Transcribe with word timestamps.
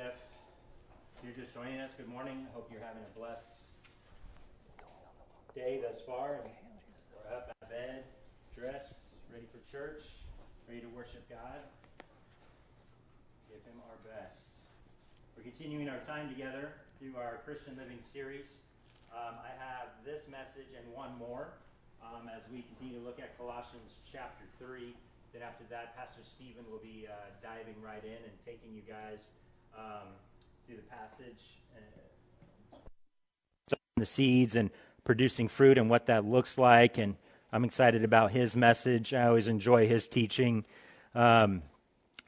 Jeff. 0.00 0.16
If 1.12 1.28
you're 1.28 1.36
just 1.36 1.52
joining 1.52 1.76
us, 1.76 1.92
good 1.92 2.08
morning. 2.08 2.48
I 2.48 2.50
hope 2.56 2.72
you're 2.72 2.80
having 2.80 3.04
a 3.04 3.12
blessed 3.12 3.68
day 5.52 5.76
thus 5.84 6.00
far. 6.08 6.40
We're 6.40 7.28
up 7.28 7.52
out 7.52 7.60
of 7.60 7.68
bed, 7.68 8.08
dressed, 8.56 8.96
ready 9.28 9.44
for 9.52 9.60
church, 9.68 10.24
ready 10.64 10.80
to 10.80 10.88
worship 10.96 11.28
God. 11.28 11.60
Give 13.52 13.60
Him 13.68 13.76
our 13.92 14.00
best. 14.08 14.56
We're 15.36 15.44
continuing 15.44 15.92
our 15.92 16.00
time 16.08 16.32
together 16.32 16.80
through 16.96 17.20
our 17.20 17.44
Christian 17.44 17.76
Living 17.76 18.00
series. 18.00 18.64
Um, 19.12 19.36
I 19.44 19.52
have 19.60 19.92
this 20.00 20.32
message 20.32 20.72
and 20.72 20.88
one 20.96 21.12
more 21.20 21.52
um, 22.00 22.32
as 22.32 22.48
we 22.48 22.64
continue 22.72 22.96
to 22.96 23.04
look 23.04 23.20
at 23.20 23.36
Colossians 23.36 24.00
chapter 24.08 24.48
3. 24.56 24.96
Then 25.36 25.44
after 25.44 25.68
that, 25.68 25.92
Pastor 25.92 26.24
Stephen 26.24 26.64
will 26.72 26.80
be 26.80 27.04
uh, 27.04 27.36
diving 27.44 27.76
right 27.84 28.00
in 28.00 28.16
and 28.24 28.32
taking 28.48 28.72
you 28.72 28.80
guys 28.88 29.28
um, 29.76 30.08
through 30.66 30.76
the 30.76 30.82
passage, 30.82 31.58
uh, 32.80 32.86
the 33.96 34.06
seeds 34.06 34.56
and 34.56 34.70
producing 35.04 35.48
fruit 35.48 35.78
and 35.78 35.90
what 35.90 36.06
that 36.06 36.24
looks 36.24 36.58
like. 36.58 36.98
And 36.98 37.16
I'm 37.52 37.64
excited 37.64 38.04
about 38.04 38.30
his 38.30 38.56
message. 38.56 39.12
I 39.12 39.26
always 39.26 39.48
enjoy 39.48 39.86
his 39.86 40.06
teaching. 40.06 40.64
Um, 41.14 41.62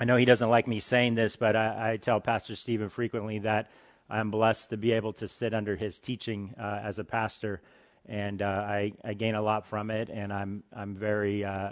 I 0.01 0.05
know 0.05 0.17
he 0.17 0.25
doesn't 0.25 0.51
like 0.51 0.67
me 0.67 0.81
saying 0.81 1.15
this, 1.15 1.37
but 1.37 1.55
I, 1.55 1.93
I, 1.93 1.97
tell 1.97 2.21
Pastor 2.21 2.57
Stephen 2.57 2.89
frequently 2.89 3.39
that 3.41 3.71
I'm 4.11 4.33
blessed 4.33 4.71
to 4.71 4.77
be 4.77 4.93
able 4.93 5.13
to 5.15 5.29
sit 5.29 5.55
under 5.55 5.77
his 5.77 6.01
teaching 6.01 6.55
uh, 6.59 6.81
as 6.83 6.99
a 6.99 7.05
pastor, 7.05 7.61
and 8.07 8.43
uh, 8.43 8.47
I, 8.47 8.93
I, 9.05 9.15
gain 9.15 9.37
a 9.37 9.43
lot 9.43 9.65
from 9.65 9.93
it. 9.93 10.09
And 10.09 10.33
I'm 10.33 10.65
I'm 10.75 10.97
very 10.97 11.45
uh, 11.45 11.71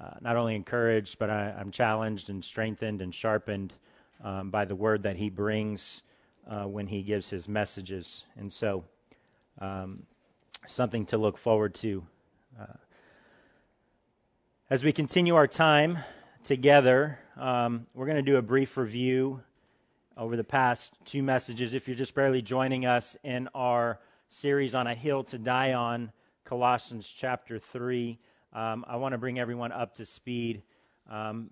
uh, 0.00 0.14
not 0.22 0.36
only 0.36 0.54
encouraged, 0.54 1.18
but 1.18 1.28
I, 1.28 1.54
am 1.58 1.70
challenged 1.70 2.30
and 2.30 2.42
strengthened 2.42 3.02
and 3.02 3.14
sharpened 3.14 3.74
um, 4.22 4.50
by 4.50 4.64
the 4.64 4.74
word 4.74 5.02
that 5.02 5.16
he 5.16 5.30
brings 5.30 6.02
uh, 6.48 6.64
when 6.64 6.86
he 6.86 7.02
gives 7.02 7.30
his 7.30 7.48
messages. 7.48 8.24
And 8.36 8.52
so, 8.52 8.84
um, 9.58 10.04
something 10.66 11.06
to 11.06 11.18
look 11.18 11.38
forward 11.38 11.74
to. 11.76 12.06
Uh, 12.60 12.66
as 14.68 14.84
we 14.84 14.92
continue 14.92 15.34
our 15.34 15.46
time 15.46 15.98
together, 16.44 17.18
um, 17.36 17.86
we're 17.94 18.06
going 18.06 18.16
to 18.16 18.22
do 18.22 18.36
a 18.36 18.42
brief 18.42 18.76
review 18.76 19.42
over 20.16 20.36
the 20.36 20.44
past 20.44 20.94
two 21.04 21.22
messages. 21.22 21.74
If 21.74 21.88
you're 21.88 21.96
just 21.96 22.14
barely 22.14 22.42
joining 22.42 22.86
us 22.86 23.16
in 23.24 23.48
our 23.54 23.98
series 24.28 24.74
on 24.74 24.86
a 24.86 24.94
hill 24.94 25.24
to 25.24 25.38
die 25.38 25.72
on, 25.72 26.12
Colossians 26.44 27.06
chapter 27.06 27.58
3. 27.58 28.18
Um, 28.52 28.84
I 28.88 28.96
want 28.96 29.12
to 29.12 29.18
bring 29.18 29.38
everyone 29.38 29.70
up 29.70 29.94
to 29.96 30.04
speed 30.04 30.62
um, 31.08 31.50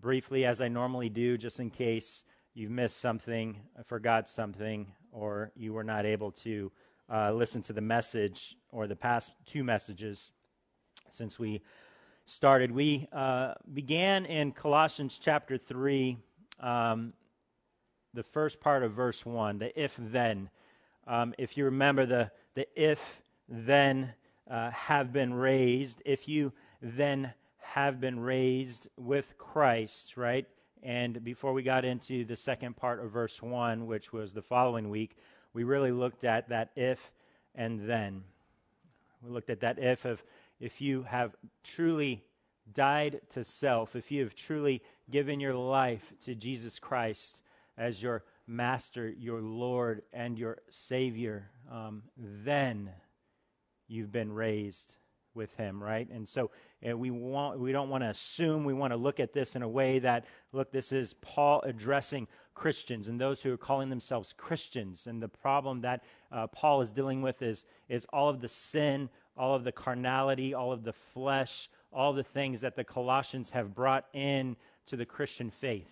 briefly, 0.00 0.44
as 0.44 0.60
I 0.60 0.68
normally 0.68 1.08
do, 1.08 1.38
just 1.38 1.58
in 1.58 1.70
case 1.70 2.22
you've 2.54 2.70
missed 2.70 3.00
something, 3.00 3.56
forgot 3.84 4.28
something, 4.28 4.92
or 5.12 5.50
you 5.56 5.72
were 5.72 5.84
not 5.84 6.06
able 6.06 6.30
to 6.32 6.70
uh, 7.12 7.32
listen 7.32 7.62
to 7.62 7.72
the 7.72 7.80
message 7.80 8.56
or 8.70 8.86
the 8.86 8.96
past 8.96 9.32
two 9.46 9.64
messages 9.64 10.30
since 11.10 11.38
we 11.38 11.62
started. 12.26 12.72
We 12.72 13.08
uh, 13.12 13.54
began 13.72 14.26
in 14.26 14.52
Colossians 14.52 15.18
chapter 15.20 15.56
3, 15.56 16.18
um, 16.60 17.12
the 18.12 18.22
first 18.22 18.60
part 18.60 18.82
of 18.82 18.92
verse 18.92 19.24
1, 19.24 19.58
the 19.58 19.82
if 19.82 19.96
then. 19.98 20.50
Um, 21.06 21.34
if 21.38 21.56
you 21.56 21.66
remember 21.66 22.04
the, 22.04 22.30
the 22.54 22.66
if 22.74 23.22
then 23.48 24.12
uh, 24.50 24.70
have 24.70 25.12
been 25.12 25.32
raised, 25.32 26.02
if 26.04 26.28
you 26.28 26.52
then 26.82 27.32
have 27.74 28.00
been 28.00 28.20
raised 28.20 28.88
with 28.96 29.36
Christ, 29.38 30.16
right? 30.16 30.46
And 30.82 31.22
before 31.24 31.52
we 31.52 31.62
got 31.62 31.84
into 31.84 32.24
the 32.24 32.36
second 32.36 32.76
part 32.76 33.04
of 33.04 33.10
verse 33.10 33.42
1, 33.42 33.86
which 33.86 34.12
was 34.12 34.32
the 34.32 34.42
following 34.42 34.88
week, 34.88 35.16
we 35.52 35.64
really 35.64 35.90
looked 35.90 36.24
at 36.24 36.48
that 36.50 36.70
if 36.76 37.10
and 37.54 37.88
then. 37.88 38.22
We 39.22 39.30
looked 39.30 39.50
at 39.50 39.60
that 39.60 39.78
if 39.78 40.04
of 40.04 40.22
if 40.60 40.80
you 40.80 41.02
have 41.02 41.34
truly 41.64 42.24
died 42.72 43.20
to 43.30 43.44
self, 43.44 43.96
if 43.96 44.10
you 44.10 44.22
have 44.22 44.34
truly 44.34 44.82
given 45.10 45.40
your 45.40 45.54
life 45.54 46.12
to 46.24 46.34
Jesus 46.34 46.78
Christ 46.78 47.42
as 47.76 48.02
your 48.02 48.24
master, 48.46 49.08
your 49.08 49.40
Lord, 49.40 50.02
and 50.12 50.38
your 50.38 50.58
Savior, 50.70 51.50
um, 51.70 52.04
then 52.16 52.90
you've 53.88 54.12
been 54.12 54.32
raised 54.32 54.96
with 55.36 55.54
him 55.54 55.82
right? 55.82 56.08
And 56.10 56.28
so 56.28 56.50
uh, 56.88 56.96
we 56.96 57.10
want 57.10 57.60
we 57.60 57.72
don't 57.72 57.88
want 57.88 58.02
to 58.02 58.10
assume 58.10 58.64
we 58.64 58.74
want 58.74 58.92
to 58.92 58.96
look 58.96 59.20
at 59.20 59.32
this 59.32 59.54
in 59.54 59.62
a 59.62 59.68
way 59.68 59.98
that 60.00 60.24
look 60.52 60.72
this 60.72 60.92
is 60.92 61.14
paul 61.14 61.62
addressing 61.64 62.26
christians 62.54 63.08
and 63.08 63.20
those 63.20 63.42
who 63.42 63.52
are 63.52 63.58
calling 63.58 63.90
themselves 63.90 64.34
christians. 64.36 65.06
And 65.06 65.22
the 65.22 65.28
problem 65.28 65.82
that 65.82 66.02
uh, 66.32 66.46
paul 66.48 66.80
is 66.80 66.90
dealing 66.90 67.22
with 67.22 67.42
is 67.42 67.64
is 67.88 68.06
all 68.12 68.28
of 68.28 68.40
the 68.40 68.48
sin 68.48 69.08
all 69.36 69.54
of 69.54 69.64
the 69.64 69.72
carnality 69.72 70.54
all 70.54 70.72
of 70.72 70.82
the 70.82 70.94
flesh 71.14 71.68
all 71.92 72.12
the 72.12 72.24
things 72.24 72.62
that 72.62 72.74
the 72.74 72.84
colossians 72.84 73.50
have 73.50 73.74
brought 73.74 74.06
in 74.12 74.56
to 74.86 74.96
the 74.96 75.06
christian 75.06 75.50
faith. 75.50 75.90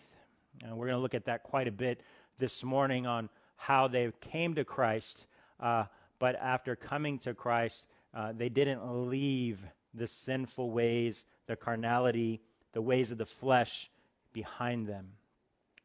And 0.62 0.76
we're 0.76 0.86
going 0.86 0.96
to 0.96 1.02
look 1.02 1.14
at 1.14 1.26
that 1.26 1.42
quite 1.42 1.68
a 1.68 1.72
bit 1.72 2.00
this 2.38 2.64
morning 2.64 3.06
on 3.06 3.28
how 3.56 3.88
they 3.88 4.10
came 4.20 4.54
to 4.54 4.64
christ 4.64 5.26
uh, 5.60 5.84
but 6.18 6.36
after 6.36 6.76
coming 6.76 7.18
to 7.20 7.34
Christ, 7.34 7.84
uh, 8.14 8.32
they 8.32 8.48
didn't 8.48 9.08
leave 9.10 9.60
the 9.92 10.06
sinful 10.06 10.70
ways, 10.70 11.24
the 11.46 11.56
carnality, 11.56 12.40
the 12.72 12.82
ways 12.82 13.10
of 13.10 13.18
the 13.18 13.26
flesh 13.26 13.90
behind 14.32 14.86
them. 14.86 15.08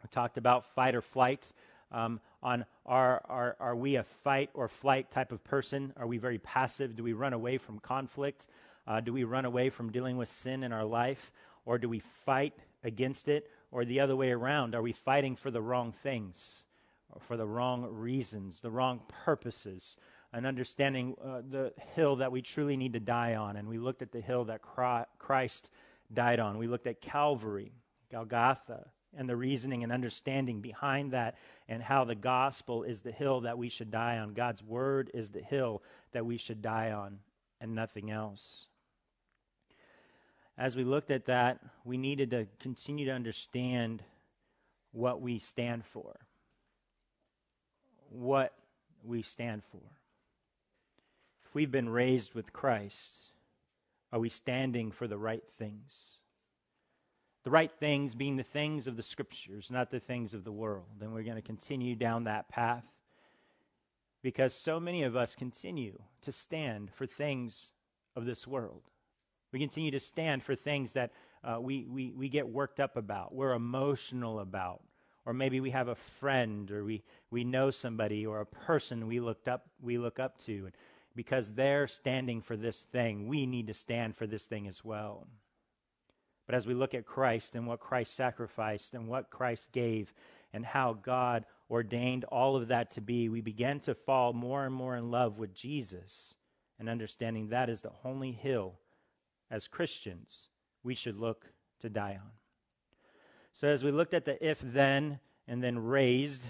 We 0.04 0.10
talked 0.10 0.38
about 0.38 0.66
fight 0.74 0.96
or 0.96 1.02
flight. 1.02 1.52
Um, 1.92 2.20
on 2.42 2.66
are, 2.86 3.22
are, 3.28 3.56
are 3.60 3.76
we 3.76 3.96
a 3.96 4.04
fight 4.04 4.50
or 4.54 4.68
flight 4.68 5.12
type 5.12 5.32
of 5.32 5.44
person? 5.44 5.94
Are 5.98 6.08
we 6.08 6.18
very 6.18 6.38
passive? 6.38 6.96
Do 6.96 7.04
we 7.04 7.14
run 7.14 7.34
away 7.34 7.58
from 7.58 7.80
conflict? 7.80 8.48
Uh, 8.88 9.00
do 9.02 9.12
we 9.12 9.24
run 9.24 9.46
away 9.46 9.70
from 9.70 9.92
dealing 9.92 10.18
with 10.18 10.30
sin 10.30 10.64
in 10.64 10.72
our 10.72 10.86
life? 10.86 11.32
Or 11.66 11.78
do 11.78 11.90
we 11.90 12.00
fight 12.26 12.54
against 12.84 13.28
it? 13.28 13.50
Or 13.72 13.86
the 13.86 14.00
other 14.00 14.16
way 14.16 14.32
around? 14.32 14.76
Are 14.76 14.82
we 14.82 14.94
fighting 14.94 15.36
for 15.36 15.52
the 15.52 15.62
wrong 15.62 15.92
things? 15.92 16.64
Or 17.12 17.20
for 17.22 17.38
the 17.38 17.46
wrong 17.46 17.88
reasons, 17.92 18.62
the 18.62 18.72
wrong 18.72 19.02
purposes? 19.26 19.98
And 20.32 20.46
understanding 20.46 21.16
uh, 21.24 21.42
the 21.50 21.74
hill 21.96 22.18
that 22.18 22.32
we 22.32 22.42
truly 22.42 22.78
need 22.78 22.94
to 22.94 23.00
die 23.00 23.36
on. 23.36 23.56
And 23.56 23.68
we 23.68 23.78
looked 23.78 24.02
at 24.02 24.12
the 24.12 24.22
hill 24.22 24.46
that 24.46 24.62
Christ 24.62 25.70
died 26.14 26.40
on. 26.40 26.58
We 26.58 26.68
looked 26.68 26.88
at 26.88 27.02
Calvary, 27.02 27.72
Golgotha, 28.12 28.88
and 29.18 29.28
the 29.28 29.36
reasoning 29.36 29.84
and 29.84 29.92
understanding 29.92 30.62
behind 30.62 31.12
that, 31.12 31.36
and 31.68 31.82
how 31.82 32.04
the 32.04 32.16
gospel 32.16 32.84
is 32.84 33.02
the 33.02 33.12
hill 33.12 33.42
that 33.42 33.58
we 33.58 33.70
should 33.70 33.90
die 33.90 34.20
on. 34.20 34.34
God's 34.34 34.64
word 34.64 35.10
is 35.16 35.30
the 35.30 35.42
hill 35.42 35.82
that 36.12 36.26
we 36.26 36.38
should 36.38 36.62
die 36.62 36.92
on, 36.92 37.20
and 37.60 37.74
nothing 37.74 38.12
else. 38.12 38.68
As 40.60 40.76
we 40.76 40.84
looked 40.84 41.10
at 41.10 41.26
that, 41.26 41.60
we 41.84 41.98
needed 41.98 42.30
to 42.32 42.46
continue 42.60 43.06
to 43.06 43.12
understand 43.12 44.04
what 44.92 45.22
we 45.22 45.40
stand 45.40 45.86
for. 45.86 46.20
What 48.10 48.54
we 49.04 49.24
stand 49.24 49.64
for. 49.72 49.99
If 51.50 51.56
we've 51.56 51.72
been 51.72 51.90
raised 51.90 52.36
with 52.36 52.54
Christ, 52.54 53.32
are 54.14 54.20
we 54.20 54.30
standing 54.30 54.92
for 54.92 55.08
the 55.08 55.18
right 55.18 55.44
things? 55.58 56.20
The 57.44 57.50
right 57.50 57.72
things 57.72 58.14
being 58.14 58.36
the 58.36 58.44
things 58.44 58.86
of 58.86 58.98
the 58.98 59.02
scriptures, 59.02 59.72
not 59.72 59.90
the 59.90 60.00
things 60.00 60.36
of 60.36 60.44
the 60.44 60.52
world. 60.52 60.86
And 61.02 61.12
we're 61.12 61.24
going 61.24 61.38
to 61.38 61.42
continue 61.42 61.96
down 61.96 62.26
that 62.26 62.50
path 62.50 62.84
because 64.22 64.54
so 64.54 64.80
many 64.80 65.02
of 65.02 65.16
us 65.16 65.34
continue 65.34 65.98
to 66.22 66.32
stand 66.32 66.92
for 66.94 67.08
things 67.08 67.72
of 68.16 68.26
this 68.26 68.46
world. 68.46 68.84
We 69.52 69.58
continue 69.58 69.90
to 69.90 70.00
stand 70.00 70.44
for 70.44 70.54
things 70.54 70.94
that 70.94 71.10
uh, 71.44 71.60
we, 71.60 71.88
we, 71.90 72.12
we 72.12 72.30
get 72.30 72.48
worked 72.48 72.80
up 72.80 72.96
about, 72.96 73.34
we're 73.34 73.54
emotional 73.54 74.40
about, 74.40 74.82
or 75.26 75.34
maybe 75.34 75.60
we 75.62 75.72
have 75.72 75.88
a 75.88 75.96
friend 75.96 76.70
or 76.70 76.84
we, 76.84 77.02
we 77.32 77.44
know 77.44 77.72
somebody 77.72 78.24
or 78.24 78.42
a 78.42 78.46
person 78.46 79.08
we 79.08 79.20
looked 79.20 79.48
up 79.48 79.66
we 79.82 79.98
look 79.98 80.20
up 80.20 80.38
to 80.46 80.66
and 80.66 80.74
because 81.20 81.52
they're 81.52 81.86
standing 81.86 82.40
for 82.40 82.56
this 82.56 82.84
thing, 82.94 83.28
we 83.28 83.46
need 83.46 83.68
to 83.68 83.74
stand 83.74 84.16
for 84.16 84.26
this 84.26 84.46
thing 84.46 84.70
as 84.70 84.86
well. 84.86 85.28
But 86.46 86.56
as 86.56 86.66
we 86.66 86.74
look 86.74 86.94
at 86.94 87.06
Christ 87.06 87.56
and 87.56 87.68
what 87.68 87.82
Christ 87.82 88.16
sacrificed 88.16 88.94
and 88.94 89.06
what 89.06 89.30
Christ 89.30 89.74
gave 89.74 90.14
and 90.54 90.66
how 90.66 90.94
God 90.94 91.44
ordained 91.70 92.24
all 92.24 92.56
of 92.56 92.70
that 92.70 92.92
to 92.92 93.02
be, 93.02 93.28
we 93.28 93.42
begin 93.42 93.82
to 93.82 93.96
fall 93.96 94.32
more 94.32 94.66
and 94.66 94.74
more 94.74 94.96
in 94.96 95.12
love 95.12 95.38
with 95.38 95.54
Jesus 95.54 96.36
and 96.80 96.88
understanding 96.88 97.50
that 97.50 97.70
is 97.70 97.82
the 97.82 97.92
only 98.06 98.32
hill 98.32 98.76
as 99.52 99.68
Christians 99.68 100.48
we 100.84 100.96
should 100.96 101.20
look 101.20 101.48
to 101.82 101.90
die 101.90 102.18
on. 102.18 102.32
So 103.52 103.68
as 103.68 103.84
we 103.84 103.92
looked 103.92 104.14
at 104.14 104.24
the 104.24 104.42
if 104.42 104.62
then 104.64 105.20
and 105.50 105.62
then 105.62 105.80
raised, 105.80 106.48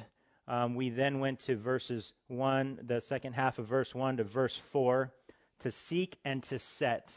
um, 0.50 0.74
we 0.74 0.90
then 0.90 1.20
went 1.20 1.40
to 1.42 1.56
verses 1.56 2.12
1, 2.28 2.80
the 2.88 3.00
second 3.00 3.34
half 3.34 3.60
of 3.60 3.68
verse 3.68 3.94
1 3.94 4.18
to 4.18 4.24
verse 4.24 4.58
4, 4.58 5.14
to 5.60 5.72
seek 5.72 6.18
and 6.26 6.42
to 6.44 6.58
set. 6.58 7.16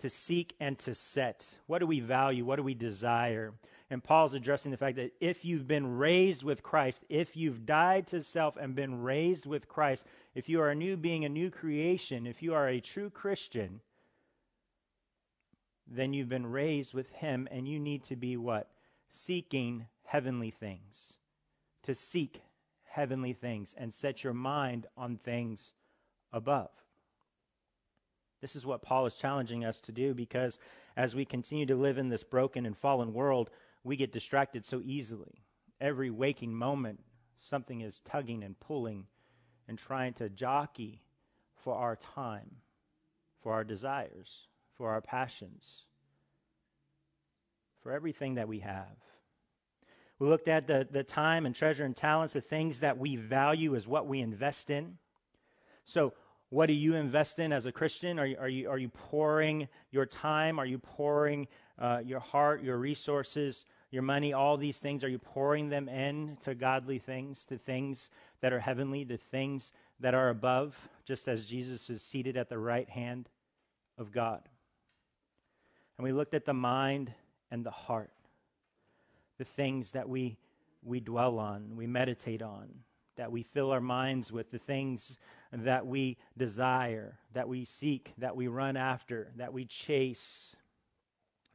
To 0.00 0.10
seek 0.10 0.54
and 0.60 0.78
to 0.80 0.94
set. 0.94 1.50
What 1.66 1.78
do 1.78 1.86
we 1.86 2.00
value? 2.00 2.44
What 2.44 2.56
do 2.56 2.62
we 2.62 2.74
desire? 2.74 3.54
And 3.88 4.04
Paul's 4.04 4.34
addressing 4.34 4.70
the 4.70 4.76
fact 4.76 4.96
that 4.96 5.12
if 5.20 5.42
you've 5.42 5.66
been 5.66 5.96
raised 5.96 6.42
with 6.42 6.62
Christ, 6.62 7.02
if 7.08 7.34
you've 7.34 7.64
died 7.64 8.06
to 8.08 8.22
self 8.22 8.58
and 8.58 8.74
been 8.74 9.00
raised 9.02 9.46
with 9.46 9.66
Christ, 9.66 10.06
if 10.34 10.46
you 10.46 10.60
are 10.60 10.68
a 10.68 10.74
new 10.74 10.98
being, 10.98 11.24
a 11.24 11.30
new 11.30 11.50
creation, 11.50 12.26
if 12.26 12.42
you 12.42 12.52
are 12.52 12.68
a 12.68 12.80
true 12.80 13.08
Christian, 13.08 13.80
then 15.90 16.12
you've 16.12 16.28
been 16.28 16.46
raised 16.46 16.92
with 16.92 17.10
Him 17.10 17.48
and 17.50 17.66
you 17.66 17.80
need 17.80 18.02
to 18.04 18.16
be 18.16 18.36
what? 18.36 18.70
Seeking 19.08 19.86
heavenly 20.04 20.50
things. 20.50 21.14
To 21.84 21.94
seek 21.94 22.42
heavenly 22.90 23.32
things 23.32 23.72
and 23.76 23.94
set 23.94 24.24
your 24.24 24.34
mind 24.34 24.86
on 24.96 25.16
things 25.16 25.74
above. 26.32 26.70
This 28.40 28.56
is 28.56 28.66
what 28.66 28.82
Paul 28.82 29.06
is 29.06 29.14
challenging 29.14 29.64
us 29.64 29.80
to 29.82 29.92
do 29.92 30.12
because 30.12 30.58
as 30.96 31.14
we 31.14 31.24
continue 31.24 31.66
to 31.66 31.76
live 31.76 31.98
in 31.98 32.08
this 32.08 32.24
broken 32.24 32.66
and 32.66 32.76
fallen 32.76 33.12
world, 33.14 33.50
we 33.84 33.96
get 33.96 34.12
distracted 34.12 34.64
so 34.64 34.80
easily. 34.84 35.44
Every 35.80 36.10
waking 36.10 36.54
moment, 36.54 37.00
something 37.36 37.80
is 37.80 38.00
tugging 38.00 38.42
and 38.42 38.58
pulling 38.58 39.06
and 39.68 39.78
trying 39.78 40.14
to 40.14 40.28
jockey 40.28 41.02
for 41.54 41.76
our 41.76 41.96
time, 41.96 42.56
for 43.40 43.52
our 43.52 43.64
desires, 43.64 44.48
for 44.76 44.90
our 44.90 45.00
passions, 45.00 45.84
for 47.82 47.92
everything 47.92 48.34
that 48.34 48.48
we 48.48 48.58
have. 48.60 48.96
We 50.20 50.28
looked 50.28 50.48
at 50.48 50.66
the, 50.66 50.86
the 50.88 51.02
time 51.02 51.46
and 51.46 51.54
treasure 51.54 51.84
and 51.84 51.96
talents, 51.96 52.34
the 52.34 52.42
things 52.42 52.80
that 52.80 52.98
we 52.98 53.16
value 53.16 53.74
is 53.74 53.88
what 53.88 54.06
we 54.06 54.20
invest 54.20 54.70
in. 54.70 54.98
So, 55.84 56.12
what 56.50 56.66
do 56.66 56.72
you 56.72 56.94
invest 56.94 57.38
in 57.38 57.52
as 57.52 57.64
a 57.64 57.72
Christian? 57.72 58.18
Are 58.18 58.26
you, 58.26 58.36
are 58.38 58.48
you, 58.48 58.68
are 58.68 58.78
you 58.78 58.88
pouring 58.88 59.68
your 59.92 60.04
time? 60.04 60.58
Are 60.58 60.66
you 60.66 60.78
pouring 60.78 61.46
uh, 61.78 62.02
your 62.04 62.20
heart, 62.20 62.62
your 62.62 62.76
resources, 62.76 63.64
your 63.90 64.02
money, 64.02 64.32
all 64.32 64.56
these 64.56 64.78
things? 64.78 65.02
Are 65.04 65.08
you 65.08 65.18
pouring 65.18 65.68
them 65.70 65.88
in 65.88 66.36
to 66.42 66.54
godly 66.54 66.98
things, 66.98 67.46
to 67.46 67.56
things 67.56 68.10
that 68.40 68.52
are 68.52 68.60
heavenly, 68.60 69.04
to 69.06 69.16
things 69.16 69.72
that 70.00 70.12
are 70.12 70.28
above, 70.28 70.76
just 71.06 71.28
as 71.28 71.46
Jesus 71.46 71.88
is 71.88 72.02
seated 72.02 72.36
at 72.36 72.48
the 72.48 72.58
right 72.58 72.90
hand 72.90 73.28
of 73.96 74.12
God? 74.12 74.42
And 75.96 76.04
we 76.04 76.12
looked 76.12 76.34
at 76.34 76.44
the 76.44 76.52
mind 76.52 77.12
and 77.50 77.64
the 77.64 77.70
heart, 77.70 78.10
the 79.40 79.44
things 79.46 79.92
that 79.92 80.06
we, 80.06 80.36
we 80.82 81.00
dwell 81.00 81.38
on, 81.38 81.74
we 81.74 81.86
meditate 81.86 82.42
on, 82.42 82.68
that 83.16 83.32
we 83.32 83.42
fill 83.42 83.70
our 83.70 83.80
minds 83.80 84.30
with, 84.30 84.50
the 84.50 84.58
things 84.58 85.16
that 85.50 85.86
we 85.86 86.18
desire, 86.36 87.16
that 87.32 87.48
we 87.48 87.64
seek, 87.64 88.12
that 88.18 88.36
we 88.36 88.48
run 88.48 88.76
after, 88.76 89.32
that 89.36 89.54
we 89.54 89.64
chase, 89.64 90.54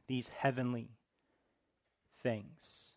these 0.08 0.26
heavenly 0.30 0.88
things. 2.24 2.96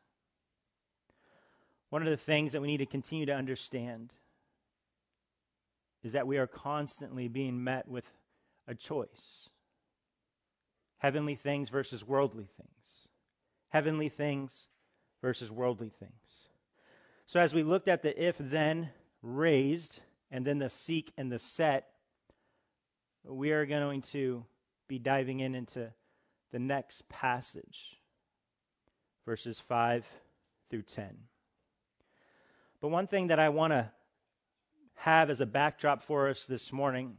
One 1.92 2.02
of 2.02 2.10
the 2.10 2.18
things 2.18 2.54
that 2.54 2.62
we 2.62 2.68
need 2.68 2.78
to 2.78 2.88
continue 2.88 3.28
to 3.28 3.36
understand 3.36 4.12
is 6.04 6.14
that 6.14 6.26
we 6.26 6.40
are 6.40 6.48
constantly 6.48 7.28
being 7.28 7.64
met 7.64 7.88
with 7.88 8.06
a 8.68 8.74
choice 8.74 9.50
heavenly 10.98 11.36
things 11.36 11.70
versus 11.70 12.04
worldly 12.04 12.48
things, 12.58 13.08
heavenly 13.70 14.10
things 14.10 14.66
versus 15.22 15.52
worldly 15.52 15.90
things. 15.90 16.50
So, 17.28 17.40
as 17.40 17.54
we 17.54 17.64
looked 17.64 17.88
at 17.88 18.02
the 18.02 18.28
if 18.28 18.36
then 18.40 18.90
raised, 19.22 20.00
and 20.32 20.46
then 20.46 20.60
the 20.60 20.70
seek 20.70 21.12
and 21.18 21.32
the 21.32 21.40
set, 21.40 21.90
we 23.24 23.52
are 23.52 23.66
going 23.66 24.02
to 24.02 24.46
be 24.88 25.00
diving 25.00 25.40
in 25.40 25.56
into 25.56 25.92
the 26.52 26.60
next 26.60 27.08
passage, 27.10 27.98
verses 29.26 29.60
5 29.60 30.06
through 30.70 30.84
10. 30.84 31.18
But 32.82 32.90
one 32.90 33.08
thing 33.08 33.28
that 33.28 33.40
I 33.40 33.50
want 33.50 33.74
to 33.74 33.92
have 34.96 35.30
as 35.30 35.42
a 35.42 35.46
backdrop 35.46 36.02
for 36.02 36.30
us 36.30 36.46
this 36.46 36.72
morning 36.72 37.18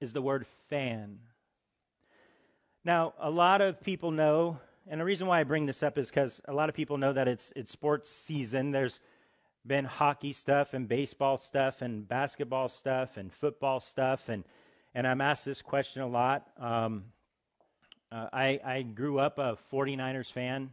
is 0.00 0.12
the 0.12 0.22
word 0.22 0.46
fan. 0.68 1.18
Now, 2.84 3.14
a 3.20 3.30
lot 3.30 3.60
of 3.60 3.80
people 3.80 4.10
know 4.10 4.58
and 4.88 5.00
the 5.00 5.04
reason 5.04 5.26
why 5.26 5.40
I 5.40 5.44
bring 5.44 5.66
this 5.66 5.82
up 5.82 5.98
is 5.98 6.08
because 6.08 6.40
a 6.46 6.52
lot 6.52 6.68
of 6.68 6.74
people 6.74 6.98
know 6.98 7.12
that 7.12 7.28
it's 7.28 7.52
it's 7.54 7.70
sports 7.70 8.10
season. 8.10 8.70
There's 8.70 9.00
been 9.66 9.84
hockey 9.84 10.32
stuff 10.32 10.74
and 10.74 10.88
baseball 10.88 11.38
stuff 11.38 11.82
and 11.82 12.06
basketball 12.06 12.68
stuff 12.68 13.16
and 13.16 13.32
football 13.32 13.80
stuff 13.80 14.28
and 14.28 14.44
and 14.94 15.06
I'm 15.06 15.20
asked 15.20 15.44
this 15.44 15.62
question 15.62 16.02
a 16.02 16.06
lot. 16.06 16.48
Um, 16.58 17.04
uh, 18.10 18.28
I 18.32 18.60
I 18.64 18.82
grew 18.82 19.18
up 19.18 19.38
a 19.38 19.56
49ers 19.72 20.30
fan, 20.30 20.72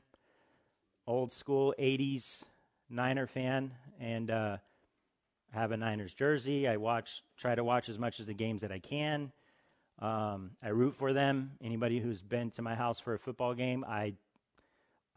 old 1.08 1.32
school 1.32 1.74
80s 1.80 2.44
Niner 2.90 3.28
fan, 3.28 3.72
and 4.00 4.32
uh, 4.32 4.58
have 5.52 5.72
a 5.72 5.78
Niners 5.78 6.14
jersey. 6.14 6.68
I 6.68 6.78
watch 6.78 7.24
try 7.38 7.56
to 7.56 7.64
watch 7.64 7.90
as 7.90 8.00
much 8.00 8.20
as 8.20 8.26
the 8.26 8.34
games 8.34 8.62
that 8.62 8.72
I 8.72 8.80
can. 8.80 9.32
Um, 10.00 10.52
I 10.64 10.70
root 10.70 10.96
for 10.96 11.12
them. 11.14 11.52
Anybody 11.62 12.00
who's 12.00 12.22
been 12.22 12.50
to 12.52 12.62
my 12.62 12.76
house 12.76 13.00
for 13.00 13.14
a 13.14 13.20
football 13.20 13.54
game, 13.54 13.84
I, 13.88 14.14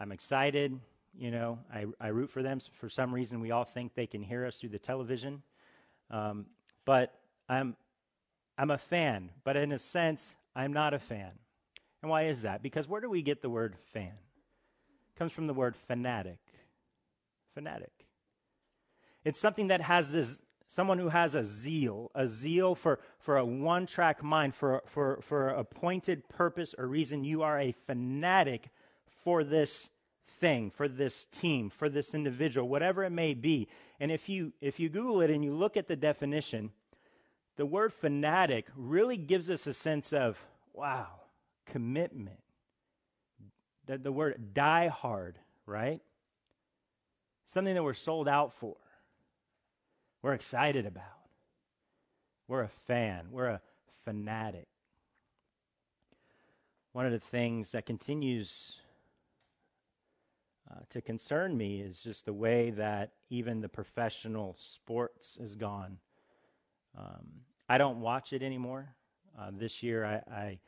I'm 0.00 0.11
excited. 0.11 0.79
You 1.17 1.31
know, 1.31 1.58
I, 1.73 1.87
I 2.00 2.08
root 2.08 2.31
for 2.31 2.43
them. 2.43 2.58
For 2.81 2.88
some 2.88 3.14
reason, 3.14 3.40
we 3.40 3.50
all 3.50 3.64
think 3.64 3.94
they 3.94 4.06
can 4.06 4.23
hear 4.23 4.44
us 4.44 4.58
through 4.58 4.70
the 4.70 4.79
television. 4.79 5.43
Um, 6.11 6.46
but 6.84 7.14
I'm, 7.49 7.76
I'm 8.58 8.70
a 8.70 8.79
fan. 8.79 9.31
But 9.44 9.56
in 9.56 9.73
a 9.73 9.79
sense, 9.79 10.34
I'm 10.56 10.73
not 10.73 10.94
a 10.94 10.99
fan. 10.99 11.31
And 12.02 12.11
why 12.11 12.26
is 12.26 12.43
that? 12.43 12.62
Because 12.62 12.88
where 12.88 13.00
do 13.00 13.08
we 13.08 13.23
get 13.23 13.43
the 13.43 13.50
word 13.50 13.76
fan? 13.93 14.06
It 14.06 15.19
comes 15.19 15.32
from 15.32 15.46
the 15.46 15.55
word 15.55 15.76
fanatic. 15.87 16.38
Fanatic. 17.55 17.93
It's 19.25 19.38
something 19.38 19.69
that 19.69 19.82
has 19.82 20.12
this 20.12 20.43
someone 20.72 20.98
who 20.98 21.10
has 21.10 21.34
a 21.34 21.44
zeal, 21.44 22.10
a 22.14 22.26
zeal 22.26 22.74
for, 22.74 22.98
for 23.19 23.36
a 23.36 23.44
one 23.44 23.84
track 23.84 24.22
mind, 24.22 24.54
for, 24.54 24.82
for, 24.86 25.19
for 25.20 25.50
a 25.50 25.58
appointed 25.60 26.26
purpose 26.30 26.74
or 26.78 26.86
reason. 26.86 27.24
You 27.24 27.42
are 27.42 27.60
a 27.60 27.72
fanatic 27.86 28.70
for 29.06 29.44
this 29.44 29.90
thing, 30.40 30.70
for 30.70 30.88
this 30.88 31.26
team, 31.26 31.69
for 31.69 31.90
this 31.90 32.14
individual, 32.14 32.69
whatever 32.69 33.04
it 33.04 33.10
may 33.10 33.34
be. 33.34 33.69
And 34.00 34.10
if 34.10 34.30
you, 34.30 34.54
if 34.62 34.80
you 34.80 34.88
Google 34.88 35.20
it 35.20 35.28
and 35.28 35.44
you 35.44 35.52
look 35.52 35.76
at 35.76 35.88
the 35.88 35.96
definition, 35.96 36.70
the 37.56 37.66
word 37.66 37.92
fanatic 37.92 38.66
really 38.74 39.19
gives 39.19 39.50
us 39.50 39.66
a 39.66 39.74
sense 39.74 40.10
of, 40.14 40.38
wow, 40.72 41.08
commitment. 41.66 42.40
The, 43.84 43.98
the 43.98 44.12
word 44.12 44.54
die 44.54 44.88
hard, 44.88 45.36
right? 45.66 46.00
Something 47.44 47.74
that 47.74 47.84
we're 47.84 47.92
sold 47.92 48.26
out 48.26 48.54
for 48.54 48.76
we're 50.22 50.34
excited 50.34 50.86
about. 50.86 51.05
We're 52.48 52.62
a 52.62 52.69
fan, 52.69 53.26
we're 53.31 53.48
a 53.48 53.60
fanatic. 54.05 54.69
One 56.93 57.06
of 57.06 57.12
the 57.12 57.19
things 57.19 57.72
that 57.72 57.86
continues 57.86 58.76
uh, 60.70 60.81
to 60.91 61.00
concern 61.00 61.56
me 61.56 61.81
is 61.81 62.00
just 62.00 62.26
the 62.26 62.32
way 62.32 62.70
that 62.70 63.12
even 63.31 63.60
the 63.60 63.69
professional 63.69 64.56
sports 64.58 65.38
has 65.41 65.55
gone. 65.55 65.98
Um, 66.96 67.26
I 67.69 67.79
don't 67.79 68.00
watch 68.00 68.32
it 68.32 68.43
anymore. 68.43 68.94
Uh, 69.38 69.50
this 69.52 69.82
year, 69.82 70.05
I 70.05 70.20
I, 70.31 70.58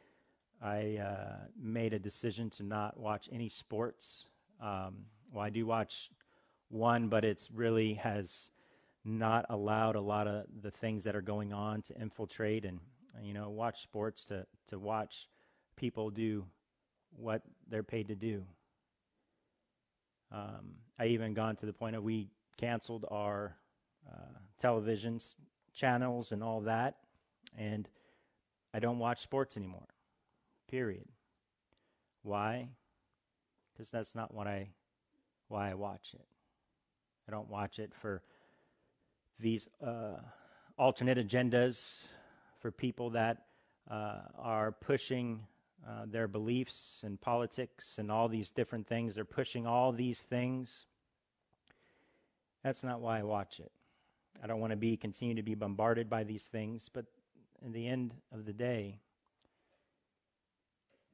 I 0.63 0.97
uh, 1.03 1.37
made 1.61 1.93
a 1.93 1.99
decision 1.99 2.49
to 2.51 2.63
not 2.63 2.99
watch 2.99 3.29
any 3.31 3.51
sports. 3.51 4.29
Um, 4.61 5.05
well, 5.31 5.45
I 5.45 5.51
do 5.51 5.67
watch 5.67 6.11
one, 6.71 7.09
but 7.09 7.25
it's 7.25 7.51
really 7.51 7.95
has 7.95 8.51
not 9.05 9.47
allowed 9.51 9.97
a 9.97 10.01
lot 10.01 10.27
of 10.27 10.45
the 10.63 10.71
things 10.71 11.05
that 11.05 11.15
are 11.15 11.23
going 11.23 11.53
on 11.53 11.83
to 11.83 12.01
infiltrate 12.01 12.65
and 12.65 12.81
you 13.23 13.35
know 13.35 13.51
watch 13.51 13.83
sports 13.83 14.25
to 14.25 14.47
to 14.67 14.79
watch 14.79 15.29
people 15.77 16.11
do 16.11 16.45
what 17.17 17.43
they're 17.69 17.83
paid 17.83 18.09
to 18.09 18.15
do. 18.15 18.43
Um, 20.33 20.75
I 20.99 21.07
even 21.07 21.35
gone 21.35 21.57
to 21.57 21.67
the 21.67 21.73
point 21.73 21.97
of 21.97 22.03
we 22.03 22.29
canceled 22.57 23.05
our 23.11 23.57
uh, 24.11 24.39
television 24.59 25.21
channels 25.73 26.33
and 26.33 26.43
all 26.43 26.63
that, 26.63 26.97
and 27.57 27.89
I 28.73 28.81
don't 28.81 28.99
watch 28.99 29.23
sports 29.23 29.57
anymore. 29.57 29.87
Period. 30.69 31.07
Why? 32.23 32.69
Because 33.73 33.91
that's 33.91 34.15
not 34.15 34.35
what 34.35 34.47
I 34.47 34.71
why 35.49 35.71
I 35.71 35.75
watch 35.75 36.15
it. 36.15 36.27
I 37.29 37.31
don't 37.31 37.49
watch 37.49 37.79
it 37.79 37.93
for 37.95 38.23
these 39.39 39.69
uh, 39.85 40.17
alternate 40.79 41.19
agendas 41.19 42.03
for 42.61 42.71
people 42.71 43.11
that 43.11 43.45
uh, 43.91 44.21
are 44.39 44.73
pushing 44.73 45.41
uh, 45.87 46.07
their 46.07 46.27
beliefs 46.27 47.03
and 47.05 47.21
politics 47.21 47.97
and 47.99 48.11
all 48.11 48.29
these 48.29 48.51
different 48.51 48.87
things. 48.87 49.15
They're 49.15 49.25
pushing 49.25 49.67
all 49.67 49.93
these 49.93 50.21
things. 50.21 50.87
That's 52.63 52.83
not 52.83 53.01
why 53.01 53.19
I 53.19 53.23
watch 53.23 53.61
it. 53.61 53.71
I 54.43 54.47
don't 54.47 54.61
want 54.61 54.71
to 54.71 54.77
be 54.77 54.97
continue 54.97 55.35
to 55.35 55.43
be 55.43 55.55
bombarded 55.55 56.09
by 56.09 56.25
these 56.25 56.47
things, 56.47 56.89
but 56.93 57.05
in 57.65 57.73
the 57.73 57.87
end 57.87 58.15
of 58.33 58.47
the 58.47 58.53
day, 58.53 59.01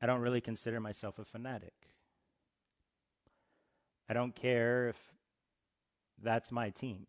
I 0.00 0.06
don't 0.06 0.20
really 0.20 0.40
consider 0.40 0.80
myself 0.80 1.18
a 1.18 1.24
fanatic. 1.24 1.74
I 4.08 4.14
don't 4.14 4.34
care 4.34 4.88
if 4.88 4.96
that's 6.22 6.50
my 6.50 6.70
team. 6.70 7.06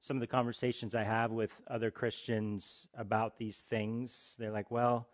Some 0.00 0.16
of 0.16 0.20
the 0.20 0.26
conversations 0.26 0.94
I 0.94 1.02
have 1.02 1.32
with 1.32 1.50
other 1.66 1.90
Christians 1.90 2.86
about 2.96 3.36
these 3.36 3.58
things, 3.58 4.36
they're 4.38 4.52
like, 4.52 4.70
well, 4.70 5.08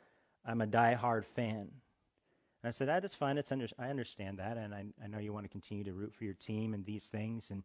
I'm 0.44 0.60
a 0.60 0.66
die-hard 0.66 1.24
fan. 1.24 1.70
And 2.62 2.68
I 2.68 2.70
said, 2.70 2.88
that 2.88 3.04
is 3.04 3.14
fine. 3.14 3.38
It's 3.38 3.50
under, 3.50 3.66
I 3.78 3.88
understand 3.88 4.38
that, 4.38 4.56
and 4.56 4.74
I, 4.74 4.84
I 5.02 5.06
know 5.06 5.18
you 5.18 5.32
want 5.32 5.44
to 5.44 5.50
continue 5.50 5.84
to 5.84 5.92
root 5.92 6.14
for 6.14 6.24
your 6.24 6.34
team 6.34 6.74
and 6.74 6.84
these 6.84 7.06
things. 7.06 7.50
And, 7.50 7.62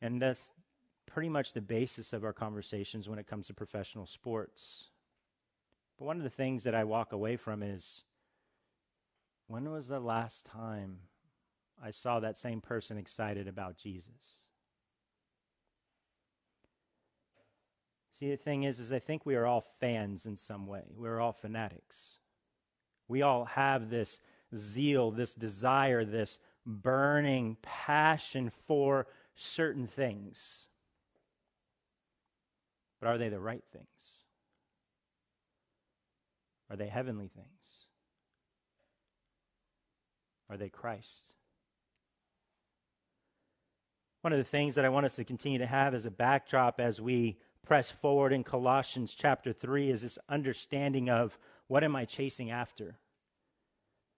and 0.00 0.20
that's 0.20 0.50
pretty 1.06 1.28
much 1.28 1.52
the 1.52 1.60
basis 1.60 2.12
of 2.12 2.24
our 2.24 2.32
conversations 2.32 3.08
when 3.08 3.18
it 3.18 3.26
comes 3.26 3.46
to 3.46 3.54
professional 3.54 4.06
sports. 4.06 4.86
But 5.98 6.06
one 6.06 6.16
of 6.16 6.24
the 6.24 6.30
things 6.30 6.64
that 6.64 6.74
I 6.74 6.84
walk 6.84 7.12
away 7.12 7.36
from 7.36 7.62
is 7.62 8.04
when 9.46 9.70
was 9.70 9.88
the 9.88 10.00
last 10.00 10.44
time 10.44 10.98
I 11.82 11.90
saw 11.90 12.20
that 12.20 12.36
same 12.36 12.60
person 12.60 12.98
excited 12.98 13.46
about 13.48 13.76
Jesus? 13.76 14.42
See, 18.18 18.30
the 18.30 18.36
thing 18.38 18.62
is, 18.62 18.80
is 18.80 18.92
I 18.92 18.98
think 18.98 19.26
we 19.26 19.34
are 19.34 19.44
all 19.44 19.62
fans 19.78 20.24
in 20.24 20.38
some 20.38 20.66
way. 20.66 20.84
We're 20.96 21.20
all 21.20 21.34
fanatics. 21.34 22.12
We 23.08 23.20
all 23.20 23.44
have 23.44 23.90
this 23.90 24.20
zeal, 24.54 25.10
this 25.10 25.34
desire, 25.34 26.02
this 26.02 26.38
burning 26.64 27.58
passion 27.60 28.50
for 28.66 29.06
certain 29.34 29.86
things. 29.86 30.64
But 33.00 33.08
are 33.08 33.18
they 33.18 33.28
the 33.28 33.38
right 33.38 33.64
things? 33.70 33.86
Are 36.70 36.76
they 36.76 36.88
heavenly 36.88 37.28
things? 37.28 37.46
Are 40.48 40.56
they 40.56 40.70
Christ? 40.70 41.34
One 44.22 44.32
of 44.32 44.38
the 44.38 44.44
things 44.44 44.74
that 44.76 44.86
I 44.86 44.88
want 44.88 45.04
us 45.04 45.16
to 45.16 45.24
continue 45.24 45.58
to 45.58 45.66
have 45.66 45.94
as 45.94 46.06
a 46.06 46.10
backdrop 46.10 46.80
as 46.80 46.98
we 46.98 47.36
press 47.66 47.90
forward 47.90 48.32
in 48.32 48.44
Colossians 48.44 49.14
chapter 49.14 49.52
3 49.52 49.90
is 49.90 50.02
this 50.02 50.18
understanding 50.28 51.10
of 51.10 51.36
what 51.66 51.82
am 51.82 51.96
I 51.96 52.04
chasing 52.04 52.50
after? 52.50 52.96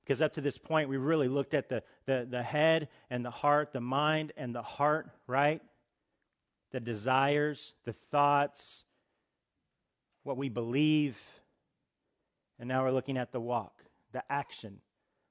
Because 0.05 0.21
up 0.21 0.35
to 0.35 0.43
this 0.43 0.59
point, 0.59 0.91
we 0.91 0.99
really 0.99 1.29
looked 1.29 1.55
at 1.55 1.71
the, 1.71 1.83
the, 2.07 2.27
the 2.31 2.43
head 2.43 2.89
and 3.11 3.25
the 3.25 3.31
heart, 3.31 3.73
the 3.73 3.81
mind 3.81 4.33
and 4.37 4.55
the 4.55 4.63
heart, 4.63 5.09
right? 5.27 5.63
The 6.73 6.81
desires, 6.81 7.73
the 7.85 7.95
thoughts, 8.11 8.85
what 10.25 10.37
we 10.37 10.51
believe. 10.51 11.19
And 12.59 12.69
now 12.69 12.85
we're 12.85 12.93
looking 12.93 13.17
at 13.17 13.33
the 13.33 13.41
walk, 13.41 13.83
the 14.13 14.23
action, 14.31 14.81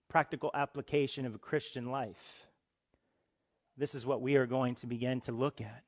practical 0.10 0.50
application 0.56 1.28
of 1.28 1.36
a 1.36 1.40
Christian 1.40 1.92
life. 1.92 2.48
This 3.78 3.94
is 3.94 4.08
what 4.08 4.22
we 4.22 4.38
are 4.38 4.48
going 4.48 4.74
to 4.76 4.88
begin 4.88 5.22
to 5.22 5.32
look 5.32 5.62
at. 5.62 5.84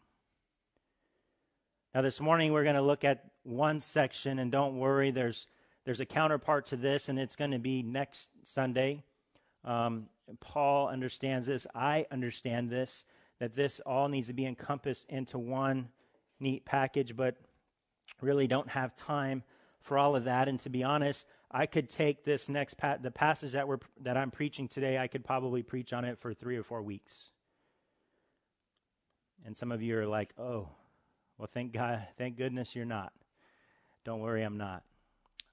Now, 1.93 2.03
this 2.03 2.19
morning 2.22 2.53
we're 2.53 2.63
going 2.63 2.75
to 2.75 2.84
look 2.84 3.03
at 3.03 3.25
one 3.43 3.79
section, 3.79 4.38
and 4.38 4.51
don't 4.51 4.77
worry, 4.77 5.10
there's, 5.10 5.48
there's 5.86 6.00
a 6.00 6.05
counterpart 6.05 6.67
to 6.67 6.75
this, 6.75 7.10
and 7.10 7.17
it's 7.17 7.36
going 7.36 7.50
to 7.51 7.60
be 7.60 7.81
next 7.81 8.29
Sunday. 8.43 9.03
Um, 9.65 10.05
Paul 10.39 10.89
understands 10.89 11.48
this. 11.48 11.65
I 11.74 12.05
understand 12.12 12.69
this, 12.69 13.05
that 13.39 13.55
this 13.55 13.81
all 13.88 14.08
needs 14.08 14.27
to 14.27 14.34
be 14.34 14.46
encompassed 14.46 15.08
into 15.10 15.39
one 15.39 15.89
neat 16.39 16.63
package, 16.63 17.15
but 17.15 17.38
really 18.22 18.46
don't 18.46 18.69
have 18.69 18.96
time 18.96 19.43
for 19.81 19.98
all 19.98 20.15
of 20.15 20.25
that. 20.25 20.48
And 20.48 20.60
to 20.60 20.69
be 20.69 20.84
honest, 20.84 21.25
I 21.50 21.65
could 21.65 21.89
take 21.89 22.24
this 22.24 22.50
next 22.50 22.77
pa- 22.77 22.98
the 23.01 23.10
passage 23.10 23.53
that 23.53 23.67
we're 23.67 23.79
that 24.01 24.15
I'm 24.15 24.29
preaching 24.29 24.67
today. 24.67 25.00
I 25.00 25.08
could 25.08 25.25
probably 25.25 25.63
preach 25.63 25.93
on 25.93 26.05
it 26.05 26.19
for 26.19 26.34
three 26.34 26.58
or 26.58 26.63
four 26.63 26.84
weeks. 26.84 27.29
And 29.46 29.58
some 29.58 29.72
of 29.72 29.81
you 29.81 29.98
are 29.98 30.05
like, 30.05 30.34
"Oh, 30.38 30.69
well, 31.39 31.50
thank 31.51 31.74
God, 31.74 32.08
thank 32.17 32.38
goodness 32.38 32.75
you're 32.75 32.86
not." 32.86 33.13
Don't 34.03 34.19
worry, 34.19 34.43
I'm 34.43 34.58
not. 34.58 34.84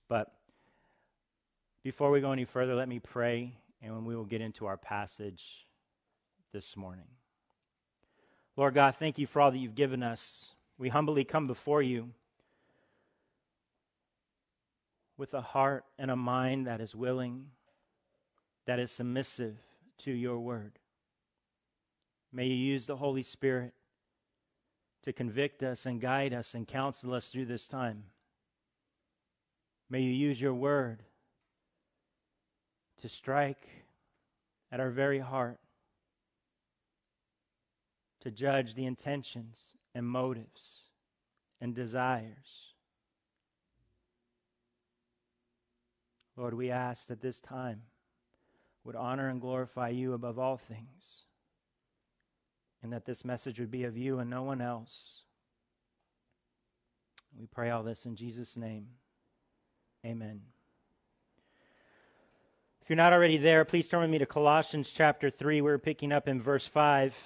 But 0.09 0.39
before 1.83 2.11
we 2.11 2.21
go 2.21 2.33
any 2.33 2.45
further, 2.45 2.75
let 2.75 2.89
me 2.89 2.99
pray, 2.99 3.57
and 3.81 4.05
we 4.07 4.15
will 4.15 4.25
get 4.25 4.41
into 4.41 4.67
our 4.67 4.77
passage 4.77 5.67
this 6.53 6.77
morning. 6.77 7.09
Lord 8.57 8.75
God, 8.75 8.97
thank 8.97 9.19
you 9.19 9.27
for 9.27 9.41
all 9.41 9.51
that 9.51 9.59
you've 9.59 9.75
given 9.75 10.03
us. 10.03 10.55
We 10.79 10.89
humbly 10.89 11.25
come 11.25 11.47
before 11.47 11.83
you 11.83 12.13
with 15.17 15.33
a 15.33 15.41
heart 15.41 15.85
and 15.99 16.11
a 16.11 16.17
mind 16.17 16.67
that 16.67 16.81
is 16.81 16.95
willing, 16.95 17.53
that 18.65 18.79
is 18.79 18.91
submissive 18.91 19.59
to 19.99 20.11
your 20.11 20.39
word. 20.39 20.79
May 22.33 22.47
you 22.47 22.57
use 22.57 22.87
the 22.87 22.97
Holy 22.97 23.23
Spirit 23.23 23.75
to 25.07 25.13
convict 25.15 25.63
us 25.63 25.87
and 25.87 26.01
guide 26.01 26.35
us 26.35 26.53
and 26.53 26.69
counsel 26.69 27.15
us 27.15 27.29
through 27.29 27.47
this 27.47 27.67
time. 27.67 28.05
May 29.89 30.03
you 30.03 30.11
use 30.11 30.39
your 30.39 30.53
word 30.53 31.05
to 33.01 33.09
strike 33.09 33.67
at 34.71 34.81
our 34.81 34.91
very 34.91 35.21
heart, 35.21 35.61
to 38.21 38.31
judge 38.31 38.75
the 38.75 38.85
intentions 38.85 39.77
and 39.95 40.05
motives 40.05 40.83
and 41.63 41.75
desires 41.75 42.67
Lord, 46.37 46.53
we 46.53 46.71
ask 46.71 47.07
that 47.07 47.23
this 47.23 47.41
time 47.41 47.83
would 48.85 48.95
honor 48.95 49.29
and 49.29 49.41
glorify 49.41 49.89
you 49.89 50.13
above 50.13 50.39
all 50.39 50.59
things, 50.59 51.25
and 52.83 52.93
that 52.93 53.05
this 53.05 53.25
message 53.25 53.59
would 53.59 53.71
be 53.71 53.85
of 53.85 53.97
you 53.97 54.19
and 54.19 54.31
no 54.31 54.43
one 54.43 54.61
else. 54.61 55.23
We 57.39 57.47
pray 57.47 57.71
all 57.71 57.83
this 57.83 58.07
in 58.07 58.17
Jesus' 58.17 58.57
name. 58.57 58.87
Amen. 60.05 60.41
If 62.83 62.91
you're 62.91 62.97
not 62.97 63.13
already 63.13 63.37
there, 63.37 63.65
please 63.65 63.89
turn 63.89 64.01
with 64.01 64.11
me 64.11 64.19
to 64.19 64.27
Colossians 64.27 64.91
chapter 64.91 65.29
3. 65.29 65.61
We're 65.61 65.79
picking 65.79 66.13
up 66.13 66.29
in 66.29 66.41
verse 66.41 66.67
5. 66.67 67.17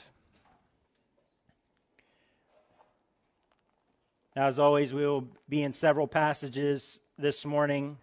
Now, 4.34 4.46
as 4.46 4.58
always, 4.58 4.94
we 4.94 5.02
will 5.02 5.28
be 5.48 5.62
in 5.62 5.72
several 5.72 6.06
passages 6.06 7.00
this 7.18 7.44
morning 7.44 7.98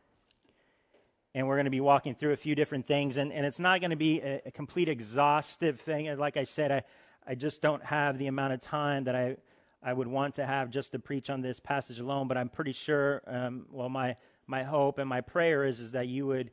and 1.38 1.48
we're 1.48 1.56
going 1.56 1.66
to 1.66 1.72
be 1.72 1.82
walking 1.82 2.16
through 2.16 2.34
a 2.34 2.38
few 2.38 2.56
different 2.56 2.88
things. 2.88 3.18
And, 3.18 3.32
and 3.32 3.46
it's 3.46 3.60
not 3.60 3.80
going 3.80 3.92
to 3.92 3.96
be 3.96 4.20
a, 4.22 4.42
a 4.48 4.51
complete 4.51 4.89
exhaustive 4.89 5.80
thing. 5.82 6.16
Like 6.18 6.36
I 6.36 6.46
said, 6.46 6.72
I, 6.72 6.84
I 7.27 7.36
just 7.36 7.62
don't 7.62 7.84
have 7.84 8.17
the 8.17 8.27
amount 8.27 8.53
of 8.53 8.62
time 8.62 9.03
that 9.03 9.15
I, 9.15 9.36
I 9.84 9.91
would 9.91 10.07
want 10.07 10.36
to 10.36 10.46
have 10.46 10.69
just 10.69 10.93
to 10.93 11.00
preach 11.00 11.29
on 11.29 11.41
this 11.41 11.60
passage 11.60 12.00
alone. 12.00 12.27
But 12.27 12.38
I'm 12.38 12.50
pretty 12.50 12.72
sure, 12.72 13.22
um, 13.27 13.65
well, 13.69 13.89
my, 13.89 14.15
my 14.48 14.63
hope 14.63 14.98
and 14.98 15.10
my 15.10 15.22
prayer 15.22 15.65
is, 15.65 15.79
is 15.79 15.91
that 15.91 16.07
you 16.07 16.25
would 16.27 16.51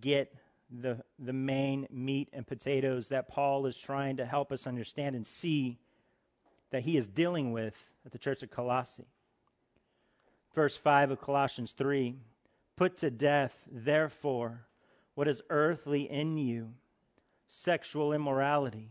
get 0.00 0.34
the, 0.70 1.02
the 1.18 1.32
main 1.32 1.86
meat 1.90 2.28
and 2.32 2.46
potatoes 2.46 3.08
that 3.08 3.28
Paul 3.28 3.66
is 3.66 3.78
trying 3.78 4.16
to 4.16 4.26
help 4.26 4.50
us 4.50 4.66
understand 4.66 5.14
and 5.14 5.26
see 5.26 5.78
that 6.70 6.82
he 6.82 6.96
is 6.96 7.06
dealing 7.06 7.52
with 7.52 7.84
at 8.04 8.10
the 8.10 8.18
church 8.18 8.42
of 8.42 8.50
Colossae. 8.50 9.06
Verse 10.54 10.76
5 10.76 11.12
of 11.12 11.20
Colossians 11.20 11.72
3 11.72 12.16
Put 12.76 12.96
to 12.98 13.10
death, 13.10 13.56
therefore, 13.70 14.66
what 15.14 15.28
is 15.28 15.40
earthly 15.48 16.02
in 16.02 16.36
you 16.36 16.74
sexual 17.46 18.12
immorality, 18.12 18.90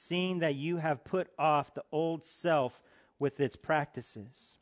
seeing 0.00 0.38
that 0.38 0.54
you 0.54 0.76
have 0.76 1.02
put 1.02 1.28
off 1.36 1.74
the 1.74 1.82
old 1.90 2.24
self 2.24 2.80
with 3.18 3.40
its 3.40 3.56
practices, 3.56 4.56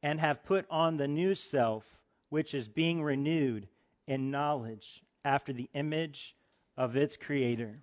and 0.00 0.20
have 0.20 0.44
put 0.44 0.64
on 0.70 0.96
the 0.96 1.08
new 1.08 1.34
self, 1.34 1.98
which 2.28 2.54
is 2.54 2.68
being 2.68 3.02
renewed 3.02 3.66
in 4.06 4.30
knowledge 4.30 5.02
after 5.24 5.52
the 5.52 5.68
image 5.74 6.36
of 6.76 6.94
its 6.94 7.16
creator. 7.16 7.80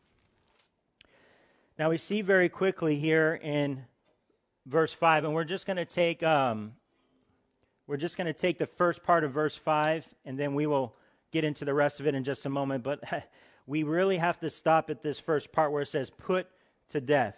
Now 1.78 1.90
we 1.90 1.98
see 1.98 2.22
very 2.22 2.48
quickly 2.48 2.96
here 2.96 3.38
in 3.42 3.84
verse 4.66 4.94
5, 4.94 5.26
and 5.26 5.34
we're 5.34 5.44
just 5.44 5.66
going 5.66 5.78
to 5.78 5.86
take 5.86 6.24
um, 6.24 6.72
we're 7.86 7.98
just 7.98 8.16
going 8.16 8.28
to 8.28 8.34
take 8.34 8.60
the 8.60 8.66
first 8.66 9.04
part 9.04 9.26
of 9.26 9.34
verse 9.34 9.58
5, 9.58 10.08
and 10.24 10.40
then 10.40 10.56
we 10.56 10.68
will 10.68 10.96
get 11.32 11.44
into 11.44 11.66
the 11.66 11.74
rest 11.74 12.00
of 12.00 12.08
it 12.08 12.16
in 12.16 12.24
just 12.24 12.46
a 12.46 12.50
moment. 12.50 12.82
But 12.84 13.04
we 13.70 13.84
really 13.84 14.18
have 14.18 14.40
to 14.40 14.50
stop 14.50 14.90
at 14.90 15.04
this 15.04 15.20
first 15.20 15.52
part 15.52 15.72
where 15.72 15.84
it 15.84 15.88
says, 15.88 16.10
put 16.10 16.48
to 16.88 17.00
death. 17.00 17.36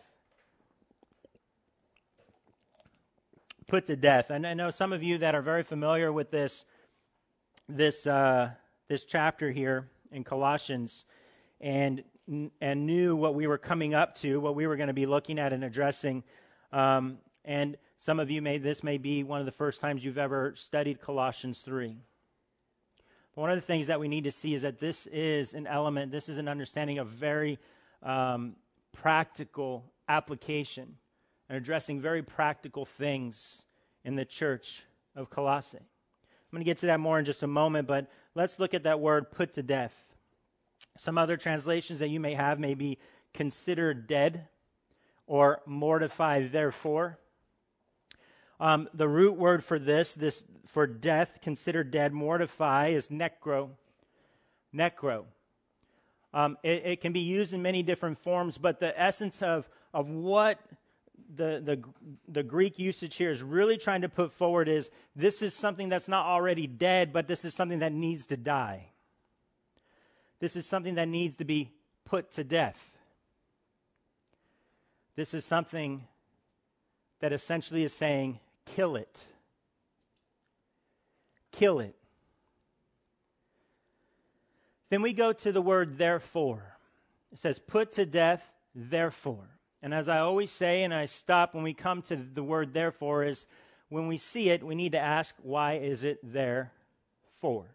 Put 3.67 3.85
to 3.87 3.97
death. 3.97 4.29
And 4.29 4.47
I 4.47 4.53
know 4.53 4.69
some 4.69 4.93
of 4.93 5.03
you 5.03 5.17
that 5.17 5.35
are 5.35 5.41
very 5.41 5.63
familiar 5.63 6.09
with 6.09 6.31
this, 6.31 6.63
this, 7.67 8.07
uh, 8.07 8.51
this 8.87 9.03
chapter 9.03 9.51
here 9.51 9.89
in 10.09 10.23
Colossians 10.23 11.03
and, 11.59 12.01
and 12.61 12.85
knew 12.85 13.17
what 13.17 13.35
we 13.35 13.45
were 13.45 13.57
coming 13.57 13.93
up 13.93 14.15
to, 14.19 14.39
what 14.39 14.55
we 14.55 14.67
were 14.67 14.77
going 14.77 14.87
to 14.87 14.93
be 14.93 15.05
looking 15.05 15.37
at 15.37 15.51
and 15.51 15.65
addressing. 15.65 16.23
Um, 16.71 17.17
and 17.43 17.75
some 17.97 18.21
of 18.21 18.31
you 18.31 18.41
may, 18.41 18.57
this 18.57 18.83
may 18.83 18.97
be 18.97 19.23
one 19.23 19.41
of 19.41 19.45
the 19.45 19.51
first 19.51 19.81
times 19.81 20.01
you've 20.01 20.17
ever 20.17 20.53
studied 20.55 21.01
Colossians 21.01 21.59
3. 21.59 21.97
But 23.35 23.41
one 23.41 23.49
of 23.49 23.55
the 23.55 23.61
things 23.61 23.87
that 23.87 23.99
we 23.99 24.07
need 24.07 24.25
to 24.25 24.31
see 24.31 24.53
is 24.53 24.63
that 24.63 24.79
this 24.79 25.07
is 25.07 25.53
an 25.53 25.67
element, 25.67 26.11
this 26.11 26.27
is 26.27 26.37
an 26.37 26.47
understanding 26.47 26.99
of 26.99 27.07
very 27.07 27.59
um, 28.03 28.55
practical 28.91 29.85
application 30.09 30.97
and 31.47 31.57
addressing 31.57 32.01
very 32.01 32.21
practical 32.21 32.85
things 32.85 33.65
in 34.03 34.15
the 34.15 34.25
church 34.25 34.83
of 35.15 35.29
Colossae. 35.29 35.77
I'm 35.77 36.57
going 36.57 36.61
to 36.61 36.65
get 36.65 36.79
to 36.79 36.87
that 36.87 36.99
more 36.99 37.19
in 37.19 37.25
just 37.25 37.43
a 37.43 37.47
moment, 37.47 37.87
but 37.87 38.09
let's 38.35 38.59
look 38.59 38.73
at 38.73 38.83
that 38.83 38.99
word 38.99 39.31
put 39.31 39.53
to 39.53 39.63
death. 39.63 39.95
Some 40.97 41.17
other 41.17 41.37
translations 41.37 41.99
that 41.99 42.09
you 42.09 42.19
may 42.19 42.33
have 42.33 42.59
may 42.59 42.73
be 42.73 42.97
considered 43.33 44.07
dead 44.07 44.47
or 45.27 45.61
mortify 45.65 46.47
therefore. 46.47 47.17
Um, 48.61 48.87
the 48.93 49.07
root 49.07 49.37
word 49.37 49.63
for 49.63 49.79
this, 49.79 50.13
this 50.13 50.45
for 50.67 50.85
death, 50.85 51.39
considered 51.41 51.89
dead, 51.89 52.13
mortify, 52.13 52.89
is 52.89 53.07
necro. 53.07 53.71
Necro. 54.73 55.25
Um, 56.31 56.59
it, 56.61 56.85
it, 56.85 57.01
can 57.01 57.11
be 57.11 57.21
used 57.21 57.53
in 57.53 57.63
many 57.63 57.81
different 57.81 58.19
forms, 58.19 58.59
but 58.59 58.79
the 58.79 58.97
essence 58.97 59.41
of, 59.41 59.67
of 59.95 60.07
what 60.07 60.59
the, 61.35 61.59
the, 61.65 61.83
the 62.31 62.43
Greek 62.43 62.77
usage 62.77 63.15
here 63.15 63.31
is 63.31 63.41
really 63.41 63.77
trying 63.77 64.01
to 64.01 64.09
put 64.09 64.31
forward 64.31 64.69
is 64.69 64.91
this 65.15 65.41
is 65.41 65.55
something 65.55 65.89
that's 65.89 66.07
not 66.07 66.27
already 66.27 66.67
dead, 66.67 67.11
but 67.11 67.27
this 67.27 67.43
is 67.43 67.55
something 67.55 67.79
that 67.79 67.91
needs 67.91 68.27
to 68.27 68.37
die. 68.37 68.89
This 70.39 70.55
is 70.55 70.67
something 70.67 70.95
that 70.95 71.07
needs 71.07 71.35
to 71.37 71.45
be 71.45 71.71
put 72.05 72.31
to 72.33 72.43
death. 72.43 72.79
This 75.15 75.33
is 75.33 75.45
something 75.45 76.03
that 77.21 77.33
essentially 77.33 77.83
is 77.83 77.93
saying, 77.93 78.39
kill 78.65 78.95
it. 78.95 79.23
Kill 81.51 81.79
it. 81.79 81.95
Then 84.89 85.01
we 85.01 85.13
go 85.13 85.31
to 85.33 85.51
the 85.51 85.61
word 85.61 85.97
therefore. 85.97 86.77
It 87.31 87.39
says, 87.39 87.59
put 87.59 87.93
to 87.93 88.05
death, 88.05 88.51
therefore. 88.75 89.47
And 89.81 89.93
as 89.93 90.09
I 90.09 90.19
always 90.19 90.51
say, 90.51 90.83
and 90.83 90.93
I 90.93 91.05
stop 91.05 91.53
when 91.53 91.63
we 91.63 91.73
come 91.73 92.01
to 92.03 92.15
the 92.15 92.43
word 92.43 92.73
therefore, 92.73 93.23
is 93.23 93.45
when 93.89 94.07
we 94.07 94.17
see 94.17 94.49
it, 94.49 94.63
we 94.63 94.75
need 94.75 94.91
to 94.91 94.99
ask, 94.99 95.33
why 95.41 95.73
is 95.73 96.03
it 96.03 96.19
there 96.23 96.71
for? 97.39 97.65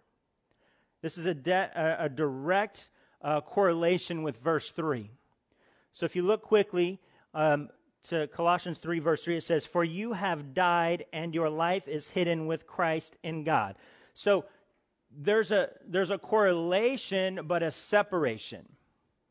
This 1.02 1.19
is 1.19 1.26
a, 1.26 1.35
de- 1.35 1.97
a, 1.99 2.09
direct 2.09 2.88
uh, 3.23 3.40
correlation 3.40 4.23
with 4.23 4.38
verse 4.38 4.71
3. 4.71 5.11
So 5.93 6.05
if 6.05 6.16
you 6.16 6.23
look 6.23 6.43
quickly, 6.43 7.00
um, 7.35 7.71
to 8.09 8.27
Colossians 8.29 8.79
3, 8.79 8.99
verse 8.99 9.25
3, 9.25 9.39
it 9.39 9.45
says, 9.45 9.67
For 9.67 9.85
you 9.85 10.13
have 10.13 10.55
died, 10.55 11.07
and 11.13 11.35
your 11.35 11.51
life 11.51 11.89
is 11.89 12.11
hidden 12.11 12.47
with 12.47 12.67
Christ 12.67 13.17
in 13.23 13.45
God. 13.45 13.77
So 14.15 14.45
there's 15.11 15.51
a, 15.51 15.71
there's 15.87 16.11
a 16.11 16.19
correlation, 16.19 17.41
but 17.45 17.63
a 17.63 17.71
separation. 17.71 18.67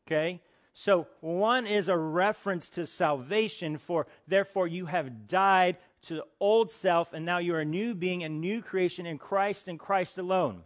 Okay? 0.06 0.40
So 0.72 1.06
one 1.20 1.66
is 1.66 1.88
a 1.88 1.96
reference 1.96 2.68
to 2.70 2.86
salvation, 2.86 3.78
for 3.78 4.06
therefore 4.28 4.68
you 4.68 4.86
have 4.86 5.26
died 5.26 5.78
to 6.02 6.16
the 6.16 6.24
old 6.38 6.70
self, 6.70 7.12
and 7.12 7.24
now 7.24 7.38
you're 7.38 7.60
a 7.60 7.64
new 7.64 7.94
being, 7.94 8.22
a 8.22 8.28
new 8.28 8.62
creation 8.62 9.06
in 9.06 9.18
Christ 9.18 9.68
and 9.68 9.78
Christ 9.78 10.18
alone. 10.18 10.62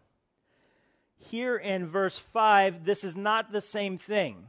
Here 1.16 1.56
in 1.56 1.86
verse 1.86 2.18
5, 2.18 2.84
this 2.84 3.04
is 3.04 3.14
not 3.14 3.52
the 3.52 3.60
same 3.60 3.98
thing 3.98 4.46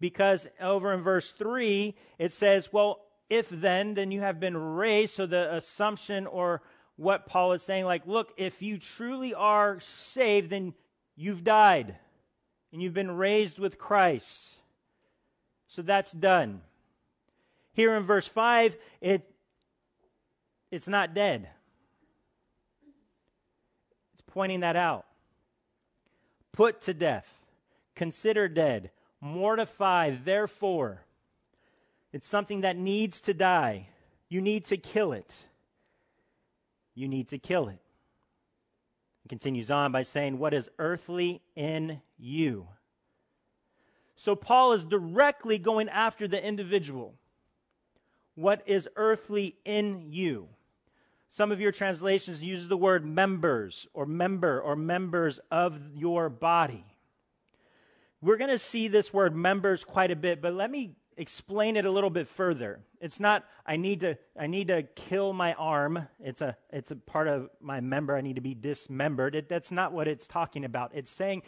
because 0.00 0.46
over 0.60 0.92
in 0.92 1.02
verse 1.02 1.32
3, 1.32 1.94
it 2.18 2.32
says, 2.32 2.72
Well, 2.72 3.00
if 3.28 3.48
then, 3.48 3.94
then 3.94 4.10
you 4.10 4.20
have 4.20 4.40
been 4.40 4.56
raised. 4.56 5.14
So 5.14 5.26
the 5.26 5.54
assumption 5.54 6.26
or 6.26 6.62
what 6.96 7.26
Paul 7.26 7.52
is 7.52 7.62
saying, 7.62 7.84
like, 7.84 8.06
look, 8.06 8.32
if 8.36 8.62
you 8.62 8.78
truly 8.78 9.34
are 9.34 9.80
saved, 9.80 10.50
then 10.50 10.74
you've 11.16 11.44
died 11.44 11.96
and 12.72 12.82
you've 12.82 12.94
been 12.94 13.10
raised 13.10 13.58
with 13.58 13.78
Christ. 13.78 14.54
So 15.68 15.82
that's 15.82 16.12
done. 16.12 16.62
Here 17.72 17.94
in 17.94 18.02
verse 18.02 18.26
5, 18.26 18.76
it, 19.00 19.30
it's 20.70 20.88
not 20.88 21.14
dead. 21.14 21.48
It's 24.14 24.22
pointing 24.26 24.60
that 24.60 24.76
out. 24.76 25.06
Put 26.52 26.80
to 26.82 26.94
death, 26.94 27.32
consider 27.94 28.48
dead 28.48 28.90
Mortify, 29.20 30.16
therefore. 30.24 31.02
It's 32.12 32.28
something 32.28 32.62
that 32.62 32.76
needs 32.76 33.20
to 33.22 33.34
die. 33.34 33.88
You 34.28 34.40
need 34.40 34.64
to 34.66 34.76
kill 34.76 35.12
it. 35.12 35.46
You 36.94 37.08
need 37.08 37.28
to 37.28 37.38
kill 37.38 37.68
it. 37.68 37.78
He 39.22 39.28
continues 39.28 39.70
on 39.70 39.92
by 39.92 40.02
saying, 40.02 40.38
What 40.38 40.54
is 40.54 40.70
earthly 40.78 41.42
in 41.54 42.00
you? 42.18 42.68
So 44.16 44.34
Paul 44.34 44.72
is 44.72 44.82
directly 44.82 45.58
going 45.58 45.88
after 45.88 46.26
the 46.26 46.44
individual. 46.44 47.14
What 48.34 48.62
is 48.66 48.88
earthly 48.96 49.56
in 49.64 50.06
you? 50.10 50.48
Some 51.28 51.52
of 51.52 51.60
your 51.60 51.72
translations 51.72 52.42
use 52.42 52.68
the 52.68 52.76
word 52.76 53.04
members 53.04 53.86
or 53.92 54.06
member 54.06 54.60
or 54.60 54.74
members 54.74 55.38
of 55.50 55.78
your 55.94 56.28
body. 56.28 56.84
We're 58.20 58.36
going 58.36 58.50
to 58.50 58.58
see 58.58 58.88
this 58.88 59.12
word 59.12 59.34
members 59.34 59.84
quite 59.84 60.10
a 60.10 60.16
bit, 60.16 60.42
but 60.42 60.52
let 60.52 60.70
me 60.70 60.96
explain 61.16 61.76
it 61.76 61.84
a 61.84 61.90
little 61.90 62.10
bit 62.10 62.28
further. 62.28 62.80
It's 63.00 63.20
not 63.20 63.44
I 63.66 63.76
need 63.76 64.00
to 64.00 64.16
I 64.38 64.46
need 64.46 64.68
to 64.68 64.82
kill 64.82 65.32
my 65.32 65.52
arm. 65.54 66.08
It's 66.20 66.40
a 66.40 66.56
it's 66.70 66.90
a 66.90 66.96
part 66.96 67.28
of 67.28 67.50
my 67.60 67.80
member. 67.80 68.16
I 68.16 68.20
need 68.20 68.36
to 68.36 68.40
be 68.40 68.54
dismembered. 68.54 69.34
It, 69.34 69.48
that's 69.48 69.70
not 69.70 69.92
what 69.92 70.08
it's 70.08 70.26
talking 70.26 70.64
about. 70.64 70.92
It's 70.94 71.10
saying 71.10 71.42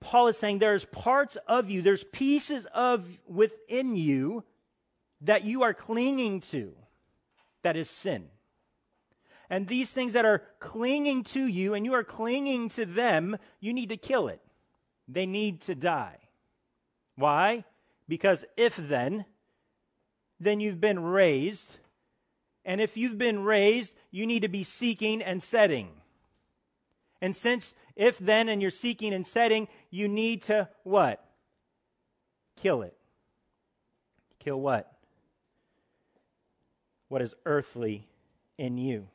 Paul 0.00 0.28
is 0.28 0.36
saying 0.36 0.58
there's 0.58 0.84
parts 0.86 1.36
of 1.46 1.70
you, 1.70 1.82
there's 1.82 2.04
pieces 2.04 2.66
of 2.74 3.06
within 3.26 3.96
you 3.96 4.44
that 5.22 5.44
you 5.44 5.62
are 5.62 5.74
clinging 5.74 6.40
to 6.40 6.74
that 7.62 7.76
is 7.76 7.88
sin. 7.88 8.28
And 9.48 9.66
these 9.66 9.90
things 9.90 10.12
that 10.12 10.24
are 10.24 10.42
clinging 10.58 11.24
to 11.24 11.46
you 11.46 11.74
and 11.74 11.84
you 11.84 11.94
are 11.94 12.04
clinging 12.04 12.68
to 12.70 12.84
them, 12.84 13.36
you 13.60 13.72
need 13.72 13.88
to 13.88 13.96
kill 13.96 14.28
it 14.28 14.40
they 15.08 15.26
need 15.26 15.60
to 15.62 15.74
die. 15.74 16.18
Why? 17.16 17.64
Because 18.08 18.44
if 18.56 18.76
then, 18.76 19.24
then 20.38 20.60
you've 20.60 20.80
been 20.80 21.02
raised. 21.02 21.76
And 22.64 22.80
if 22.80 22.96
you've 22.96 23.18
been 23.18 23.44
raised, 23.44 23.94
you 24.10 24.26
need 24.26 24.42
to 24.42 24.48
be 24.48 24.62
seeking 24.62 25.22
and 25.22 25.42
setting. 25.42 25.88
And 27.20 27.34
since 27.34 27.74
if 27.94 28.18
then 28.18 28.48
and 28.48 28.60
you're 28.60 28.70
seeking 28.70 29.14
and 29.14 29.26
setting, 29.26 29.68
you 29.90 30.08
need 30.08 30.42
to 30.42 30.68
what? 30.82 31.24
Kill 32.56 32.82
it. 32.82 32.96
Kill 34.38 34.60
what? 34.60 34.92
What 37.08 37.22
is 37.22 37.34
earthly 37.46 38.06
in 38.58 38.78
you. 38.78 39.08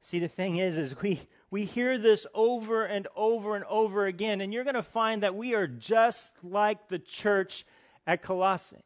See, 0.00 0.18
the 0.18 0.28
thing 0.28 0.56
is, 0.56 0.76
is 0.76 1.00
we, 1.00 1.20
we 1.54 1.64
hear 1.64 1.98
this 1.98 2.26
over 2.34 2.84
and 2.84 3.06
over 3.14 3.54
and 3.54 3.64
over 3.66 4.06
again, 4.06 4.40
and 4.40 4.52
you're 4.52 4.64
going 4.64 4.74
to 4.74 4.82
find 4.82 5.22
that 5.22 5.36
we 5.36 5.54
are 5.54 5.68
just 5.68 6.32
like 6.42 6.88
the 6.88 6.98
church 6.98 7.64
at 8.08 8.22
Colossae. 8.22 8.82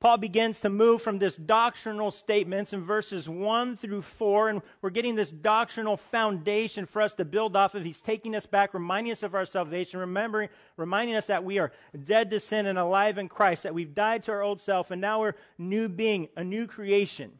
Paul 0.00 0.16
begins 0.16 0.60
to 0.62 0.70
move 0.70 1.02
from 1.02 1.20
this 1.20 1.36
doctrinal 1.36 2.10
statements 2.10 2.72
in 2.72 2.82
verses 2.82 3.28
1 3.28 3.76
through 3.76 4.02
4, 4.02 4.48
and 4.48 4.62
we're 4.82 4.90
getting 4.90 5.14
this 5.14 5.30
doctrinal 5.30 5.96
foundation 5.96 6.84
for 6.84 7.00
us 7.00 7.14
to 7.14 7.24
build 7.24 7.54
off 7.54 7.76
of. 7.76 7.84
He's 7.84 8.00
taking 8.00 8.34
us 8.34 8.46
back, 8.46 8.74
reminding 8.74 9.12
us 9.12 9.22
of 9.22 9.36
our 9.36 9.46
salvation, 9.46 10.00
remembering, 10.00 10.48
reminding 10.76 11.14
us 11.14 11.28
that 11.28 11.44
we 11.44 11.60
are 11.60 11.70
dead 12.02 12.28
to 12.30 12.40
sin 12.40 12.66
and 12.66 12.76
alive 12.76 13.18
in 13.18 13.28
Christ, 13.28 13.62
that 13.62 13.72
we've 13.72 13.94
died 13.94 14.24
to 14.24 14.32
our 14.32 14.42
old 14.42 14.60
self, 14.60 14.90
and 14.90 15.00
now 15.00 15.20
we're 15.20 15.36
new 15.58 15.88
being, 15.88 16.26
a 16.36 16.42
new 16.42 16.66
creation. 16.66 17.38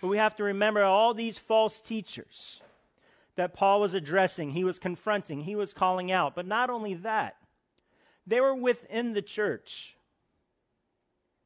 But 0.00 0.08
we 0.08 0.18
have 0.18 0.34
to 0.34 0.42
remember 0.42 0.82
all 0.82 1.14
these 1.14 1.38
false 1.38 1.80
teachers 1.80 2.60
that 3.36 3.54
Paul 3.54 3.80
was 3.80 3.94
addressing, 3.94 4.50
he 4.50 4.64
was 4.64 4.78
confronting, 4.78 5.42
he 5.42 5.56
was 5.56 5.72
calling 5.72 6.12
out. 6.12 6.34
But 6.34 6.46
not 6.46 6.70
only 6.70 6.94
that, 6.94 7.36
they 8.26 8.40
were 8.40 8.54
within 8.54 9.12
the 9.14 9.22
church. 9.22 9.96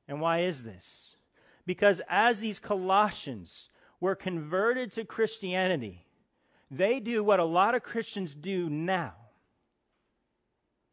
And 0.08 0.20
why 0.20 0.40
is 0.40 0.64
this? 0.64 1.16
Because 1.64 2.00
as 2.08 2.40
these 2.40 2.58
Colossians 2.58 3.70
were 4.00 4.14
converted 4.14 4.92
to 4.92 5.04
Christianity, 5.04 6.06
they 6.70 7.00
do 7.00 7.22
what 7.22 7.40
a 7.40 7.44
lot 7.44 7.74
of 7.74 7.82
Christians 7.82 8.34
do 8.34 8.68
now. 8.68 9.14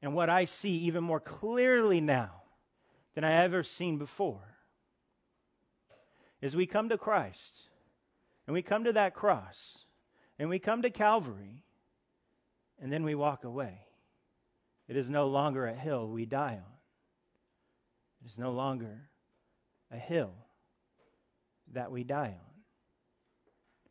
and 0.04 0.14
what 0.14 0.30
I 0.30 0.44
see 0.44 0.76
even 0.80 1.02
more 1.04 1.22
clearly 1.22 2.02
now 2.02 2.44
than 3.16 3.24
I 3.24 3.42
ever 3.44 3.64
seen 3.64 3.98
before 3.98 4.58
is 6.42 6.58
we 6.58 6.66
come 6.66 6.90
to 6.90 6.98
Christ 6.98 7.62
and 8.46 8.54
we 8.54 8.62
come 8.62 8.84
to 8.84 8.92
that 8.92 9.14
cross 9.14 9.83
and 10.44 10.50
we 10.50 10.60
come 10.60 10.82
to 10.82 10.90
Calvary 10.90 11.64
and 12.82 12.92
then 12.92 13.06
we 13.06 13.16
walk 13.16 13.46
away. 13.46 13.78
It 14.90 14.98
is 14.98 15.10
no 15.10 15.28
longer 15.28 15.66
a 15.66 15.74
hill 15.74 16.10
we 16.10 16.26
die 16.26 16.60
on. 16.62 16.74
It 18.22 18.30
is 18.30 18.38
no 18.38 18.52
longer 18.52 19.08
a 19.90 19.96
hill 19.96 20.34
that 21.72 21.94
we 21.94 22.04
die 22.04 22.36
on. 22.38 22.62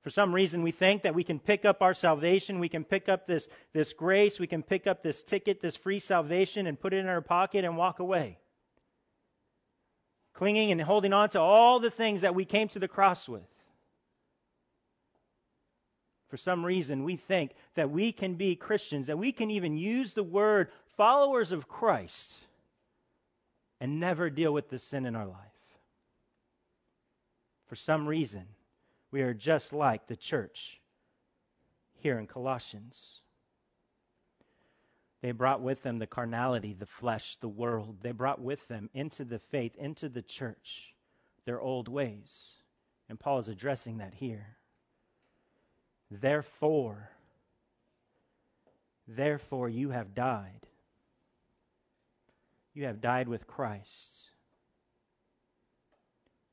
For 0.02 0.10
some 0.10 0.34
reason, 0.34 0.62
we 0.62 0.72
think 0.72 1.04
that 1.04 1.14
we 1.14 1.24
can 1.24 1.38
pick 1.38 1.64
up 1.64 1.80
our 1.80 1.94
salvation, 1.94 2.58
we 2.58 2.68
can 2.68 2.84
pick 2.84 3.08
up 3.08 3.26
this, 3.26 3.48
this 3.72 3.94
grace, 3.94 4.38
we 4.38 4.46
can 4.46 4.62
pick 4.62 4.86
up 4.86 5.02
this 5.02 5.22
ticket, 5.22 5.62
this 5.62 5.76
free 5.76 6.00
salvation, 6.00 6.66
and 6.66 6.78
put 6.78 6.92
it 6.92 6.98
in 6.98 7.06
our 7.06 7.22
pocket 7.22 7.64
and 7.64 7.78
walk 7.78 7.98
away. 7.98 8.36
Clinging 10.34 10.70
and 10.70 10.82
holding 10.82 11.14
on 11.14 11.30
to 11.30 11.40
all 11.40 11.80
the 11.80 11.90
things 11.90 12.20
that 12.20 12.34
we 12.34 12.44
came 12.44 12.68
to 12.68 12.78
the 12.78 12.88
cross 12.88 13.26
with. 13.26 13.48
For 16.32 16.38
some 16.38 16.64
reason, 16.64 17.04
we 17.04 17.16
think 17.16 17.50
that 17.74 17.90
we 17.90 18.10
can 18.10 18.36
be 18.36 18.56
Christians, 18.56 19.08
that 19.08 19.18
we 19.18 19.32
can 19.32 19.50
even 19.50 19.76
use 19.76 20.14
the 20.14 20.22
word 20.22 20.70
followers 20.96 21.52
of 21.52 21.68
Christ 21.68 22.36
and 23.78 24.00
never 24.00 24.30
deal 24.30 24.50
with 24.50 24.70
the 24.70 24.78
sin 24.78 25.04
in 25.04 25.14
our 25.14 25.26
life. 25.26 25.36
For 27.66 27.76
some 27.76 28.08
reason, 28.08 28.46
we 29.10 29.20
are 29.20 29.34
just 29.34 29.74
like 29.74 30.06
the 30.06 30.16
church 30.16 30.80
here 31.98 32.18
in 32.18 32.26
Colossians. 32.26 33.20
They 35.20 35.32
brought 35.32 35.60
with 35.60 35.82
them 35.82 35.98
the 35.98 36.06
carnality, 36.06 36.72
the 36.72 36.86
flesh, 36.86 37.36
the 37.36 37.46
world. 37.46 37.98
They 38.00 38.12
brought 38.12 38.40
with 38.40 38.66
them 38.68 38.88
into 38.94 39.26
the 39.26 39.38
faith, 39.38 39.76
into 39.76 40.08
the 40.08 40.22
church, 40.22 40.94
their 41.44 41.60
old 41.60 41.88
ways. 41.88 42.52
And 43.10 43.20
Paul 43.20 43.38
is 43.38 43.48
addressing 43.48 43.98
that 43.98 44.14
here. 44.14 44.56
Therefore, 46.20 47.10
therefore 49.08 49.70
you 49.70 49.90
have 49.90 50.14
died. 50.14 50.66
You 52.74 52.84
have 52.84 53.00
died 53.00 53.28
with 53.28 53.46
Christ. 53.46 54.30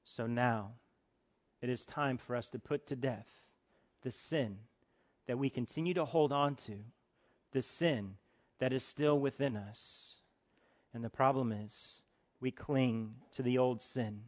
So 0.06 0.28
now, 0.28 0.72
it 1.62 1.70
is 1.70 1.84
time 1.84 2.18
for 2.18 2.38
us 2.38 2.50
to 2.50 2.60
put 2.60 2.88
to 2.88 2.96
death 2.96 3.28
the 4.02 4.14
sin 4.14 4.60
that 5.28 5.38
we 5.38 5.50
continue 5.50 5.94
to 5.94 6.06
hold 6.06 6.32
on 6.32 6.56
to, 6.56 6.80
the 7.52 7.62
sin 7.62 8.16
that 8.60 8.72
is 8.72 8.84
still 8.86 9.20
within 9.20 9.58
us. 9.58 10.16
And 10.94 11.04
the 11.04 11.10
problem 11.10 11.52
is, 11.52 12.02
we 12.40 12.50
cling 12.50 13.16
to 13.34 13.44
the 13.44 13.58
old 13.58 13.82
sin. 13.82 14.22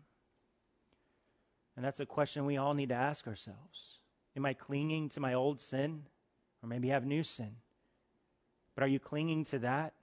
And 1.77 1.85
that's 1.85 2.01
a 2.01 2.05
question 2.05 2.45
we 2.45 2.57
all 2.57 2.73
need 2.73 2.89
to 2.89 2.95
ask 2.95 3.27
ourselves. 3.27 4.00
Am 4.35 4.45
I 4.45 4.53
clinging 4.53 5.09
to 5.09 5.19
my 5.19 5.33
old 5.33 5.59
sin? 5.59 6.03
Or 6.63 6.69
maybe 6.69 6.89
have 6.89 7.05
new 7.05 7.23
sin. 7.23 7.55
But 8.75 8.83
are 8.83 8.87
you 8.87 8.99
clinging 8.99 9.43
to 9.45 9.59
that 9.59 9.93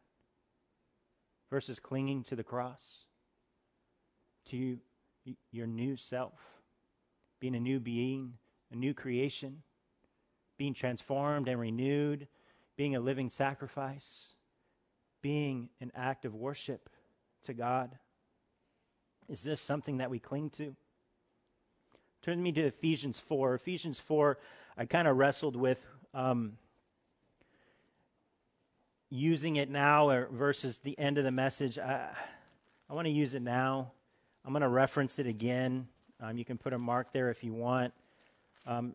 versus 1.50 1.78
clinging 1.78 2.24
to 2.24 2.36
the 2.36 2.44
cross? 2.44 3.04
To 4.50 4.56
you, 4.56 4.78
your 5.52 5.66
new 5.66 5.96
self? 5.96 6.58
being 7.40 7.54
a 7.54 7.60
new 7.60 7.80
being, 7.80 8.34
a 8.72 8.76
new 8.76 8.94
creation, 8.94 9.62
being 10.56 10.74
transformed 10.74 11.48
and 11.48 11.60
renewed, 11.60 12.26
being 12.76 12.96
a 12.96 13.00
living 13.00 13.30
sacrifice, 13.30 14.34
being 15.22 15.68
an 15.80 15.92
act 15.94 16.24
of 16.24 16.34
worship 16.34 16.88
to 17.44 17.54
God? 17.54 17.96
Is 19.28 19.42
this 19.42 19.60
something 19.60 19.98
that 19.98 20.10
we 20.10 20.18
cling 20.18 20.50
to? 20.50 20.74
Turn 22.22 22.42
me 22.42 22.50
to 22.52 22.62
Ephesians 22.62 23.20
4. 23.20 23.54
Ephesians 23.54 23.98
4, 24.00 24.38
I 24.76 24.86
kind 24.86 25.06
of 25.06 25.16
wrestled 25.16 25.54
with 25.54 25.80
um, 26.12 26.58
using 29.08 29.56
it 29.56 29.70
now 29.70 30.26
versus 30.30 30.78
the 30.78 30.98
end 30.98 31.18
of 31.18 31.24
the 31.24 31.30
message. 31.30 31.78
I, 31.78 32.08
I 32.90 32.94
want 32.94 33.06
to 33.06 33.12
use 33.12 33.34
it 33.34 33.42
now. 33.42 33.92
I'm 34.44 34.52
going 34.52 34.62
to 34.62 34.68
reference 34.68 35.18
it 35.18 35.26
again. 35.26 35.86
Um, 36.20 36.36
you 36.36 36.44
can 36.44 36.58
put 36.58 36.72
a 36.72 36.78
mark 36.78 37.12
there 37.12 37.30
if 37.30 37.44
you 37.44 37.54
want. 37.54 37.92
Um, 38.66 38.94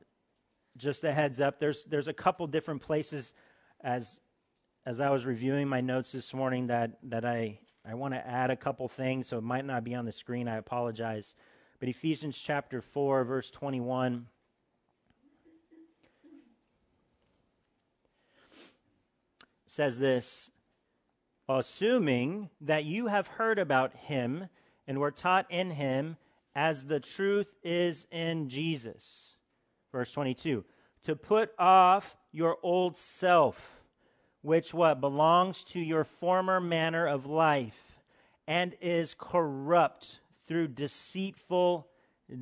just 0.75 1.03
a 1.03 1.13
heads 1.13 1.39
up, 1.39 1.59
there's, 1.59 1.86
there's 1.86 2.07
a 2.07 2.13
couple 2.13 2.45
different 2.47 2.81
places 2.81 3.33
as, 3.81 4.19
as 4.86 4.99
I 4.99 5.12
was 5.12 5.23
reviewing 5.23 5.67
my 5.67 5.81
notes 5.81 6.12
this 6.12 6.33
morning 6.33 6.67
that, 6.67 6.97
that 7.03 7.23
I, 7.23 7.59
I 7.88 7.93
want 7.93 8.15
to 8.15 8.27
add 8.27 8.49
a 8.49 8.55
couple 8.55 8.88
things, 8.88 9.27
so 9.27 9.38
it 9.38 9.43
might 9.43 9.65
not 9.65 9.83
be 9.83 9.95
on 9.95 10.05
the 10.05 10.12
screen. 10.12 10.47
I 10.47 10.57
apologize. 10.57 11.36
But 11.84 11.89
Ephesians 11.89 12.39
chapter 12.39 12.82
4, 12.82 13.26
verse 13.26 13.52
21. 13.52 14.28
says 19.65 20.00
this 20.00 20.50
assuming 21.50 22.50
that 22.62 22.86
you 22.86 23.08
have 23.08 23.28
heard 23.28 23.60
about 23.60 23.93
him 23.96 24.48
and 24.88 25.00
were 25.00 25.12
taught 25.12 25.46
in 25.50 25.72
him 25.72 26.15
as 26.56 26.86
the 26.86 27.02
truth 27.02 27.54
is 27.65 28.08
in 28.10 28.48
Jesus. 28.48 29.36
Verse 29.91 30.10
22 30.13 30.63
to 31.04 31.15
put 31.17 31.52
off 31.60 32.15
your 32.32 32.60
old 32.63 32.98
self, 32.98 33.84
which 34.41 34.74
what 34.74 35.02
belongs 35.02 35.65
to 35.65 35.82
your 35.82 36.06
former 36.06 36.62
manner 36.62 37.06
of 37.06 37.26
life 37.26 38.00
and 38.48 38.74
is 38.80 39.13
corrupt 39.19 40.19
through 40.47 40.69
deceitful 40.69 41.88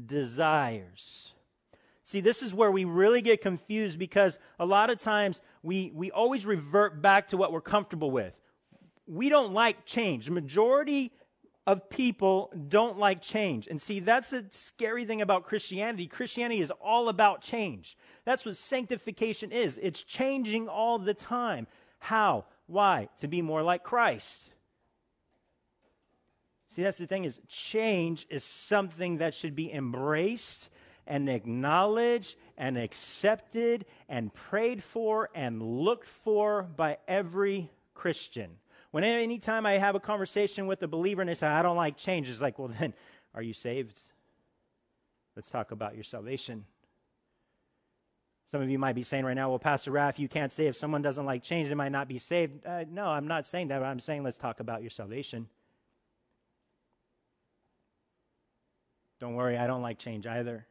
desires. 0.05 1.33
See, 2.03 2.19
this 2.19 2.41
is 2.41 2.53
where 2.53 2.71
we 2.71 2.83
really 2.83 3.21
get 3.21 3.41
confused 3.41 3.97
because 3.97 4.39
a 4.59 4.65
lot 4.65 4.89
of 4.89 4.99
times 4.99 5.39
we, 5.63 5.91
we 5.93 6.11
always 6.11 6.45
revert 6.45 7.01
back 7.01 7.29
to 7.29 7.37
what 7.37 7.53
we're 7.53 7.61
comfortable 7.61 8.11
with. 8.11 8.33
We 9.07 9.29
don't 9.29 9.53
like 9.53 9.85
change. 9.85 10.25
The 10.25 10.31
majority 10.31 11.11
of 11.67 11.89
people 11.89 12.51
don't 12.67 12.97
like 12.97 13.21
change. 13.21 13.67
And 13.67 13.81
see, 13.81 13.99
that's 13.99 14.31
the 14.31 14.45
scary 14.51 15.05
thing 15.05 15.21
about 15.21 15.45
Christianity. 15.45 16.07
Christianity 16.07 16.61
is 16.61 16.71
all 16.81 17.07
about 17.07 17.41
change. 17.41 17.95
That's 18.25 18.45
what 18.45 18.57
sanctification 18.57 19.51
is. 19.51 19.79
It's 19.81 20.03
changing 20.03 20.67
all 20.67 20.97
the 20.97 21.13
time. 21.13 21.67
How? 21.99 22.45
Why? 22.65 23.09
To 23.19 23.27
be 23.27 23.41
more 23.41 23.61
like 23.61 23.83
Christ. 23.83 24.50
See, 26.71 26.83
that's 26.83 26.99
the 26.99 27.05
thing 27.05 27.25
is 27.25 27.41
change 27.49 28.25
is 28.29 28.45
something 28.45 29.17
that 29.17 29.33
should 29.33 29.55
be 29.55 29.73
embraced 29.73 30.69
and 31.05 31.29
acknowledged 31.29 32.37
and 32.57 32.77
accepted 32.77 33.83
and 34.07 34.33
prayed 34.33 34.81
for 34.81 35.29
and 35.35 35.61
looked 35.61 36.07
for 36.07 36.63
by 36.63 36.97
every 37.09 37.69
Christian. 37.93 38.51
When 38.91 39.03
anytime 39.03 39.65
I 39.65 39.79
have 39.79 39.95
a 39.95 39.99
conversation 39.99 40.65
with 40.65 40.81
a 40.81 40.87
believer 40.87 41.21
and 41.21 41.27
they 41.27 41.35
say, 41.35 41.47
I 41.47 41.61
don't 41.61 41.75
like 41.75 41.97
change, 41.97 42.29
it's 42.29 42.39
like, 42.39 42.57
well, 42.57 42.71
then, 42.79 42.93
are 43.35 43.41
you 43.41 43.53
saved? 43.53 43.99
Let's 45.35 45.49
talk 45.49 45.71
about 45.71 45.95
your 45.95 46.05
salvation. 46.05 46.63
Some 48.49 48.61
of 48.61 48.69
you 48.69 48.79
might 48.79 48.95
be 48.95 49.03
saying 49.03 49.25
right 49.25 49.33
now, 49.33 49.49
well, 49.49 49.59
Pastor 49.59 49.91
Raff, 49.91 50.19
you 50.19 50.29
can't 50.29 50.53
say 50.53 50.67
if 50.67 50.77
someone 50.77 51.01
doesn't 51.01 51.25
like 51.25 51.43
change, 51.43 51.67
they 51.67 51.75
might 51.75 51.91
not 51.91 52.07
be 52.07 52.17
saved. 52.17 52.65
Uh, 52.65 52.85
no, 52.89 53.07
I'm 53.07 53.27
not 53.27 53.45
saying 53.45 53.67
that. 53.67 53.83
I'm 53.83 53.99
saying 53.99 54.23
let's 54.23 54.37
talk 54.37 54.61
about 54.61 54.79
your 54.79 54.89
salvation. 54.89 55.49
Don't 59.21 59.35
worry, 59.35 59.55
I 59.55 59.67
don't 59.67 59.83
like 59.83 59.99
change 59.99 60.25
either. 60.25 60.65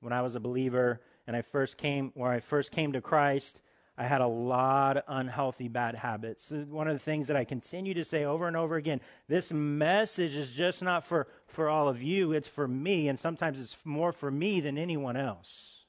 When 0.00 0.12
I 0.12 0.22
was 0.22 0.34
a 0.34 0.40
believer 0.40 1.00
and 1.24 1.36
I 1.36 1.42
first 1.42 1.78
came, 1.78 2.10
where 2.14 2.32
I 2.32 2.40
first 2.40 2.72
came 2.72 2.92
to 2.94 3.00
Christ, 3.00 3.62
I 3.96 4.06
had 4.06 4.20
a 4.20 4.26
lot 4.26 4.96
of 4.96 5.04
unhealthy 5.06 5.68
bad 5.68 5.94
habits. 5.94 6.50
One 6.50 6.88
of 6.88 6.94
the 6.94 6.98
things 6.98 7.28
that 7.28 7.36
I 7.36 7.44
continue 7.44 7.94
to 7.94 8.04
say 8.04 8.24
over 8.24 8.48
and 8.48 8.56
over 8.56 8.74
again 8.74 9.00
this 9.28 9.52
message 9.52 10.34
is 10.34 10.50
just 10.50 10.82
not 10.82 11.06
for, 11.06 11.28
for 11.46 11.68
all 11.68 11.88
of 11.88 12.02
you, 12.02 12.32
it's 12.32 12.48
for 12.48 12.66
me, 12.66 13.06
and 13.06 13.20
sometimes 13.20 13.60
it's 13.60 13.76
more 13.84 14.10
for 14.10 14.32
me 14.32 14.58
than 14.58 14.76
anyone 14.76 15.16
else. 15.16 15.84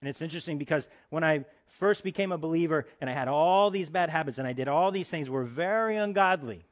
And 0.00 0.08
it's 0.08 0.22
interesting 0.22 0.58
because 0.58 0.88
when 1.10 1.22
I 1.22 1.44
first 1.66 2.02
became 2.02 2.32
a 2.32 2.36
believer 2.36 2.84
and 3.00 3.08
I 3.08 3.12
had 3.12 3.28
all 3.28 3.70
these 3.70 3.90
bad 3.90 4.10
habits 4.10 4.38
and 4.38 4.46
I 4.46 4.52
did 4.52 4.66
all 4.66 4.90
these 4.90 5.08
things 5.08 5.30
were 5.30 5.44
very 5.44 5.96
ungodly, 5.96 6.66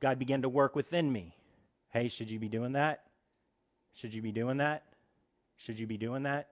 God 0.00 0.18
began 0.18 0.42
to 0.42 0.48
work 0.48 0.74
within 0.74 1.12
me. 1.12 1.36
Hey, 1.90 2.08
should 2.08 2.30
you 2.30 2.38
be 2.38 2.48
doing 2.48 2.72
that? 2.72 3.04
Should 3.92 4.14
you 4.14 4.22
be 4.22 4.32
doing 4.32 4.58
that? 4.58 4.84
Should 5.56 5.78
you 5.78 5.86
be 5.86 5.96
doing 5.96 6.22
that? 6.24 6.48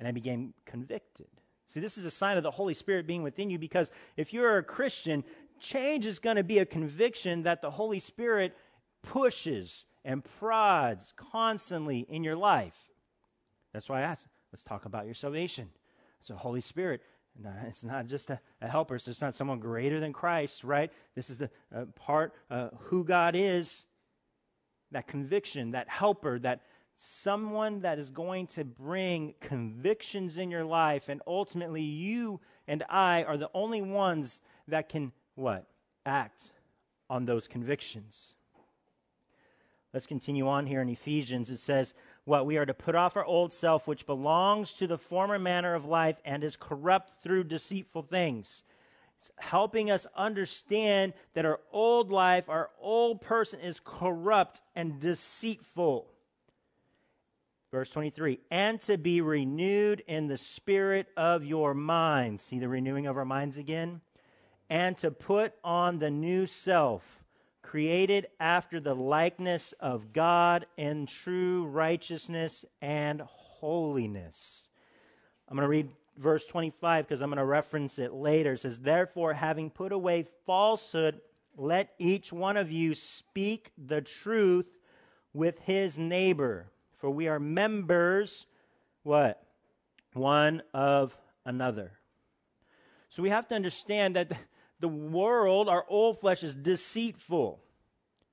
and 0.00 0.08
I 0.08 0.12
became 0.12 0.54
convicted. 0.64 1.28
See, 1.68 1.78
this 1.78 1.96
is 1.96 2.04
a 2.04 2.10
sign 2.10 2.36
of 2.36 2.42
the 2.42 2.50
Holy 2.50 2.74
Spirit 2.74 3.06
being 3.06 3.22
within 3.22 3.50
you 3.50 3.58
because 3.58 3.92
if 4.16 4.32
you're 4.32 4.56
a 4.56 4.64
Christian, 4.64 5.22
change 5.60 6.06
is 6.06 6.18
going 6.18 6.36
to 6.36 6.42
be 6.42 6.58
a 6.58 6.66
conviction 6.66 7.44
that 7.44 7.62
the 7.62 7.70
Holy 7.70 8.00
Spirit 8.00 8.56
pushes 9.02 9.84
and 10.04 10.24
prods 10.38 11.12
constantly 11.16 12.06
in 12.08 12.24
your 12.24 12.34
life. 12.34 12.74
That's 13.72 13.88
why 13.88 14.00
I 14.00 14.04
asked, 14.04 14.26
let's 14.52 14.64
talk 14.64 14.86
about 14.86 15.04
your 15.04 15.14
salvation. 15.14 15.68
So, 16.22 16.34
Holy 16.34 16.62
Spirit, 16.62 17.02
it's 17.66 17.84
not 17.84 18.06
just 18.06 18.30
a, 18.30 18.40
a 18.60 18.68
helper. 18.68 18.98
So 18.98 19.10
it's 19.10 19.20
not 19.20 19.34
someone 19.34 19.58
greater 19.58 20.00
than 20.00 20.12
Christ, 20.12 20.64
right? 20.64 20.90
This 21.14 21.30
is 21.30 21.38
the 21.38 21.50
uh, 21.74 21.86
part 21.94 22.34
uh, 22.50 22.68
who 22.78 23.04
God 23.04 23.34
is. 23.36 23.84
That 24.92 25.06
conviction, 25.06 25.70
that 25.70 25.88
helper, 25.88 26.40
that 26.40 26.62
someone 26.96 27.80
that 27.80 28.00
is 28.00 28.10
going 28.10 28.48
to 28.48 28.64
bring 28.64 29.34
convictions 29.40 30.36
in 30.36 30.50
your 30.50 30.64
life, 30.64 31.08
and 31.08 31.22
ultimately 31.28 31.82
you 31.82 32.40
and 32.66 32.82
I 32.90 33.22
are 33.22 33.36
the 33.36 33.50
only 33.54 33.82
ones 33.82 34.40
that 34.66 34.88
can 34.88 35.12
what 35.36 35.66
act 36.04 36.50
on 37.08 37.24
those 37.24 37.46
convictions. 37.46 38.34
Let's 39.92 40.06
continue 40.06 40.46
on 40.46 40.66
here 40.66 40.82
in 40.82 40.88
Ephesians. 40.88 41.50
It 41.50 41.58
says, 41.58 41.94
What 42.24 42.46
we 42.46 42.56
are 42.58 42.66
to 42.66 42.74
put 42.74 42.94
off 42.94 43.16
our 43.16 43.24
old 43.24 43.52
self, 43.52 43.88
which 43.88 44.06
belongs 44.06 44.74
to 44.74 44.86
the 44.86 44.98
former 44.98 45.38
manner 45.38 45.74
of 45.74 45.84
life 45.84 46.16
and 46.24 46.44
is 46.44 46.56
corrupt 46.56 47.22
through 47.22 47.44
deceitful 47.44 48.02
things. 48.02 48.62
It's 49.18 49.30
helping 49.38 49.90
us 49.90 50.06
understand 50.16 51.12
that 51.34 51.44
our 51.44 51.60
old 51.72 52.10
life, 52.10 52.48
our 52.48 52.70
old 52.80 53.20
person 53.20 53.60
is 53.60 53.80
corrupt 53.82 54.60
and 54.74 54.98
deceitful. 54.98 56.06
Verse 57.70 57.90
23 57.90 58.40
And 58.50 58.80
to 58.82 58.96
be 58.96 59.20
renewed 59.20 60.02
in 60.06 60.26
the 60.26 60.38
spirit 60.38 61.08
of 61.16 61.44
your 61.44 61.74
mind. 61.74 62.40
See 62.40 62.58
the 62.58 62.68
renewing 62.68 63.06
of 63.06 63.16
our 63.16 63.24
minds 63.24 63.56
again? 63.56 64.00
And 64.68 64.96
to 64.98 65.10
put 65.10 65.54
on 65.64 65.98
the 65.98 66.10
new 66.10 66.46
self 66.46 67.19
created 67.70 68.26
after 68.40 68.80
the 68.80 68.94
likeness 68.94 69.72
of 69.78 70.12
God 70.12 70.66
in 70.76 71.06
true 71.06 71.66
righteousness 71.66 72.64
and 72.82 73.20
holiness. 73.20 74.70
I'm 75.48 75.56
going 75.56 75.62
to 75.62 75.68
read 75.68 75.88
verse 76.16 76.44
25 76.46 77.06
because 77.06 77.22
I'm 77.22 77.28
going 77.28 77.38
to 77.38 77.44
reference 77.44 78.00
it 78.00 78.12
later. 78.12 78.54
It 78.54 78.62
says, 78.62 78.80
Therefore, 78.80 79.34
having 79.34 79.70
put 79.70 79.92
away 79.92 80.26
falsehood, 80.46 81.20
let 81.56 81.90
each 81.96 82.32
one 82.32 82.56
of 82.56 82.72
you 82.72 82.96
speak 82.96 83.70
the 83.78 84.00
truth 84.00 84.66
with 85.32 85.60
his 85.60 85.96
neighbor. 85.96 86.66
For 86.96 87.08
we 87.08 87.28
are 87.28 87.38
members, 87.38 88.46
what? 89.04 89.46
One 90.12 90.62
of 90.74 91.16
another. 91.44 91.92
So 93.10 93.22
we 93.22 93.30
have 93.30 93.46
to 93.46 93.54
understand 93.54 94.16
that 94.16 94.32
the 94.80 94.88
world, 94.88 95.68
our 95.68 95.84
old 95.88 96.18
flesh, 96.18 96.42
is 96.42 96.54
deceitful. 96.54 97.60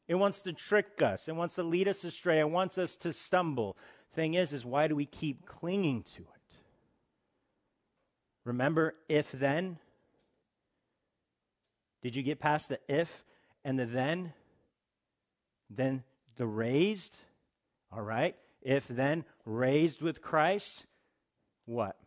It 0.07 0.15
wants 0.15 0.41
to 0.43 0.53
trick 0.53 1.01
us. 1.01 1.27
It 1.27 1.35
wants 1.35 1.55
to 1.55 1.63
lead 1.63 1.87
us 1.87 2.03
astray. 2.03 2.39
It 2.39 2.49
wants 2.49 2.77
us 2.77 2.95
to 2.97 3.11
stumble. 3.11 3.77
Thing 4.13 4.33
is, 4.33 4.53
is 4.53 4.65
why 4.65 4.87
do 4.87 4.95
we 4.95 5.05
keep 5.05 5.45
clinging 5.45 6.03
to 6.15 6.21
it? 6.21 6.55
Remember 8.45 8.95
if 9.09 9.31
then? 9.33 9.77
Did 12.01 12.15
you 12.15 12.23
get 12.23 12.39
past 12.39 12.69
the 12.69 12.79
if 12.87 13.25
and 13.65 13.77
the 13.77 13.85
then? 13.85 14.33
Then 15.69 16.03
the 16.37 16.47
raised? 16.47 17.17
All 17.91 18.01
right. 18.01 18.35
If 18.61 18.87
then 18.87 19.25
raised 19.45 20.01
with 20.01 20.21
Christ, 20.21 20.85
what? 21.65 21.97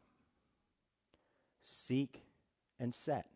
Seek 1.63 2.23
and 2.79 2.95
set. 2.95 3.30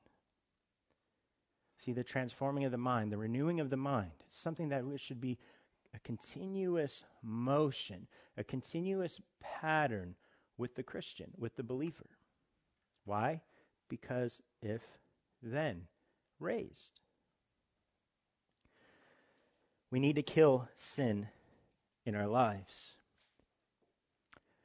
See, 1.84 1.92
the 1.92 2.02
transforming 2.02 2.64
of 2.64 2.72
the 2.72 2.78
mind, 2.78 3.12
the 3.12 3.18
renewing 3.18 3.60
of 3.60 3.68
the 3.68 3.76
mind, 3.76 4.12
something 4.30 4.70
that 4.70 4.84
should 4.96 5.20
be 5.20 5.36
a 5.94 5.98
continuous 5.98 7.04
motion, 7.22 8.06
a 8.38 8.44
continuous 8.44 9.20
pattern 9.38 10.14
with 10.56 10.76
the 10.76 10.82
Christian, 10.82 11.32
with 11.36 11.56
the 11.56 11.62
believer. 11.62 12.06
Why? 13.04 13.42
Because 13.90 14.40
if 14.62 14.80
then 15.42 15.82
raised. 16.40 17.00
We 19.90 20.00
need 20.00 20.16
to 20.16 20.22
kill 20.22 20.68
sin 20.74 21.28
in 22.06 22.14
our 22.14 22.26
lives. 22.26 22.94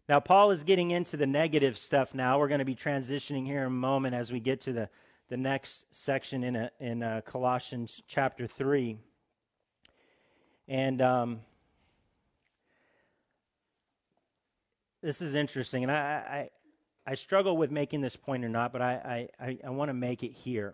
Now, 0.08 0.22
Paul 0.22 0.52
is 0.52 0.64
getting 0.64 0.92
into 0.92 1.18
the 1.18 1.28
negative 1.28 1.78
stuff 1.78 2.14
now. 2.14 2.40
We're 2.40 2.48
going 2.48 2.60
to 2.60 2.66
be 2.66 2.76
transitioning 2.76 3.46
here 3.46 3.60
in 3.60 3.68
a 3.68 3.70
moment 3.70 4.16
as 4.16 4.32
we 4.32 4.40
get 4.40 4.62
to 4.62 4.72
the 4.72 4.90
the 5.30 5.38
next 5.38 5.86
section 5.92 6.44
in, 6.44 6.56
a, 6.56 6.72
in 6.80 7.04
a 7.04 7.22
Colossians 7.22 8.02
chapter 8.08 8.48
3. 8.48 8.98
And 10.68 11.02
um, 11.02 11.40
this 15.02 15.22
is 15.22 15.36
interesting. 15.36 15.84
And 15.84 15.92
I, 15.92 16.50
I, 17.06 17.12
I, 17.12 17.16
struggle 17.16 17.58
with 17.58 17.72
making 17.72 18.02
this 18.02 18.16
point 18.16 18.44
or 18.44 18.50
not, 18.50 18.74
but 18.74 18.82
I, 18.82 19.30
I, 19.40 19.58
I 19.66 19.70
want 19.70 19.90
to 19.90 19.94
make 19.94 20.24
it 20.24 20.32
here 20.32 20.74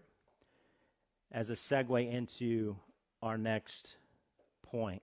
as 1.31 1.49
a 1.49 1.53
segue 1.53 2.11
into 2.11 2.77
our 3.21 3.37
next 3.37 3.95
point. 4.63 5.01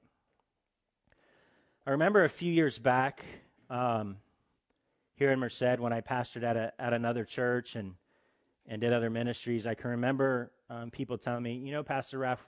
I 1.87 1.91
remember 1.91 2.25
a 2.25 2.29
few 2.29 2.53
years 2.53 2.79
back 2.79 3.25
um, 3.69 4.17
here 5.15 5.31
in 5.31 5.39
Merced 5.39 5.79
when 5.79 5.93
I 5.93 6.01
pastored 6.01 6.43
at, 6.43 6.57
a, 6.57 6.73
at 6.79 6.93
another 6.93 7.25
church, 7.25 7.77
and 7.77 7.95
and 8.67 8.81
did 8.81 8.93
other 8.93 9.11
ministries, 9.11 9.67
I 9.67 9.75
can 9.75 9.91
remember 9.91 10.53
um, 10.71 10.91
people 10.91 11.19
telling 11.19 11.43
me, 11.43 11.55
you 11.55 11.73
know, 11.73 11.83
Pastor 11.83 12.19
Raff, 12.19 12.47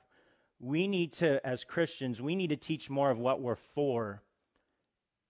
we 0.60 0.86
need 0.86 1.12
to, 1.14 1.44
as 1.46 1.64
Christians, 1.64 2.22
we 2.22 2.36
need 2.36 2.50
to 2.50 2.56
teach 2.56 2.88
more 2.88 3.10
of 3.10 3.18
what 3.18 3.40
we're 3.40 3.56
for 3.56 4.22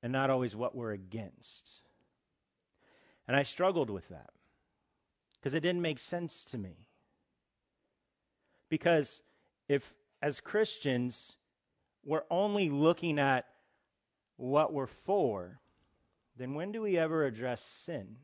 and 0.02 0.12
not 0.12 0.30
always 0.30 0.54
what 0.54 0.76
we're 0.76 0.92
against. 0.92 1.82
And 3.26 3.36
I 3.36 3.42
struggled 3.42 3.88
with 3.88 4.08
that 4.08 4.30
because 5.38 5.54
it 5.54 5.60
didn't 5.60 5.82
make 5.82 5.98
sense 5.98 6.44
to 6.46 6.58
me. 6.58 6.86
Because 8.68 9.22
if, 9.68 9.94
as 10.20 10.40
Christians, 10.40 11.36
we're 12.04 12.24
only 12.30 12.68
looking 12.68 13.18
at 13.18 13.46
what 14.36 14.72
we're 14.72 14.86
for, 14.86 15.60
then 16.36 16.54
when 16.54 16.72
do 16.72 16.82
we 16.82 16.98
ever 16.98 17.24
address 17.24 17.62
sin? 17.62 18.16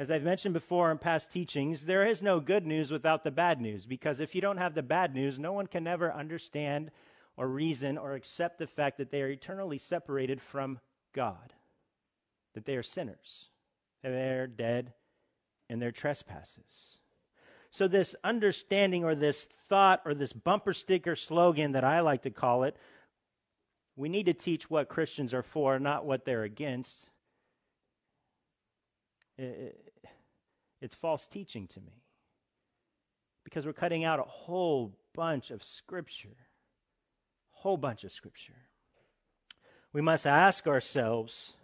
As 0.00 0.10
I've 0.10 0.22
mentioned 0.22 0.54
before 0.54 0.90
in 0.90 0.96
past 0.96 1.30
teachings, 1.30 1.84
there 1.84 2.06
is 2.06 2.22
no 2.22 2.40
good 2.40 2.64
news 2.64 2.90
without 2.90 3.22
the 3.22 3.30
bad 3.30 3.60
news, 3.60 3.84
because 3.84 4.18
if 4.18 4.34
you 4.34 4.40
don't 4.40 4.56
have 4.56 4.74
the 4.74 4.82
bad 4.82 5.14
news, 5.14 5.38
no 5.38 5.52
one 5.52 5.66
can 5.66 5.86
ever 5.86 6.10
understand 6.10 6.90
or 7.36 7.46
reason 7.46 7.98
or 7.98 8.14
accept 8.14 8.58
the 8.58 8.66
fact 8.66 8.96
that 8.96 9.10
they 9.10 9.20
are 9.20 9.28
eternally 9.28 9.76
separated 9.76 10.40
from 10.40 10.78
God, 11.12 11.52
that 12.54 12.64
they 12.64 12.76
are 12.76 12.82
sinners, 12.82 13.50
that 14.02 14.08
they're 14.08 14.46
dead 14.46 14.94
in 15.68 15.80
their 15.80 15.92
trespasses. 15.92 16.96
So, 17.70 17.86
this 17.86 18.14
understanding 18.24 19.04
or 19.04 19.14
this 19.14 19.48
thought 19.68 20.00
or 20.06 20.14
this 20.14 20.32
bumper 20.32 20.72
sticker 20.72 21.14
slogan 21.14 21.72
that 21.72 21.84
I 21.84 22.00
like 22.00 22.22
to 22.22 22.30
call 22.30 22.62
it, 22.62 22.74
we 23.96 24.08
need 24.08 24.24
to 24.24 24.32
teach 24.32 24.70
what 24.70 24.88
Christians 24.88 25.34
are 25.34 25.42
for, 25.42 25.78
not 25.78 26.06
what 26.06 26.24
they're 26.24 26.44
against. 26.44 27.06
It's 30.80 30.94
false 30.94 31.26
teaching 31.26 31.66
to 31.68 31.80
me. 31.80 32.02
Because 33.44 33.66
we're 33.66 33.72
cutting 33.72 34.04
out 34.04 34.18
a 34.18 34.24
whole 34.24 34.96
bunch 35.14 35.50
of 35.50 35.62
Scripture. 35.62 36.36
Whole 37.50 37.76
bunch 37.76 38.04
of 38.04 38.12
Scripture. 38.12 38.54
We 39.92 40.00
must 40.00 40.26
ask 40.26 40.66
ourselves 40.66 41.54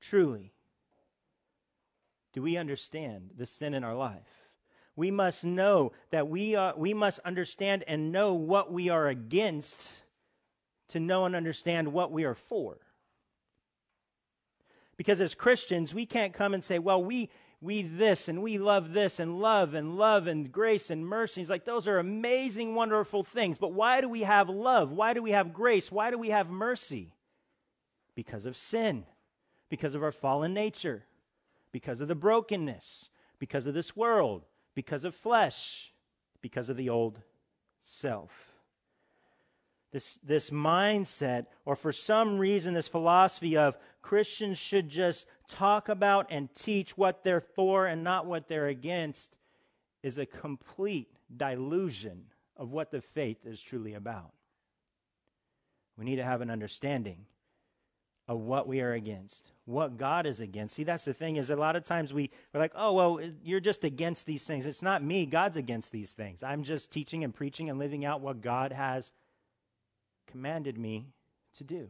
truly, 0.00 0.52
do 2.32 2.42
we 2.42 2.56
understand 2.56 3.30
the 3.36 3.46
sin 3.46 3.74
in 3.74 3.84
our 3.84 3.94
life? 3.94 4.48
We 4.96 5.10
must 5.10 5.44
know 5.44 5.92
that 6.10 6.28
we, 6.28 6.54
are, 6.54 6.74
we 6.76 6.92
must 6.92 7.20
understand 7.20 7.84
and 7.86 8.12
know 8.12 8.34
what 8.34 8.72
we 8.72 8.88
are 8.88 9.08
against 9.08 9.90
to 10.88 11.00
know 11.00 11.24
and 11.24 11.34
understand 11.34 11.92
what 11.92 12.12
we 12.12 12.24
are 12.24 12.34
for. 12.34 12.76
Because 14.96 15.20
as 15.20 15.34
Christians, 15.34 15.94
we 15.94 16.04
can't 16.04 16.34
come 16.34 16.52
and 16.52 16.62
say, 16.62 16.78
well, 16.78 17.02
we, 17.02 17.30
we 17.62 17.82
this 17.82 18.26
and 18.26 18.42
we 18.42 18.58
love 18.58 18.92
this 18.92 19.20
and 19.20 19.38
love 19.38 19.72
and 19.72 19.96
love 19.96 20.26
and 20.26 20.50
grace 20.50 20.90
and 20.90 21.06
mercy. 21.06 21.40
He's 21.40 21.48
like, 21.48 21.64
those 21.64 21.86
are 21.86 22.00
amazing, 22.00 22.74
wonderful 22.74 23.22
things. 23.22 23.56
But 23.56 23.72
why 23.72 24.00
do 24.00 24.08
we 24.08 24.22
have 24.22 24.48
love? 24.48 24.90
Why 24.90 25.14
do 25.14 25.22
we 25.22 25.30
have 25.30 25.54
grace? 25.54 25.90
Why 25.90 26.10
do 26.10 26.18
we 26.18 26.30
have 26.30 26.50
mercy? 26.50 27.14
Because 28.16 28.46
of 28.46 28.56
sin, 28.56 29.04
because 29.70 29.94
of 29.94 30.02
our 30.02 30.10
fallen 30.10 30.52
nature, 30.52 31.04
because 31.70 32.00
of 32.00 32.08
the 32.08 32.16
brokenness, 32.16 33.08
because 33.38 33.66
of 33.66 33.74
this 33.74 33.94
world, 33.96 34.44
because 34.74 35.04
of 35.04 35.14
flesh, 35.14 35.92
because 36.40 36.68
of 36.68 36.76
the 36.76 36.90
old 36.90 37.20
self 37.80 38.51
this, 39.92 40.18
this 40.24 40.50
mindset, 40.50 41.46
or 41.64 41.76
for 41.76 41.92
some 41.92 42.38
reason, 42.38 42.74
this 42.74 42.88
philosophy 42.88 43.56
of 43.56 43.76
Christians 44.00 44.58
should 44.58 44.88
just 44.88 45.26
talk 45.48 45.88
about 45.88 46.26
and 46.30 46.52
teach 46.54 46.96
what 46.96 47.22
they're 47.22 47.42
for 47.42 47.86
and 47.86 48.02
not 48.02 48.26
what 48.26 48.48
they're 48.48 48.68
against, 48.68 49.36
is 50.02 50.18
a 50.18 50.26
complete 50.26 51.08
delusion 51.34 52.24
of 52.56 52.72
what 52.72 52.90
the 52.90 53.02
faith 53.02 53.44
is 53.44 53.60
truly 53.60 53.94
about. 53.94 54.32
We 55.98 56.06
need 56.06 56.16
to 56.16 56.24
have 56.24 56.40
an 56.40 56.50
understanding 56.50 57.26
of 58.28 58.40
what 58.40 58.66
we 58.66 58.80
are 58.80 58.94
against, 58.94 59.52
what 59.66 59.98
God 59.98 60.26
is 60.26 60.40
against. 60.40 60.76
See, 60.76 60.84
that's 60.84 61.04
the 61.04 61.12
thing 61.12 61.36
is 61.36 61.50
a 61.50 61.56
lot 61.56 61.76
of 61.76 61.84
times 61.84 62.14
we, 62.14 62.30
we're 62.52 62.60
like, 62.60 62.72
oh, 62.74 62.92
well, 62.92 63.20
you're 63.44 63.60
just 63.60 63.84
against 63.84 64.24
these 64.24 64.44
things. 64.44 64.64
It's 64.64 64.80
not 64.80 65.02
me. 65.02 65.26
God's 65.26 65.56
against 65.58 65.92
these 65.92 66.12
things. 66.12 66.42
I'm 66.42 66.62
just 66.62 66.90
teaching 66.90 67.24
and 67.24 67.34
preaching 67.34 67.68
and 67.68 67.78
living 67.78 68.04
out 68.04 68.20
what 68.20 68.40
God 68.40 68.72
has 68.72 69.12
commanded 70.32 70.78
me 70.78 71.12
to 71.58 71.62
do. 71.62 71.88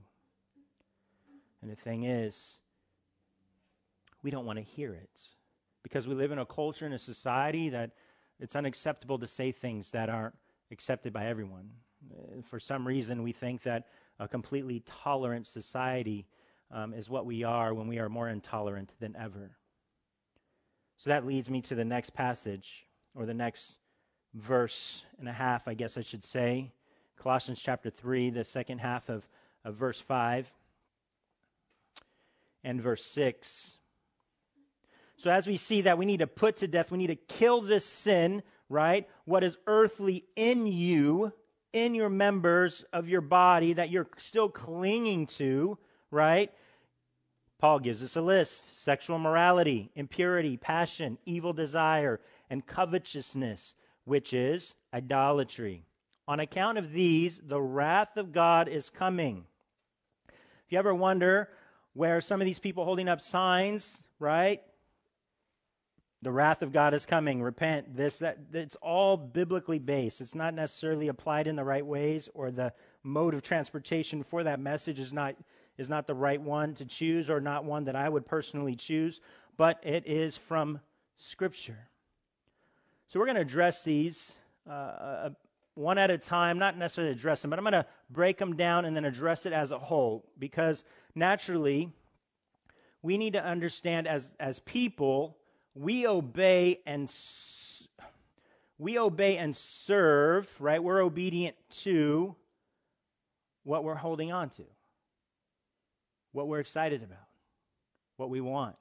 And 1.63 1.71
the 1.71 1.77
thing 1.77 2.03
is, 2.03 2.59
we 4.23 4.31
don't 4.31 4.45
want 4.45 4.59
to 4.59 4.65
hear 4.65 4.93
it 4.93 5.21
because 5.85 6.09
we 6.09 6.15
live 6.15 6.33
in 6.33 6.39
a 6.39 6.45
culture 6.45 6.85
and 6.85 6.95
a 6.95 6.99
society 6.99 7.69
that 7.71 7.93
it's 8.41 8.57
unacceptable 8.57 9.19
to 9.21 9.29
say 9.29 9.53
things 9.53 9.93
that 9.93 10.09
aren't 10.11 10.35
accepted 10.73 11.13
by 11.13 11.27
everyone. 11.27 11.71
Uh, 12.13 12.43
for 12.51 12.59
some 12.59 12.87
reason, 12.87 13.23
we 13.23 13.33
think 13.33 13.63
that 13.63 13.87
a 14.19 14.27
completely 14.27 14.83
tolerant 14.87 15.47
society 15.47 16.27
um, 16.73 16.93
is 16.95 17.09
what 17.09 17.25
we 17.25 17.45
are 17.45 17.73
when 17.73 17.87
we 17.87 18.01
are 18.01 18.09
more 18.09 18.29
intolerant 18.29 18.93
than 18.99 19.15
ever. 19.17 19.57
So 20.97 21.11
that 21.11 21.25
leads 21.25 21.49
me 21.49 21.61
to 21.63 21.77
the 21.77 21.85
next 21.85 22.11
passage, 22.11 22.87
or 23.15 23.25
the 23.25 23.35
next 23.35 23.79
verse 24.35 25.03
and 25.19 25.29
a 25.29 25.33
half, 25.33 25.69
I 25.69 25.75
guess 25.75 25.97
I 25.97 26.01
should 26.03 26.25
say. 26.25 26.73
Colossians 27.23 27.61
chapter 27.61 27.89
3, 27.89 28.31
the 28.31 28.45
second 28.45 28.79
half 28.79 29.09
of, 29.09 29.29
of 29.65 29.77
verse 29.77 30.01
5 30.01 30.51
and 32.65 32.81
verse 32.83 33.05
6. 33.05 33.77
So, 35.19 35.31
as 35.31 35.47
we 35.47 35.57
see 35.57 35.83
that 35.83 35.99
we 35.99 36.05
need 36.05 36.19
to 36.19 36.27
put 36.27 36.57
to 36.57 36.67
death, 36.67 36.91
we 36.91 36.99
need 36.99 37.07
to 37.07 37.15
kill 37.15 37.61
this 37.61 37.87
sin, 37.87 38.43
right? 38.69 39.09
What 39.25 39.45
is 39.45 39.57
earthly 39.69 40.25
in 40.35 40.67
you, 40.67 41.33
in 41.73 41.95
your 41.95 42.09
members 42.09 42.85
of 42.93 43.09
your 43.09 43.21
body 43.21 43.73
that 43.75 43.91
you're 43.91 44.09
still 44.17 44.49
clinging 44.49 45.27
to, 45.27 45.79
right? 46.11 46.51
Paul 47.61 47.79
gives 47.79 48.03
us 48.03 48.17
a 48.17 48.21
list 48.21 48.83
sexual 48.83 49.21
morality, 49.21 49.93
impurity, 49.95 50.57
passion, 50.57 51.19
evil 51.25 51.53
desire, 51.53 52.21
and 52.51 52.67
covetousness, 52.67 53.77
which 54.05 54.33
is 54.33 54.75
idolatry. 54.93 55.85
On 56.29 56.41
account 56.41 56.79
of 56.79 56.93
these, 56.93 57.41
the 57.45 57.61
wrath 57.61 58.17
of 58.17 58.33
God 58.33 58.69
is 58.69 58.89
coming. 58.91 59.45
If 60.29 60.71
you 60.71 60.79
ever 60.79 60.95
wonder 60.95 61.49
where 61.95 62.21
some 62.21 62.41
of 62.41 62.45
these 62.47 62.59
people 62.59 62.85
holding 62.85 63.09
up 63.09 63.21
signs, 63.21 64.03
right? 64.19 64.63
The 66.23 66.31
wrath 66.31 66.63
of 66.63 66.73
God 66.73 66.95
is 66.95 67.05
coming. 67.05 67.43
Repent. 67.43 67.97
This, 67.97 68.19
that. 68.19 68.39
It's 68.53 68.77
all 68.77 69.17
biblically 69.17 69.81
based. 69.81 70.21
It's 70.21 70.37
not 70.37 70.55
necessarily 70.55 71.09
applied 71.09 71.49
in 71.49 71.57
the 71.57 71.65
right 71.65 71.85
ways, 71.85 72.29
or 72.33 72.53
the 72.53 72.73
mode 73.03 73.35
of 73.35 73.43
transportation 73.43 74.23
for 74.23 74.45
that 74.45 74.61
message 74.61 75.01
is 75.01 75.13
not 75.13 75.35
is 75.79 75.89
not 75.89 76.07
the 76.07 76.15
right 76.15 76.41
one 76.41 76.75
to 76.75 76.85
choose, 76.85 77.29
or 77.29 77.41
not 77.41 77.65
one 77.65 77.85
that 77.85 77.97
I 77.97 78.09
would 78.09 78.25
personally 78.25 78.77
choose. 78.77 79.21
But 79.57 79.81
it 79.83 80.07
is 80.07 80.37
from 80.37 80.81
Scripture. 81.17 81.89
So 83.09 83.19
we're 83.19 83.27
going 83.27 83.37
to 83.37 83.43
address 83.43 83.83
these 83.83 84.33
uh, 84.69 84.73
uh, 84.73 85.31
one 85.75 85.99
at 85.99 86.11
a 86.11 86.19
time. 86.19 86.59
Not 86.59 86.77
necessarily 86.77 87.13
address 87.13 87.43
them, 87.43 87.51
but 87.51 87.59
I'm 87.59 87.65
going 87.65 87.73
to 87.73 87.87
break 88.11 88.39
them 88.39 88.57
down 88.57 88.85
and 88.85 88.97
then 88.97 89.05
address 89.05 89.47
it 89.47 89.53
as 89.53 89.71
a 89.71 89.79
whole 89.79 90.25
because 90.39 90.85
naturally 91.15 91.91
we 93.03 93.19
need 93.19 93.33
to 93.33 93.45
understand 93.45 94.07
as 94.07 94.35
as 94.39 94.59
people 94.61 95.37
we 95.75 96.07
obey 96.07 96.81
and 96.87 97.13
we 98.79 98.99
obey 98.99 99.39
and 99.39 99.55
serve, 99.57 100.49
right? 100.59 100.83
We're 100.83 101.03
obedient 101.03 101.57
to 101.83 102.35
what 103.65 103.85
we're 103.85 103.95
holding 103.95 104.33
on 104.33 104.51
to, 104.51 104.65
what 106.33 106.49
we're 106.49 106.59
excited 106.59 107.03
about, 107.03 107.29
what 108.17 108.29
we 108.29 108.41
want. 108.41 108.77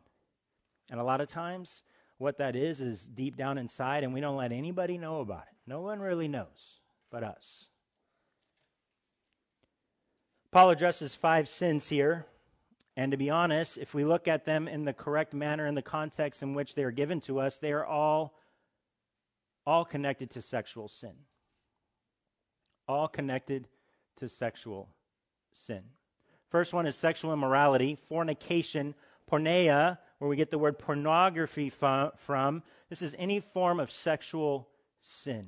And 0.90 1.00
a 1.00 1.04
lot 1.04 1.22
of 1.22 1.30
times, 1.30 1.84
what 2.18 2.38
that 2.40 2.56
is 2.56 2.82
is 2.82 3.08
deep 3.08 3.38
down 3.38 3.58
inside, 3.58 4.04
and 4.04 4.14
we 4.14 4.22
don't 4.22 4.38
let 4.38 4.52
anybody 4.52 4.98
know 4.98 5.22
about 5.22 5.44
it. 5.44 5.56
No 5.66 5.82
one 5.82 6.00
really 6.00 6.28
knows 6.28 6.81
but 7.12 7.24
us. 7.24 7.66
Paul 10.52 10.72
addresses 10.72 11.16
five 11.16 11.48
sins 11.48 11.90
here 11.90 12.26
and 12.98 13.12
to 13.12 13.18
be 13.18 13.30
honest, 13.30 13.78
if 13.78 13.94
we 13.94 14.04
look 14.04 14.28
at 14.28 14.46
them 14.46 14.68
in 14.68 14.84
the 14.84 14.94
correct 14.94 15.34
manner, 15.34 15.66
in 15.66 15.76
the 15.76 15.82
context 15.82 16.44
in 16.44 16.54
which 16.54 16.76
they 16.76 16.84
are 16.84 16.92
given 16.92 17.22
to 17.22 17.40
us, 17.40 17.58
they 17.58 17.72
are 17.72 17.86
all, 17.86 18.38
all 19.66 19.86
connected 19.86 20.30
to 20.32 20.42
sexual 20.42 20.88
sin. 20.88 21.14
All 22.88 23.08
connected 23.08 23.68
to 24.18 24.28
sexual 24.28 24.90
sin. 25.54 25.82
First 26.50 26.74
one 26.74 26.86
is 26.86 26.98
sexual 26.98 27.32
immorality, 27.32 27.96
fornication, 27.96 28.94
porneia, 29.32 29.98
where 30.20 30.30
we 30.30 30.36
get 30.36 30.52
the 30.52 30.60
word 30.60 30.78
pornography 30.78 31.70
from. 31.70 32.64
This 32.90 33.02
is 33.02 33.16
any 33.18 33.40
form 33.40 33.80
of 33.80 33.90
sexual 33.90 34.68
sin. 35.00 35.48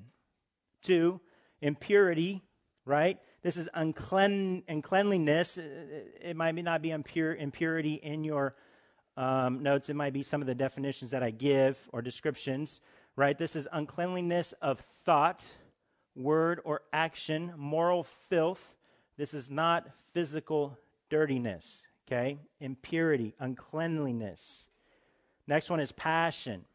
Two, 0.82 1.20
impurity, 1.64 2.44
right? 2.86 3.18
This 3.42 3.58
is 3.58 3.70
unclean, 3.74 4.64
uncleanliness. 4.68 5.58
It 5.58 6.36
might 6.36 6.54
not 6.56 6.82
be 6.82 6.92
impure, 6.92 7.34
impurity 7.34 7.96
in 7.96 8.24
your 8.24 8.56
um, 9.18 9.64
notes. 9.64 9.90
It 9.90 9.96
might 9.96 10.14
be 10.14 10.24
some 10.24 10.42
of 10.42 10.48
the 10.48 10.56
definitions 10.56 11.12
that 11.12 11.24
I 11.24 11.32
give 11.32 11.78
or 11.92 12.02
descriptions, 12.02 12.82
right? 13.16 13.38
This 13.38 13.56
is 13.56 13.68
uncleanliness 13.72 14.54
of 14.62 14.80
thought, 15.06 15.44
word, 16.16 16.60
or 16.66 16.82
action, 16.92 17.54
moral 17.58 18.04
filth. 18.04 18.76
This 19.18 19.34
is 19.34 19.50
not 19.50 19.88
physical 20.14 20.78
dirtiness, 21.10 21.82
okay? 22.08 22.38
Impurity, 22.60 23.34
uncleanliness. 23.40 24.68
Next 25.48 25.70
one 25.70 25.80
is 25.80 25.92
passion. 25.92 26.66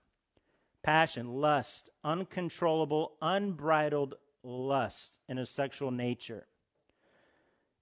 Passion, 0.83 1.40
lust, 1.40 1.90
uncontrollable, 2.05 3.12
unbridled 3.20 4.14
lust 4.42 5.18
in 5.29 5.38
a 5.38 5.46
sexual 5.46 5.90
nature 5.90 6.46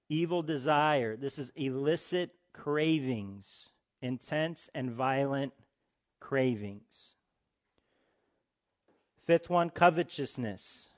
evil 0.09 0.42
desire. 0.42 1.16
This 1.16 1.38
is 1.38 1.53
illicit 1.57 2.31
cravings, 2.53 3.71
intense 4.01 4.71
and 4.75 4.90
violent 4.90 5.53
cravings. 6.21 7.14
Fifth 9.27 9.51
one, 9.51 9.71
covetousness, 9.71 10.88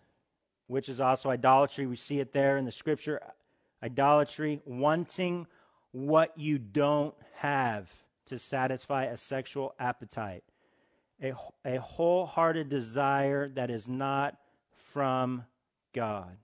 which 0.66 0.88
is 0.88 1.00
also 1.00 1.30
idolatry. 1.30 1.86
We 1.86 1.96
see 1.96 2.20
it 2.20 2.32
there 2.32 2.58
in 2.58 2.64
the 2.64 2.72
scripture. 2.72 3.20
Idolatry, 3.82 4.60
wanting 4.66 5.46
what 5.92 6.36
you 6.36 6.58
don't 6.58 7.14
have 7.36 7.90
to 8.26 8.38
satisfy 8.38 9.04
a 9.04 9.16
sexual 9.16 9.74
appetite. 9.78 10.44
A, 11.22 11.32
a 11.64 11.80
wholehearted 11.80 12.68
desire 12.68 13.48
that 13.48 13.70
is 13.70 13.88
not 13.88 14.36
from 14.92 15.44
God. 15.92 16.36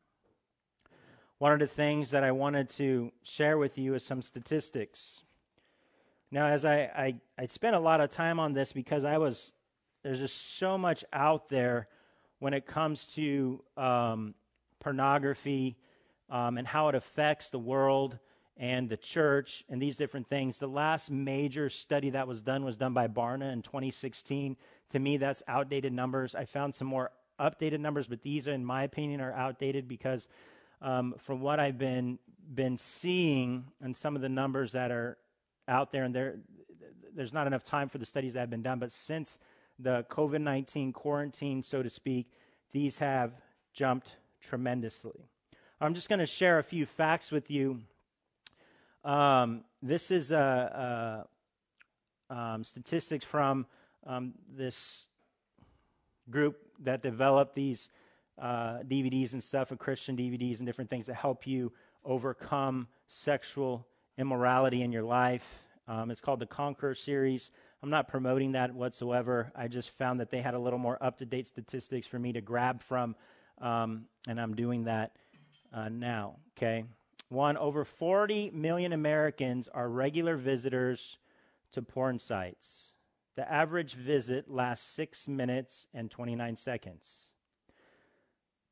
One 1.39 1.53
of 1.53 1.59
the 1.59 1.67
things 1.67 2.11
that 2.11 2.25
I 2.25 2.33
wanted 2.33 2.69
to 2.71 3.13
share 3.23 3.59
with 3.59 3.77
you 3.77 3.95
is 3.95 4.05
some 4.05 4.23
statistics. 4.23 5.23
Now, 6.31 6.47
as 6.47 6.65
I, 6.65 6.83
I, 6.83 7.15
I 7.39 7.47
spent 7.47 7.77
a 7.77 7.81
lot 7.81 8.01
of 8.01 8.11
time 8.11 8.41
on 8.41 8.55
this 8.55 8.73
because 8.73 9.05
I 9.05 9.19
was, 9.19 9.53
there's 10.03 10.21
just 10.21 10.59
so 10.59 10.79
much 10.79 11.05
out 11.13 11.49
there 11.49 11.89
when 12.39 12.55
it 12.55 12.67
comes 12.67 13.07
to 13.15 13.63
um, 13.77 14.35
pornography 14.81 15.77
um, 16.31 16.59
and 16.59 16.67
how 16.67 16.89
it 16.89 16.95
affects 16.95 17.51
the 17.51 17.59
world 17.59 18.19
and 18.57 18.89
the 18.89 18.97
church 18.97 19.65
and 19.69 19.83
these 19.83 19.97
different 19.97 20.29
things. 20.29 20.59
The 20.59 20.67
last 20.67 21.11
major 21.11 21.69
study 21.69 22.11
that 22.11 22.29
was 22.29 22.43
done 22.43 22.65
was 22.65 22.77
done 22.77 22.95
by 22.95 23.09
Barna 23.09 23.53
in 23.53 23.63
2016. 23.63 24.57
To 24.91 24.99
me, 24.99 25.17
that's 25.17 25.43
outdated 25.49 25.93
numbers. 25.93 26.35
I 26.35 26.45
found 26.45 26.75
some 26.75 26.87
more 26.87 27.11
updated 27.39 27.81
numbers, 27.81 28.09
but 28.09 28.23
these, 28.23 28.47
in 28.47 28.65
my 28.65 28.85
opinion, 28.85 29.21
are 29.21 29.33
outdated 29.33 29.89
because 29.89 30.29
um, 30.81 31.15
from 31.19 31.41
what 31.41 31.61
I've 31.61 31.79
been 31.79 32.19
been 32.55 32.77
seeing 32.77 33.65
and 33.81 33.97
some 33.97 34.17
of 34.17 34.23
the 34.23 34.29
numbers 34.29 34.73
that 34.73 34.91
are 34.91 35.17
out 35.67 35.93
there, 35.93 36.05
and 36.05 36.15
there 36.15 36.37
there's 37.15 37.33
not 37.33 37.47
enough 37.47 37.65
time 37.65 37.89
for 37.89 37.99
the 37.99 38.07
studies 38.07 38.35
that 38.35 38.41
have 38.41 38.51
been 38.51 38.63
done, 38.63 38.79
but 38.79 38.93
since 38.93 39.39
the 39.79 40.05
COVID 40.11 40.41
19 40.41 40.93
quarantine, 40.93 41.63
so 41.63 41.83
to 41.83 41.91
speak, 41.91 42.31
these 42.73 42.99
have 42.99 43.33
jumped 43.73 44.17
tremendously. 44.41 45.29
I'm 45.81 45.95
just 45.95 46.09
going 46.09 46.21
to 46.21 46.27
share 46.27 46.59
a 46.59 46.63
few 46.63 46.87
facts 46.87 47.31
with 47.31 47.51
you. 47.51 47.81
Um, 49.05 49.65
this 49.83 50.11
is 50.11 50.31
a, 50.31 51.27
a 52.31 52.35
um, 52.35 52.65
statistics 52.65 53.25
from 53.25 53.67
um, 54.07 54.35
this 54.57 55.07
group 56.31 56.59
that 56.83 57.03
developed 57.03 57.55
these 57.55 57.91
uh, 58.41 58.79
DVDs 58.89 59.33
and 59.33 59.43
stuff, 59.43 59.71
and 59.71 59.79
Christian 59.79 60.17
DVDs 60.17 60.59
and 60.59 60.67
different 60.67 60.91
things 60.91 61.07
that 61.07 61.15
help 61.15 61.47
you 61.47 61.73
overcome 62.05 62.89
sexual 63.07 63.87
immorality 64.19 64.83
in 64.83 64.93
your 64.93 65.03
life. 65.03 65.61
Um, 65.87 66.11
it's 66.11 66.21
called 66.21 66.41
the 66.41 66.47
Conqueror 66.47 66.95
series. 66.95 67.51
I'm 67.83 67.91
not 67.91 68.09
promoting 68.09 68.53
that 68.53 68.75
whatsoever. 68.75 69.53
I 69.55 69.69
just 69.69 69.91
found 69.91 70.21
that 70.21 70.31
they 70.31 70.41
had 70.41 70.55
a 70.55 70.59
little 70.59 70.79
more 70.79 70.97
up 71.03 71.19
to 71.19 71.27
date 71.27 71.47
statistics 71.47 72.07
for 72.07 72.19
me 72.19 72.33
to 72.33 72.41
grab 72.41 72.83
from, 72.83 73.15
um, 73.61 74.07
and 74.27 74.41
I'm 74.41 74.55
doing 74.55 74.85
that 74.85 75.13
uh, 75.73 75.91
now. 75.91 76.37
Okay. 76.57 76.85
One, 77.29 77.57
over 77.57 77.85
40 77.85 78.51
million 78.51 78.93
Americans 78.93 79.69
are 79.69 79.89
regular 79.89 80.37
visitors 80.37 81.19
to 81.73 81.83
porn 81.83 82.19
sites. 82.19 82.94
The 83.37 83.51
average 83.51 83.95
visit 83.95 84.51
lasts 84.51 84.89
six 84.89 85.27
minutes 85.27 85.87
and 85.93 86.11
29 86.11 86.57
seconds. 86.57 87.35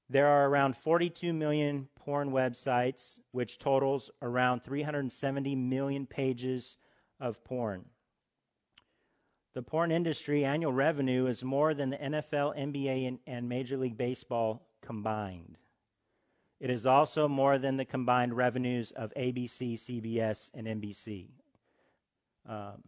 There 0.08 0.26
are 0.26 0.48
around 0.48 0.76
42 0.76 1.32
million 1.32 1.88
porn 1.96 2.30
websites, 2.30 3.18
which 3.30 3.58
totals 3.58 4.10
around 4.20 4.62
370 4.62 5.56
million 5.56 6.06
pages 6.06 6.76
of 7.18 7.42
porn. 7.44 7.86
The 9.54 9.62
porn 9.62 9.90
industry 9.90 10.44
annual 10.44 10.72
revenue 10.72 11.26
is 11.26 11.42
more 11.42 11.74
than 11.74 11.90
the 11.90 11.96
NFL, 11.96 12.56
NBA, 12.58 13.08
and, 13.08 13.18
and 13.26 13.48
Major 13.48 13.76
League 13.76 13.98
Baseball 13.98 14.66
combined. 14.80 15.58
It 16.60 16.70
is 16.70 16.86
also 16.86 17.26
more 17.26 17.58
than 17.58 17.76
the 17.76 17.84
combined 17.84 18.34
revenues 18.34 18.92
of 18.92 19.12
ABC, 19.14 19.74
CBS, 19.74 20.50
and 20.54 20.66
NBC. 20.66 21.28
Um, 22.48 22.84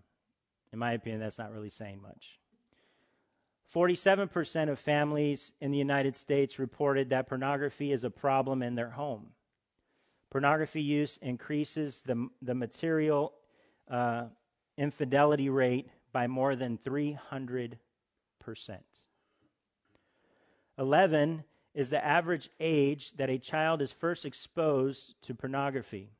in 0.75 0.79
my 0.81 0.93
opinion, 0.93 1.20
that's 1.20 1.39
not 1.39 1.53
really 1.53 1.70
saying 1.70 2.03
much. 2.03 2.41
47% 3.72 4.68
of 4.68 4.79
families 4.79 5.53
in 5.61 5.70
the 5.70 5.79
United 5.79 6.16
States 6.16 6.59
reported 6.59 7.11
that 7.11 7.29
pornography 7.29 7.93
is 7.93 8.03
a 8.03 8.11
problem 8.11 8.61
in 8.61 8.75
their 8.75 8.91
home. 8.91 9.29
Pornography 10.31 10.83
use 10.83 11.16
increases 11.22 12.03
the, 12.05 12.29
the 12.43 12.57
material 12.57 13.33
uh, 13.89 14.25
infidelity 14.77 15.49
rate 15.49 15.89
by 16.12 16.27
more 16.27 16.57
than 16.57 16.77
300%. 16.79 17.79
11 20.77 21.45
is 21.72 21.91
the 21.91 22.05
average 22.05 22.51
age 22.59 23.12
that 23.12 23.31
a 23.31 23.39
child 23.39 23.81
is 23.81 23.93
first 23.93 24.25
exposed 24.25 25.14
to 25.22 25.35
pornography. 25.35 26.11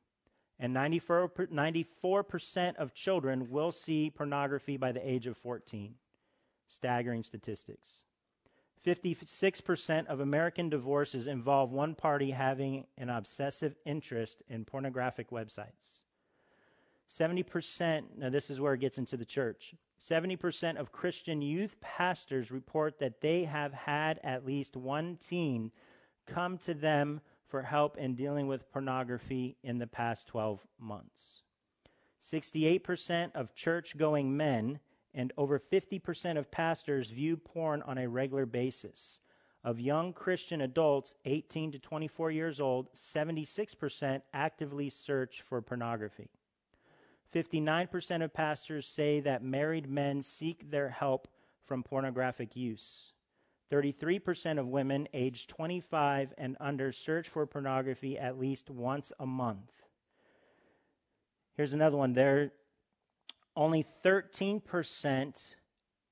And 0.59 0.73
94, 0.73 1.29
94% 1.29 2.75
of 2.77 2.93
children 2.93 3.49
will 3.49 3.71
see 3.71 4.09
pornography 4.09 4.77
by 4.77 4.91
the 4.91 5.07
age 5.07 5.27
of 5.27 5.37
14. 5.37 5.95
Staggering 6.67 7.23
statistics. 7.23 8.05
56% 8.85 10.07
of 10.07 10.19
American 10.19 10.69
divorces 10.69 11.27
involve 11.27 11.71
one 11.71 11.95
party 11.95 12.31
having 12.31 12.85
an 12.97 13.09
obsessive 13.09 13.75
interest 13.85 14.43
in 14.47 14.63
pornographic 14.63 15.31
websites. 15.31 16.03
70%, 17.09 18.03
now 18.17 18.29
this 18.29 18.49
is 18.49 18.59
where 18.59 18.73
it 18.73 18.79
gets 18.79 18.97
into 18.97 19.17
the 19.17 19.25
church. 19.25 19.75
70% 20.01 20.77
of 20.77 20.91
Christian 20.91 21.41
youth 21.41 21.79
pastors 21.81 22.51
report 22.51 22.99
that 22.99 23.21
they 23.21 23.45
have 23.45 23.73
had 23.73 24.19
at 24.23 24.45
least 24.45 24.75
one 24.75 25.17
teen 25.17 25.71
come 26.27 26.57
to 26.59 26.73
them 26.73 27.21
for 27.47 27.63
help 27.63 27.97
in 27.97 28.15
dealing 28.15 28.47
with 28.47 28.71
pornography 28.71 29.57
in 29.63 29.77
the 29.77 29.87
past 29.87 30.27
12 30.27 30.65
months. 30.79 31.41
68% 32.21 33.31
of 33.35 33.53
church 33.53 33.97
going 33.97 34.35
men 34.35 34.79
and 35.13 35.31
over 35.37 35.59
50% 35.59 36.37
of 36.37 36.51
pastors 36.51 37.09
view 37.09 37.37
porn 37.37 37.81
on 37.83 37.97
a 37.97 38.09
regular 38.09 38.45
basis. 38.45 39.19
Of 39.63 39.79
young 39.79 40.13
Christian 40.13 40.61
adults 40.61 41.15
18 41.25 41.71
to 41.71 41.79
24 41.79 42.31
years 42.31 42.59
old, 42.59 42.93
76% 42.93 44.21
actively 44.33 44.89
search 44.89 45.41
for 45.41 45.61
pornography. 45.61 46.29
59% 47.33 48.23
of 48.23 48.33
pastors 48.33 48.87
say 48.87 49.19
that 49.21 49.43
married 49.43 49.89
men 49.89 50.21
seek 50.21 50.69
their 50.69 50.89
help 50.89 51.27
from 51.65 51.83
pornographic 51.83 52.55
use. 52.55 53.11
33% 53.71 54.59
of 54.59 54.67
women 54.67 55.07
aged 55.13 55.49
25 55.49 56.33
and 56.37 56.55
under 56.59 56.91
search 56.91 57.27
for 57.27 57.45
pornography 57.45 58.17
at 58.17 58.39
least 58.39 58.69
once 58.69 59.11
a 59.19 59.25
month. 59.25 59.71
Here's 61.55 61.73
another 61.73 61.97
one. 61.97 62.13
There 62.13 62.51
only 63.55 63.85
13% 64.03 65.43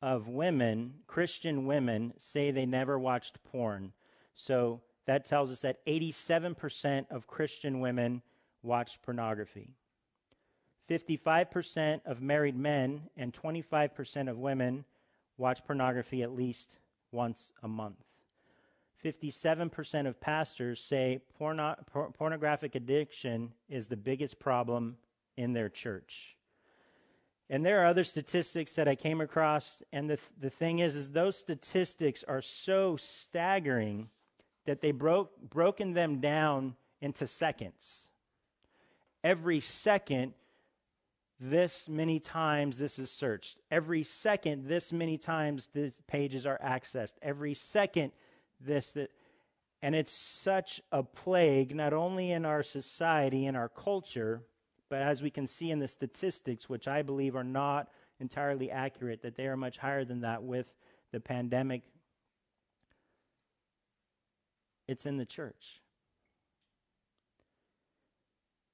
of 0.02 0.28
women, 0.28 0.94
Christian 1.08 1.66
women, 1.66 2.14
say 2.18 2.52
they 2.52 2.66
never 2.66 2.98
watched 2.98 3.44
porn. 3.44 3.94
So 4.36 4.82
that 5.06 5.26
tells 5.26 5.52
us 5.52 5.62
that 5.62 5.86
87% 5.86 7.06
of 7.12 7.28
Christian 7.28 7.80
women 7.80 8.22
watched 8.62 9.02
pornography. 9.02 9.76
55% 10.90 12.02
of 12.06 12.22
married 12.22 12.58
men 12.58 13.10
and 13.16 13.34
25% 13.34 14.30
of 14.30 14.38
women 14.38 14.86
watch 15.38 15.64
pornography 15.66 16.24
at 16.24 16.36
least 16.36 16.80
once 17.14 17.54
a 17.62 17.68
month. 17.68 18.04
57% 19.04 20.08
of 20.08 20.20
pastors 20.20 20.82
say 20.82 21.22
porno- 21.38 21.76
por- 21.92 22.12
pornographic 22.12 22.76
addiction 22.76 23.52
is 23.70 23.88
the 23.88 23.98
biggest 23.98 24.40
problem 24.40 24.98
in 25.36 25.54
their 25.54 25.70
church. 25.70 26.38
And 27.50 27.66
there 27.66 27.82
are 27.82 27.86
other 27.86 28.04
statistics 28.04 28.76
that 28.76 28.88
I 28.88 28.96
came 28.96 29.20
across, 29.20 29.84
and 29.92 30.10
the, 30.10 30.18
the 30.40 30.50
thing 30.50 30.80
is, 30.80 30.96
is 30.96 31.12
those 31.12 31.38
statistics 31.38 32.24
are 32.28 32.42
so 32.42 32.98
staggering 32.98 34.10
that 34.66 34.82
they 34.82 34.92
broke 34.92 35.38
broken 35.50 35.94
them 35.94 36.22
down 36.22 36.76
into 37.02 37.28
seconds. 37.28 38.08
Every 39.24 39.60
second, 39.60 40.34
this 41.46 41.90
many 41.90 42.22
times 42.22 42.78
this 42.78 42.98
is 42.98 43.12
searched. 43.12 43.58
Every 43.70 44.04
second, 44.04 44.68
this 44.68 44.94
many 44.94 45.18
times 45.18 45.68
these 45.74 46.02
pages 46.08 46.46
are 46.46 46.58
accessed. 46.64 47.16
Every 47.22 47.54
second, 47.54 48.14
this 48.62 48.94
that 48.94 49.12
and 49.82 49.94
it's 49.94 50.14
such 50.14 50.80
a 50.94 51.04
plague, 51.04 51.76
not 51.76 51.92
only 51.92 52.32
in 52.32 52.46
our 52.46 52.64
society, 52.64 53.46
in 53.46 53.58
our 53.58 53.68
culture, 53.68 54.44
but 54.90 55.02
as 55.02 55.22
we 55.22 55.30
can 55.30 55.46
see 55.46 55.70
in 55.70 55.80
the 55.80 55.90
statistics, 55.90 56.70
which 56.70 56.88
I 56.88 57.02
believe 57.02 57.36
are 57.36 57.44
not 57.44 57.90
entirely 58.22 58.72
accurate, 58.72 59.22
that 59.24 59.36
they 59.36 59.48
are 59.48 59.58
much 59.58 59.78
higher 59.78 60.06
than 60.06 60.22
that 60.22 60.42
with 60.42 60.68
the 61.12 61.20
pandemic. 61.20 61.82
It's 64.88 65.06
in 65.06 65.18
the 65.18 65.26
church. 65.26 65.82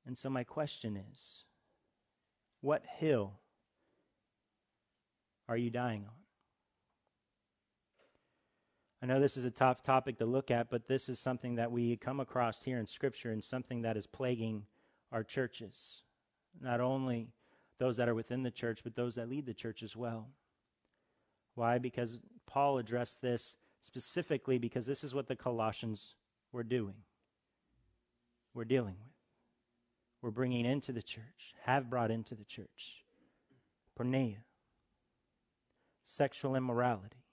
And 0.06 0.16
so, 0.16 0.30
my 0.30 0.44
question 0.44 0.96
is 1.12 1.46
what 2.62 2.84
hill 2.98 3.40
are 5.48 5.58
you 5.58 5.70
dying 5.70 6.06
on? 6.06 6.14
I 9.02 9.06
know 9.06 9.20
this 9.22 9.38
is 9.38 9.46
a 9.46 9.52
tough 9.52 9.82
topic 9.82 10.18
to 10.18 10.26
look 10.26 10.52
at, 10.52 10.70
but 10.70 10.88
this 10.88 11.08
is 11.08 11.20
something 11.20 11.56
that 11.56 11.72
we 11.72 11.96
come 11.96 12.20
across 12.20 12.64
here 12.64 12.78
in 12.78 12.86
Scripture 12.86 13.32
and 13.32 13.44
something 13.44 13.82
that 13.84 13.96
is 13.96 14.06
plaguing 14.06 14.64
our 15.12 15.24
churches. 15.24 16.02
Not 16.60 16.82
only 16.82 17.30
those 17.80 17.96
that 17.98 18.10
are 18.10 18.16
within 18.16 18.44
the 18.44 18.52
church, 18.52 18.82
but 18.84 18.96
those 18.96 19.16
that 19.16 19.30
lead 19.30 19.46
the 19.46 19.54
church 19.54 19.84
as 19.84 19.96
well. 19.96 20.28
Why? 21.56 21.78
Because 21.78 22.22
Paul 22.46 22.78
addressed 22.78 23.22
this 23.22 23.56
specifically 23.82 24.58
because 24.58 24.86
this 24.86 25.04
is 25.04 25.14
what 25.14 25.28
the 25.28 25.36
Colossians 25.36 26.16
were 26.52 26.64
doing, 26.64 26.96
we're 28.54 28.66
dealing 28.66 28.96
with 29.00 29.14
we're 30.22 30.32
bringing 30.32 30.66
into 30.66 30.92
the 30.92 31.02
church, 31.02 31.54
have 31.64 31.90
brought 31.90 32.12
into 32.12 32.36
the 32.36 32.44
church. 32.44 33.04
Porneia, 33.98 34.38
sexual 36.04 36.56
immorality. 36.56 37.24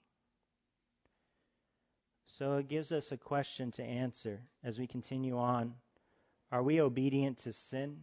So 2.25 2.57
it 2.57 2.67
gives 2.67 2.91
us 2.91 3.11
a 3.11 3.17
question 3.17 3.71
to 3.71 3.83
answer 3.83 4.41
as 4.63 4.77
we 4.77 4.85
continue 4.85 5.37
on. 5.37 5.73
Are 6.51 6.61
we 6.61 6.79
obedient 6.79 7.39
to 7.39 7.53
sin 7.53 7.97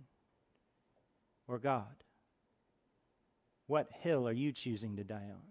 or 1.46 1.58
God? 1.58 2.04
What 3.66 3.88
hill 4.00 4.28
are 4.28 4.32
you 4.32 4.52
choosing 4.52 4.96
to 4.96 5.04
die 5.04 5.30
on? 5.30 5.42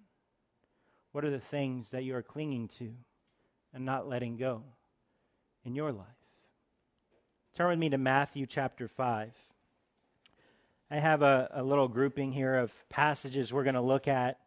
What 1.11 1.23
are 1.23 1.31
the 1.31 1.39
things 1.39 1.91
that 1.91 2.03
you 2.03 2.15
are 2.15 2.21
clinging 2.21 2.67
to 2.79 2.93
and 3.73 3.85
not 3.85 4.09
letting 4.09 4.35
go 4.37 4.63
in 5.63 5.75
your 5.75 5.91
life? 5.91 6.22
Turn 7.55 7.69
with 7.69 7.77
me 7.77 7.89
to 7.89 7.99
Matthew 7.99 8.47
chapter 8.47 8.87
5. 8.87 9.31
I 10.89 10.95
have 10.95 11.21
a, 11.21 11.51
a 11.53 11.61
little 11.61 11.87
grouping 11.87 12.31
here 12.31 12.55
of 12.55 12.73
passages 12.89 13.53
we're 13.53 13.63
going 13.63 13.75
to 13.75 13.81
look 13.81 14.07
at. 14.07 14.39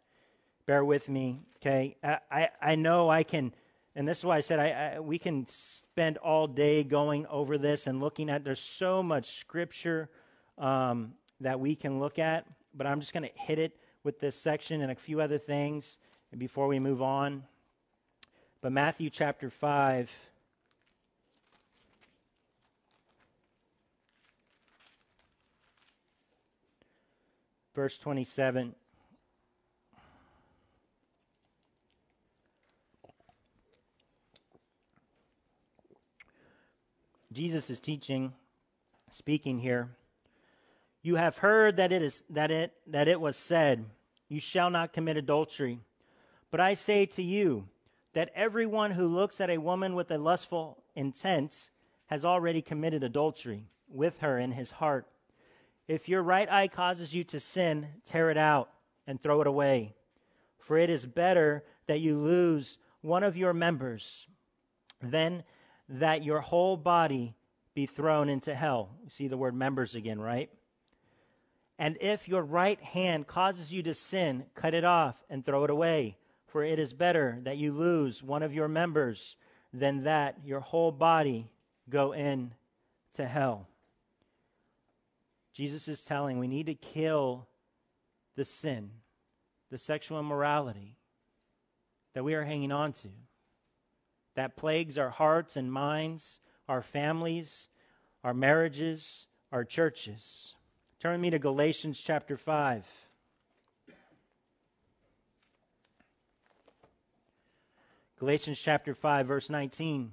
Bear 0.67 0.85
with 0.85 1.09
me, 1.09 1.39
okay? 1.59 1.95
I, 2.03 2.19
I, 2.33 2.49
I 2.61 2.75
know 2.75 3.09
I 3.09 3.23
can, 3.23 3.55
and 3.95 4.09
this 4.09 4.19
is 4.19 4.25
why 4.25 4.39
I 4.39 4.41
said 4.41 4.59
I, 4.59 4.71
I, 4.97 5.01
we 5.01 5.21
can 5.21 5.47
spend 5.47 6.17
all 6.17 6.49
day 6.49 6.83
going 6.83 7.27
over 7.27 7.59
this 7.59 7.87
and 7.87 8.01
looking 8.01 8.29
at. 8.29 8.43
There's 8.43 8.59
so 8.59 9.05
much 9.05 9.39
scripture 9.39 10.11
um, 10.59 11.13
that 11.41 11.61
we 11.61 11.77
can 11.77 12.01
look 12.01 12.19
at, 12.19 12.45
but 12.75 12.89
I'm 12.89 12.99
just 12.99 13.13
going 13.13 13.23
to 13.23 13.41
hit 13.41 13.61
it 13.61 13.79
with 14.03 14.19
this 14.19 14.35
section 14.35 14.83
and 14.83 14.91
a 14.91 14.97
few 14.97 15.21
other 15.21 15.39
things 15.39 15.99
before 16.37 16.67
we 16.67 16.81
move 16.81 17.03
on. 17.03 17.45
But 18.63 18.73
Matthew 18.73 19.11
chapter 19.11 19.49
5 19.49 20.11
verse 27.77 27.99
27. 27.99 28.74
Jesus 37.31 37.68
is 37.68 37.81
teaching 37.81 38.33
speaking 39.11 39.59
here. 39.59 39.91
You 41.03 41.16
have 41.16 41.37
heard 41.37 41.77
that 41.77 41.93
it 41.93 42.01
is 42.01 42.22
that 42.31 42.51
it 42.51 42.72
that 42.87 43.09
it 43.09 43.20
was 43.20 43.37
said, 43.37 43.85
you 44.31 44.41
shall 44.41 44.70
not 44.70 44.95
commit 44.95 45.18
adultery. 45.18 45.79
But 46.51 46.61
I 46.61 46.72
say 46.72 47.05
to 47.05 47.22
you 47.22 47.68
that 48.14 48.33
everyone 48.35 48.93
who 48.93 49.07
looks 49.07 49.39
at 49.39 49.51
a 49.51 49.59
woman 49.59 49.95
with 49.95 50.11
a 50.11 50.16
lustful 50.16 50.83
intent 50.95 51.68
has 52.07 52.24
already 52.24 52.62
committed 52.62 53.05
adultery 53.05 53.66
with 53.87 54.20
her 54.20 54.39
in 54.39 54.53
his 54.53 54.70
heart. 54.70 55.07
If 55.89 56.09
your 56.09 56.22
right 56.22 56.51
eye 56.51 56.68
causes 56.68 57.14
you 57.14 57.24
to 57.24 57.41
sin, 57.41 57.89
tear 58.05 58.30
it 58.30 58.37
out 58.37 58.70
and 59.07 59.20
throw 59.20 59.41
it 59.41 59.47
away. 59.47 59.95
For 60.59 60.76
it 60.78 60.91
is 60.91 61.07
better 61.07 61.64
that 61.87 62.01
you 62.01 62.18
lose 62.18 62.78
one 63.03 63.22
of 63.22 63.37
your 63.37 63.53
members 63.53 64.26
than 65.01 65.45
that 65.89 66.24
your 66.24 66.41
whole 66.41 66.76
body 66.76 67.37
be 67.74 67.87
thrown 67.87 68.28
into 68.28 68.55
hell. 68.55 68.91
You 69.05 69.11
see 69.11 69.28
the 69.28 69.37
word 69.37 69.55
members 69.55 69.95
again, 69.95 70.20
right? 70.20 70.51
And 71.78 71.97
if 72.01 72.26
your 72.26 72.43
right 72.43 72.80
hand 72.80 73.26
causes 73.26 73.72
you 73.72 73.82
to 73.82 73.95
sin, 73.95 74.47
cut 74.55 74.74
it 74.74 74.84
off 74.84 75.22
and 75.28 75.45
throw 75.45 75.62
it 75.64 75.70
away. 75.70 76.16
For 76.47 76.64
it 76.64 76.78
is 76.78 76.95
better 76.95 77.39
that 77.43 77.59
you 77.59 77.72
lose 77.72 78.22
one 78.22 78.43
of 78.43 78.55
your 78.55 78.66
members 78.66 79.37
than 79.72 80.05
that 80.05 80.39
your 80.45 80.61
whole 80.61 80.91
body 80.91 81.51
go 81.89 82.12
in 82.12 82.55
to 83.12 83.26
hell. 83.26 83.68
Jesus 85.57 85.89
is 85.89 86.03
telling 86.03 86.39
we 86.39 86.49
need 86.49 86.67
to 86.67 86.75
kill 86.75 87.49
the 88.35 88.45
sin, 88.45 88.91
the 89.71 89.79
sexual 89.79 90.21
immorality 90.21 90.99
that 92.13 92.25
we 92.25 92.35
are 92.35 92.45
hanging 92.45 92.71
on 92.71 92.93
to, 92.93 93.09
that 94.35 94.55
plagues 94.55 94.99
our 94.99 95.09
hearts 95.09 95.57
and 95.57 95.73
minds, 95.73 96.41
our 96.69 96.83
families, 96.83 97.71
our 98.23 98.35
marriages, 98.35 99.29
our 99.51 99.65
churches. 99.65 100.55
Turn 101.01 101.23
me 101.23 101.31
to 101.31 101.39
Galatians 101.39 101.99
chapter 102.05 102.37
5. 102.37 102.85
Galatians 108.19 108.61
chapter 108.61 108.95
5, 108.95 109.27
verse 109.27 109.49
19. 109.49 110.13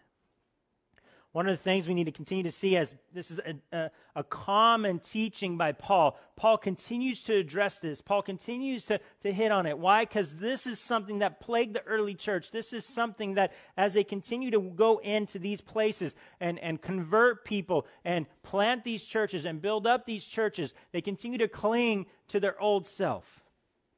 One 1.33 1.47
of 1.47 1.57
the 1.57 1.63
things 1.63 1.87
we 1.87 1.93
need 1.93 2.07
to 2.07 2.11
continue 2.11 2.43
to 2.43 2.51
see 2.51 2.75
as 2.75 2.93
this 3.13 3.31
is 3.31 3.39
a, 3.39 3.55
a, 3.75 3.91
a, 4.17 4.23
common 4.23 4.99
teaching 4.99 5.57
by 5.57 5.71
Paul. 5.71 6.19
Paul 6.35 6.57
continues 6.57 7.23
to 7.23 7.35
address 7.35 7.79
this. 7.79 8.01
Paul 8.01 8.21
continues 8.21 8.85
to, 8.87 8.99
to 9.21 9.31
hit 9.31 9.49
on 9.49 9.65
it. 9.65 9.77
Why? 9.77 10.03
Because 10.03 10.35
this 10.35 10.67
is 10.67 10.77
something 10.77 11.19
that 11.19 11.39
plagued 11.39 11.73
the 11.73 11.83
early 11.83 12.15
church. 12.15 12.51
This 12.51 12.73
is 12.73 12.85
something 12.85 13.35
that 13.35 13.53
as 13.77 13.93
they 13.93 14.03
continue 14.03 14.51
to 14.51 14.59
go 14.59 14.97
into 14.97 15.39
these 15.39 15.61
places 15.61 16.15
and, 16.41 16.59
and 16.59 16.81
convert 16.81 17.45
people 17.45 17.87
and 18.03 18.25
plant 18.43 18.83
these 18.83 19.05
churches 19.05 19.45
and 19.45 19.61
build 19.61 19.87
up 19.87 20.05
these 20.05 20.25
churches, 20.25 20.73
they 20.91 20.99
continue 20.99 21.37
to 21.37 21.47
cling 21.47 22.07
to 22.27 22.41
their 22.41 22.59
old 22.61 22.85
self, 22.85 23.41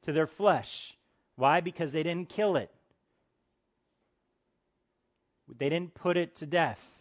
to 0.02 0.12
their 0.12 0.28
flesh. 0.28 0.96
Why? 1.34 1.60
Because 1.60 1.90
they 1.90 2.04
didn't 2.04 2.28
kill 2.28 2.54
it. 2.54 2.70
They 5.58 5.68
didn't 5.68 5.94
put 5.94 6.16
it 6.16 6.36
to 6.36 6.46
death. 6.46 6.93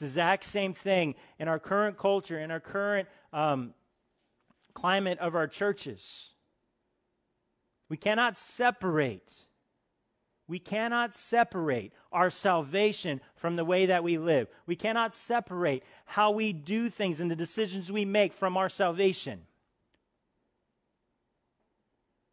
The 0.00 0.06
exact 0.06 0.44
same 0.44 0.74
thing 0.74 1.14
in 1.38 1.46
our 1.46 1.58
current 1.58 1.96
culture, 1.96 2.40
in 2.40 2.50
our 2.50 2.60
current 2.60 3.06
um, 3.32 3.74
climate 4.74 5.18
of 5.18 5.34
our 5.34 5.46
churches. 5.46 6.30
We 7.88 7.96
cannot 7.96 8.38
separate. 8.38 9.30
We 10.48 10.58
cannot 10.58 11.14
separate 11.14 11.92
our 12.10 12.30
salvation 12.30 13.20
from 13.36 13.56
the 13.56 13.64
way 13.64 13.86
that 13.86 14.02
we 14.02 14.16
live. 14.16 14.48
We 14.66 14.74
cannot 14.74 15.14
separate 15.14 15.84
how 16.06 16.30
we 16.30 16.52
do 16.52 16.88
things 16.88 17.20
and 17.20 17.30
the 17.30 17.36
decisions 17.36 17.92
we 17.92 18.04
make 18.04 18.32
from 18.32 18.56
our 18.56 18.68
salvation. 18.68 19.42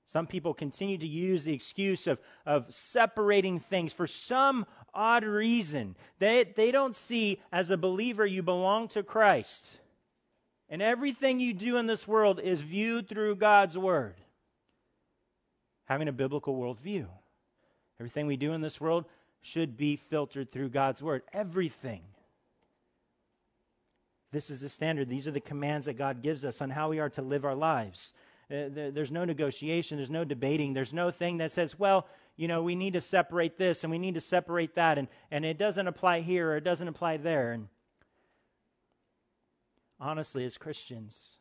Some 0.07 0.25
people 0.25 0.53
continue 0.53 0.97
to 0.97 1.05
use 1.05 1.43
the 1.43 1.53
excuse 1.53 2.07
of, 2.07 2.17
of 2.45 2.73
separating 2.73 3.59
things 3.59 3.91
for 3.91 4.07
some 4.07 4.65
odd 4.97 5.23
reason. 5.23 5.95
They, 6.19 6.43
they 6.43 6.71
don't 6.71 6.95
see, 6.95 7.39
as 7.51 7.69
a 7.69 7.77
believer, 7.77 8.25
you 8.25 8.43
belong 8.43 8.87
to 8.89 9.03
Christ. 9.03 9.77
And 10.69 10.81
everything 10.81 11.39
you 11.39 11.53
do 11.53 11.77
in 11.77 11.85
this 11.85 12.07
world 12.07 12.41
is 12.41 12.59
viewed 12.59 13.07
through 13.07 13.35
God's 13.35 13.77
Word. 13.77 14.15
Having 15.85 16.09
a 16.09 16.13
biblical 16.13 16.57
worldview. 16.57 17.05
Everything 17.99 18.27
we 18.27 18.35
do 18.35 18.51
in 18.51 18.61
this 18.61 18.81
world 18.81 19.05
should 19.41 19.77
be 19.77 19.95
filtered 19.95 20.51
through 20.51 20.69
God's 20.69 21.01
Word. 21.01 21.21
Everything. 21.31 22.01
This 24.31 24.49
is 24.49 24.59
the 24.59 24.69
standard. 24.69 25.07
These 25.07 25.27
are 25.27 25.31
the 25.31 25.39
commands 25.39 25.85
that 25.85 25.97
God 25.97 26.21
gives 26.21 26.43
us 26.43 26.61
on 26.61 26.71
how 26.71 26.89
we 26.89 26.99
are 26.99 27.09
to 27.11 27.21
live 27.21 27.45
our 27.45 27.55
lives. 27.55 28.11
Uh, 28.49 28.69
there's 28.71 29.11
no 29.11 29.25
negotiation, 29.25 29.97
there's 29.97 30.09
no 30.09 30.23
debating, 30.23 30.73
there's 30.73 30.93
no 30.93 31.11
thing 31.11 31.37
that 31.37 31.51
says, 31.51 31.77
well, 31.77 32.07
you 32.37 32.47
know, 32.47 32.63
we 32.63 32.75
need 32.75 32.93
to 32.93 33.01
separate 33.01 33.57
this 33.57 33.83
and 33.83 33.91
we 33.91 33.97
need 33.97 34.13
to 34.13 34.21
separate 34.21 34.75
that, 34.75 34.97
and, 34.97 35.09
and 35.31 35.43
it 35.43 35.57
doesn't 35.57 35.87
apply 35.87 36.21
here 36.21 36.51
or 36.51 36.57
it 36.57 36.63
doesn't 36.63 36.87
apply 36.87 37.17
there. 37.17 37.51
And 37.51 37.67
honestly, 39.99 40.45
as 40.45 40.57
Christians, 40.57 41.31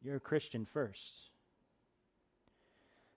you're 0.00 0.16
a 0.16 0.20
Christian 0.20 0.64
first. 0.64 1.30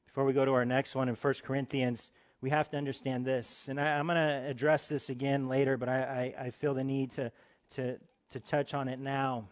Before 0.07 0.25
we 0.25 0.33
go 0.33 0.43
to 0.43 0.53
our 0.53 0.65
next 0.65 0.93
one 0.93 1.07
in 1.07 1.15
1 1.15 1.33
Corinthians, 1.43 2.11
we 2.41 2.49
have 2.49 2.69
to 2.71 2.77
understand 2.77 3.25
this. 3.25 3.67
And 3.69 3.79
I, 3.79 3.97
am 3.97 4.07
going 4.07 4.17
to 4.17 4.49
address 4.49 4.89
this 4.89 5.09
again 5.09 5.47
later, 5.47 5.77
but 5.77 5.87
I, 5.87 6.33
I, 6.37 6.45
I 6.45 6.49
feel 6.49 6.73
the 6.73 6.83
need 6.83 7.11
to, 7.11 7.31
to, 7.75 7.97
to 8.31 8.39
touch 8.39 8.73
on 8.73 8.87
it 8.87 8.99
now. 8.99 9.47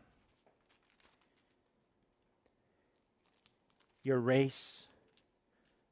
Your 4.06 4.20
race, 4.20 4.86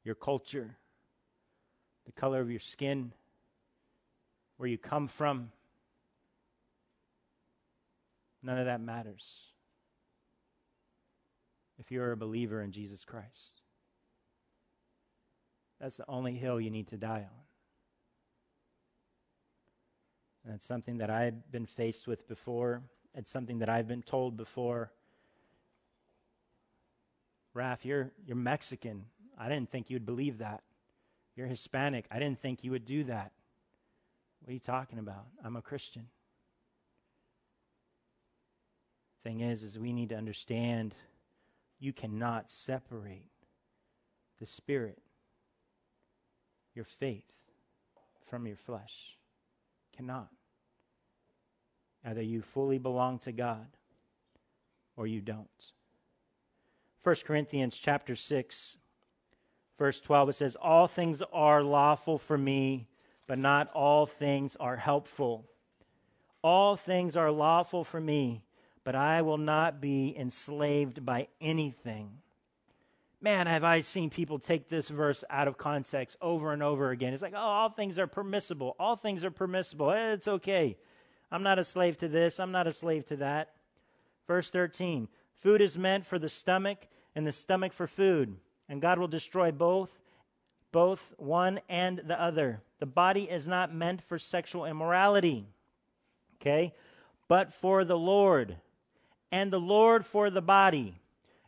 your 0.04 0.14
culture, 0.14 0.76
the 2.06 2.12
color 2.12 2.40
of 2.40 2.48
your 2.48 2.60
skin, 2.60 3.12
where 4.56 4.68
you 4.68 4.78
come 4.78 5.08
from. 5.08 5.50
None 8.42 8.58
of 8.58 8.66
that 8.66 8.80
matters 8.80 9.40
if 11.78 11.90
you're 11.90 12.12
a 12.12 12.16
believer 12.16 12.62
in 12.62 12.70
Jesus 12.70 13.04
Christ. 13.04 13.62
That's 15.80 15.96
the 15.96 16.04
only 16.08 16.34
hill 16.36 16.60
you 16.60 16.70
need 16.70 16.86
to 16.88 16.96
die 16.96 17.26
on. 17.28 17.44
And 20.44 20.54
it's 20.54 20.66
something 20.66 20.98
that 20.98 21.10
I've 21.10 21.50
been 21.50 21.66
faced 21.66 22.06
with 22.06 22.28
before. 22.28 22.82
It's 23.12 23.30
something 23.30 23.58
that 23.58 23.68
I've 23.68 23.88
been 23.88 24.02
told 24.02 24.36
before. 24.36 24.92
Raph, 27.54 27.84
you're, 27.84 28.10
you're 28.26 28.36
Mexican. 28.36 29.04
I 29.38 29.48
didn't 29.48 29.70
think 29.70 29.90
you'd 29.90 30.06
believe 30.06 30.38
that. 30.38 30.62
You're 31.36 31.46
Hispanic. 31.46 32.06
I 32.10 32.18
didn't 32.18 32.40
think 32.40 32.64
you 32.64 32.70
would 32.72 32.84
do 32.84 33.04
that. 33.04 33.32
What 34.40 34.50
are 34.50 34.54
you 34.54 34.60
talking 34.60 34.98
about? 34.98 35.26
I'm 35.44 35.56
a 35.56 35.62
Christian. 35.62 36.08
Thing 39.22 39.40
is, 39.40 39.62
is 39.62 39.78
we 39.78 39.92
need 39.92 40.10
to 40.10 40.16
understand 40.16 40.94
you 41.78 41.92
cannot 41.92 42.50
separate 42.50 43.30
the 44.38 44.46
spirit, 44.46 44.98
your 46.74 46.84
faith, 46.84 47.24
from 48.26 48.46
your 48.46 48.56
flesh. 48.56 49.16
Cannot. 49.96 50.28
Either 52.04 52.22
you 52.22 52.42
fully 52.42 52.78
belong 52.78 53.18
to 53.20 53.32
God 53.32 53.66
or 54.96 55.06
you 55.06 55.20
don't. 55.20 55.72
1 57.04 57.16
Corinthians 57.26 57.76
chapter 57.76 58.16
6 58.16 58.78
verse 59.78 60.00
12 60.00 60.30
it 60.30 60.32
says 60.36 60.56
all 60.56 60.88
things 60.88 61.22
are 61.34 61.62
lawful 61.62 62.16
for 62.16 62.38
me 62.38 62.88
but 63.26 63.38
not 63.38 63.70
all 63.74 64.06
things 64.06 64.56
are 64.58 64.76
helpful. 64.76 65.44
All 66.42 66.76
things 66.76 67.14
are 67.14 67.30
lawful 67.30 67.84
for 67.84 68.00
me 68.00 68.42
but 68.84 68.94
I 68.94 69.20
will 69.20 69.38
not 69.38 69.82
be 69.82 70.14
enslaved 70.16 71.04
by 71.04 71.28
anything. 71.40 72.22
man, 73.20 73.46
have 73.46 73.64
I 73.64 73.82
seen 73.82 74.08
people 74.08 74.38
take 74.38 74.70
this 74.70 74.88
verse 74.88 75.24
out 75.28 75.46
of 75.46 75.58
context 75.58 76.16
over 76.22 76.52
and 76.52 76.62
over 76.62 76.90
again. 76.90 77.12
It's 77.12 77.22
like, 77.22 77.34
oh, 77.34 77.38
all 77.38 77.70
things 77.70 77.98
are 77.98 78.06
permissible. 78.06 78.76
All 78.78 78.96
things 78.96 79.24
are 79.24 79.30
permissible. 79.30 79.90
Eh, 79.90 80.12
it's 80.12 80.28
okay. 80.28 80.76
I'm 81.30 81.42
not 81.42 81.58
a 81.58 81.64
slave 81.64 81.96
to 81.98 82.08
this. 82.08 82.38
I'm 82.38 82.52
not 82.52 82.66
a 82.66 82.72
slave 82.72 83.06
to 83.06 83.16
that. 83.16 83.52
Verse 84.26 84.50
13 84.50 85.08
Food 85.34 85.60
is 85.60 85.76
meant 85.76 86.06
for 86.06 86.18
the 86.18 86.28
stomach, 86.28 86.86
and 87.14 87.26
the 87.26 87.32
stomach 87.32 87.72
for 87.72 87.86
food, 87.86 88.36
and 88.68 88.80
God 88.82 88.98
will 88.98 89.08
destroy 89.08 89.52
both, 89.52 89.98
both 90.72 91.14
one 91.16 91.60
and 91.68 92.02
the 92.06 92.20
other. 92.20 92.60
The 92.80 92.86
body 92.86 93.24
is 93.30 93.46
not 93.46 93.74
meant 93.74 94.02
for 94.02 94.18
sexual 94.18 94.64
immorality, 94.64 95.46
okay, 96.40 96.74
but 97.28 97.52
for 97.52 97.84
the 97.84 97.98
Lord, 97.98 98.56
and 99.30 99.52
the 99.52 99.60
Lord 99.60 100.04
for 100.04 100.30
the 100.30 100.42
body. 100.42 101.00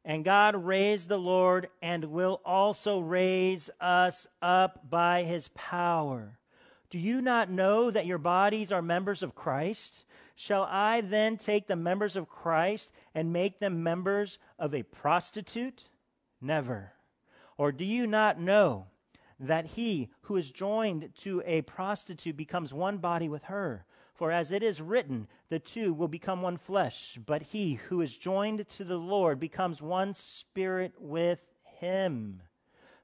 And 0.04 0.24
God 0.24 0.54
raised 0.54 1.08
the 1.08 1.18
Lord 1.18 1.68
and 1.82 2.04
will 2.04 2.40
also 2.44 3.00
raise 3.00 3.70
us 3.80 4.28
up 4.40 4.88
by 4.88 5.24
his 5.24 5.48
power. 5.48 6.38
Do 6.90 6.98
you 7.00 7.20
not 7.20 7.50
know 7.50 7.90
that 7.90 8.06
your 8.06 8.18
bodies 8.18 8.70
are 8.70 8.82
members 8.82 9.24
of 9.24 9.34
Christ? 9.34 10.04
Shall 10.37 10.64
I 10.64 11.01
then 11.01 11.39
take 11.39 11.66
the 11.66 11.76
members 11.76 12.14
of 12.14 12.28
Christ 12.28 12.93
and 13.14 13.32
make 13.32 13.59
them 13.59 13.82
members 13.82 14.39
of 14.59 14.74
a 14.74 14.82
prostitute? 14.82 15.84
Never. 16.43 16.93
Or 17.57 17.72
do 17.72 17.87
you 17.87 18.07
not 18.07 18.39
know 18.39 18.87
that 19.41 19.66
he 19.66 20.11
who 20.22 20.37
is 20.37 20.51
joined 20.51 21.11
to 21.16 21.43
a 21.47 21.62
prostitute 21.62 22.37
becomes 22.37 22.74
one 22.74 22.99
body 22.99 23.30
with 23.30 23.45
her? 23.45 23.87
For 24.14 24.30
as 24.30 24.51
it 24.51 24.62
is 24.62 24.80
written, 24.82 25.26
the 25.49 25.59
two 25.59 25.95
will 25.95 26.09
become 26.09 26.43
one 26.43 26.59
flesh. 26.59 27.18
But 27.24 27.43
he 27.43 27.74
who 27.74 28.03
is 28.03 28.16
joined 28.16 28.68
to 28.68 28.84
the 28.84 28.99
Lord 28.99 29.41
becomes 29.41 29.80
one 29.80 30.12
spirit 30.12 30.93
with 30.99 31.41
him. 31.64 32.43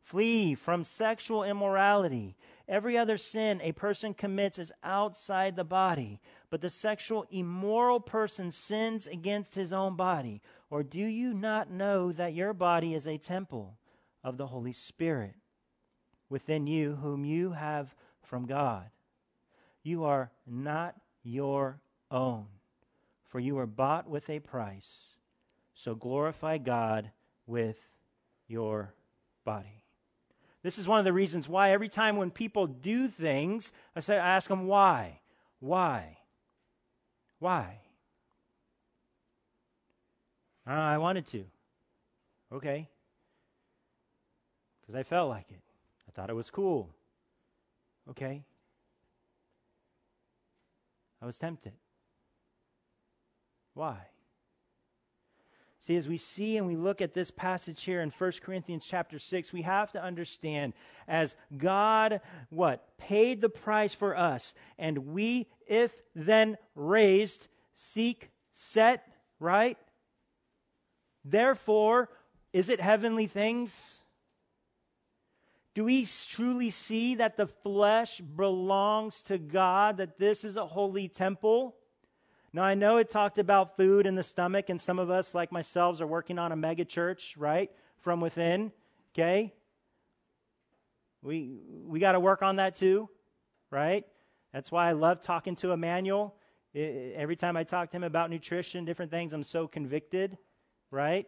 Flee 0.03 0.55
from 0.55 0.85
sexual 0.85 1.45
immorality. 1.45 2.37
Every 2.72 2.96
other 2.96 3.18
sin 3.18 3.60
a 3.62 3.72
person 3.72 4.14
commits 4.14 4.58
is 4.58 4.72
outside 4.82 5.56
the 5.56 5.62
body, 5.62 6.22
but 6.48 6.62
the 6.62 6.70
sexual 6.70 7.26
immoral 7.30 8.00
person 8.00 8.50
sins 8.50 9.06
against 9.06 9.54
his 9.54 9.74
own 9.74 9.94
body. 9.94 10.40
Or 10.70 10.82
do 10.82 11.04
you 11.04 11.34
not 11.34 11.70
know 11.70 12.12
that 12.12 12.32
your 12.32 12.54
body 12.54 12.94
is 12.94 13.06
a 13.06 13.18
temple 13.18 13.76
of 14.24 14.38
the 14.38 14.46
Holy 14.46 14.72
Spirit 14.72 15.34
within 16.30 16.66
you, 16.66 16.94
whom 16.94 17.26
you 17.26 17.52
have 17.52 17.94
from 18.22 18.46
God? 18.46 18.86
You 19.82 20.04
are 20.04 20.30
not 20.46 20.96
your 21.22 21.78
own, 22.10 22.46
for 23.28 23.38
you 23.38 23.56
were 23.56 23.66
bought 23.66 24.08
with 24.08 24.30
a 24.30 24.40
price. 24.40 25.16
So 25.74 25.94
glorify 25.94 26.56
God 26.56 27.10
with 27.46 27.76
your 28.48 28.94
body. 29.44 29.82
This 30.62 30.78
is 30.78 30.86
one 30.86 30.98
of 30.98 31.04
the 31.04 31.12
reasons 31.12 31.48
why 31.48 31.72
every 31.72 31.88
time 31.88 32.16
when 32.16 32.30
people 32.30 32.66
do 32.66 33.08
things, 33.08 33.72
I 33.96 34.00
say 34.00 34.18
I 34.18 34.36
ask 34.36 34.48
them 34.48 34.66
why. 34.66 35.20
Why? 35.58 36.18
Why? 37.40 37.78
Uh, 40.66 40.70
I 40.70 40.98
wanted 40.98 41.26
to. 41.28 41.44
Okay. 42.52 42.88
Because 44.80 44.94
I 44.94 45.02
felt 45.02 45.28
like 45.28 45.50
it. 45.50 45.62
I 46.08 46.12
thought 46.12 46.30
it 46.30 46.36
was 46.36 46.50
cool. 46.50 46.90
Okay. 48.10 48.42
I 51.20 51.26
was 51.26 51.38
tempted. 51.38 51.72
Why? 53.74 53.96
See, 55.83 55.97
as 55.97 56.07
we 56.07 56.16
see 56.16 56.57
and 56.57 56.68
we 56.68 56.76
look 56.76 57.03
at 57.03 57.12
this 57.12 57.33
passage 57.33 57.83
here 57.83 58.03
in 58.03 58.11
1 58.11 58.33
Corinthians 58.45 58.87
chapter 58.89 59.18
6, 59.18 59.53
we 59.53 59.62
have 59.62 59.91
to 59.91 60.01
understand 60.01 60.74
as 61.09 61.35
God, 61.59 62.20
what? 62.51 62.97
Paid 62.99 63.41
the 63.41 63.49
price 63.49 63.93
for 63.93 64.16
us, 64.16 64.55
and 64.78 65.09
we, 65.09 65.49
if 65.66 65.91
then 66.14 66.57
raised, 66.76 67.49
seek, 67.74 68.30
set, 68.55 69.09
right? 69.41 69.76
Therefore, 71.24 72.11
is 72.53 72.68
it 72.68 72.80
heavenly 72.80 73.26
things? 73.26 74.05
Do 75.74 75.83
we 75.83 76.07
truly 76.28 76.70
see 76.70 77.16
that 77.16 77.37
the 77.37 77.49
flesh 77.49 78.20
belongs 78.20 79.20
to 79.22 79.37
God, 79.37 79.97
that 79.97 80.16
this 80.16 80.45
is 80.45 80.57
a 80.57 80.64
holy 80.64 81.09
temple? 81.09 81.74
Now, 82.55 82.64
I 82.64 82.74
know 82.74 82.98
it 82.98 83.09
talked 83.09 83.38
about 83.38 83.76
food 83.76 84.07
in 84.07 84.14
the 84.14 84.22
stomach, 84.22 84.68
and 84.68 84.80
some 84.80 84.98
of 84.98 85.11
us, 85.11 85.34
like 85.34 85.53
myself, 85.53 86.00
are 86.00 86.07
working 86.07 86.38
on 86.38 86.53
a 86.53 86.57
mega 86.57 86.84
church, 86.84 87.34
right? 87.38 87.70
From 88.00 88.20
within, 88.20 88.72
okay? 89.14 89.55
We, 91.22 91.61
we 91.86 91.98
got 91.98 92.12
to 92.12 92.20
work 92.20 92.42
on 92.42 92.57
that 92.57 92.74
too, 92.74 93.09
right? 93.70 94.05
That's 94.53 94.70
why 94.70 94.88
I 94.88 94.92
love 94.92 95.22
talking 95.22 95.57
to 95.57 95.70
Emmanuel. 95.70 96.34
It, 96.74 97.14
every 97.16 97.36
time 97.36 97.57
I 97.57 97.64
talk 97.64 97.90
to 97.90 97.96
him 97.96 98.05
about 98.05 98.28
nutrition, 98.28 98.84
different 98.84 99.11
things, 99.11 99.32
I'm 99.32 99.44
so 99.44 99.66
convicted, 99.66 100.36
right? 100.90 101.26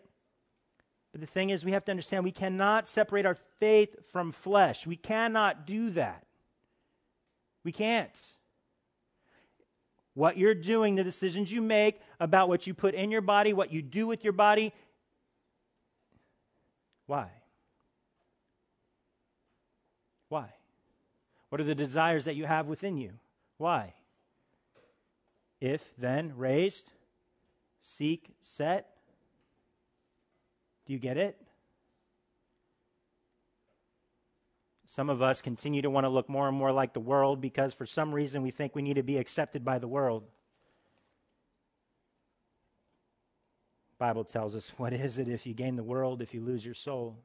But 1.13 1.21
the 1.23 1.27
thing 1.27 1.51
is, 1.51 1.65
we 1.65 1.73
have 1.73 1.85
to 1.87 1.93
understand 1.93 2.25
we 2.25 2.33
cannot 2.33 2.89
separate 2.89 3.25
our 3.25 3.37
faith 3.61 3.95
from 4.11 4.33
flesh. 4.33 4.87
We 4.87 4.97
cannot 4.97 5.67
do 5.67 5.91
that. 5.91 6.27
We 7.63 7.73
can't. 7.73 8.21
What 10.15 10.39
you're 10.39 10.55
doing, 10.55 10.95
the 10.95 11.05
decisions 11.05 11.53
you 11.53 11.61
make 11.61 12.01
about 12.21 12.49
what 12.49 12.67
you 12.67 12.75
put 12.75 12.95
in 12.95 13.11
your 13.11 13.21
body, 13.21 13.53
what 13.53 13.73
you 13.73 13.83
do 13.83 14.07
with 14.07 14.23
your 14.23 14.33
body, 14.33 14.73
why? 17.07 17.29
Why? 20.29 20.49
What 21.49 21.61
are 21.61 21.65
the 21.65 21.75
desires 21.75 22.25
that 22.25 22.37
you 22.37 22.47
have 22.47 22.67
within 22.67 22.97
you? 22.97 23.11
Why? 23.59 23.95
If 25.61 25.83
then 25.99 26.33
raised, 26.37 26.91
seek, 27.81 28.35
set, 28.41 28.91
do 30.87 30.93
you 30.93 30.99
get 30.99 31.17
it? 31.17 31.44
Some 34.95 35.11
of 35.11 35.23
us 35.23 35.43
continue 35.43 35.83
to 35.83 35.91
want 35.91 36.05
to 36.05 36.09
look 36.09 36.29
more 36.29 36.47
and 36.47 36.57
more 36.57 36.71
like 36.71 36.93
the 36.93 37.01
world 37.01 37.41
because 37.41 37.75
for 37.75 37.85
some 37.85 38.15
reason 38.15 38.43
we 38.43 38.53
think 38.53 38.77
we 38.77 38.83
need 38.83 38.95
to 38.95 39.03
be 39.03 39.19
accepted 39.19 39.65
by 39.65 39.81
the 39.81 39.89
world. 39.89 40.23
Bible 43.99 44.23
tells 44.23 44.55
us, 44.55 44.71
what 44.77 44.93
is 44.93 45.19
it 45.19 45.27
if 45.27 45.47
you 45.47 45.53
gain 45.53 45.75
the 45.75 45.83
world 45.83 46.23
if 46.23 46.33
you 46.33 46.41
lose 46.41 46.65
your 46.65 46.75
soul? 46.75 47.19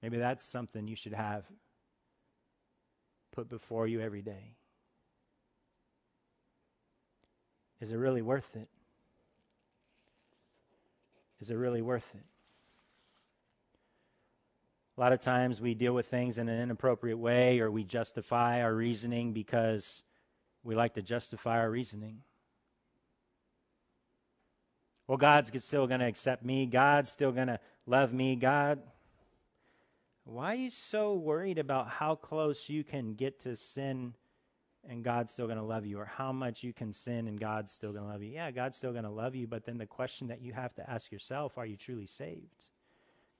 Maybe 0.00 0.16
that's 0.16 0.42
something 0.42 0.88
you 0.88 0.96
should 0.96 1.12
have 1.12 1.44
put 3.30 3.50
before 3.50 3.86
you 3.86 4.00
every 4.00 4.22
day. 4.22 4.54
Is 7.82 7.92
it 7.92 7.96
really 7.96 8.22
worth 8.22 8.56
it? 8.56 8.68
Is 11.42 11.50
it 11.50 11.56
really 11.56 11.82
worth 11.82 12.08
it? 12.14 12.24
A 14.96 15.00
lot 15.00 15.12
of 15.12 15.20
times 15.20 15.60
we 15.60 15.74
deal 15.74 15.92
with 15.92 16.06
things 16.06 16.38
in 16.38 16.48
an 16.48 16.60
inappropriate 16.60 17.18
way 17.18 17.60
or 17.60 17.70
we 17.70 17.82
justify 17.82 18.62
our 18.62 18.72
reasoning 18.72 19.32
because 19.32 20.02
we 20.62 20.74
like 20.74 20.94
to 20.94 21.02
justify 21.02 21.58
our 21.58 21.70
reasoning. 21.70 22.20
Well, 25.06 25.18
God's 25.18 25.50
still 25.62 25.86
going 25.86 26.00
to 26.00 26.06
accept 26.06 26.44
me. 26.44 26.66
God's 26.66 27.10
still 27.10 27.32
going 27.32 27.48
to 27.48 27.60
love 27.86 28.12
me. 28.12 28.36
God, 28.36 28.80
why 30.24 30.52
are 30.52 30.56
you 30.56 30.70
so 30.70 31.14
worried 31.14 31.58
about 31.58 31.88
how 31.88 32.14
close 32.14 32.68
you 32.68 32.84
can 32.84 33.14
get 33.14 33.40
to 33.40 33.56
sin 33.56 34.14
and 34.88 35.02
God's 35.02 35.32
still 35.32 35.46
going 35.46 35.58
to 35.58 35.64
love 35.64 35.86
you, 35.86 35.98
or 35.98 36.04
how 36.04 36.30
much 36.32 36.62
you 36.62 36.72
can 36.72 36.92
sin 36.92 37.26
and 37.26 37.40
God's 37.40 37.72
still 37.72 37.92
going 37.92 38.04
to 38.04 38.10
love 38.10 38.22
you. 38.22 38.32
Yeah, 38.32 38.50
God's 38.50 38.76
still 38.76 38.92
going 38.92 39.04
to 39.04 39.10
love 39.10 39.34
you, 39.34 39.46
but 39.46 39.64
then 39.64 39.78
the 39.78 39.86
question 39.86 40.28
that 40.28 40.42
you 40.42 40.52
have 40.52 40.74
to 40.74 40.88
ask 40.88 41.10
yourself 41.10 41.56
are 41.56 41.66
you 41.66 41.76
truly 41.76 42.06
saved? 42.06 42.66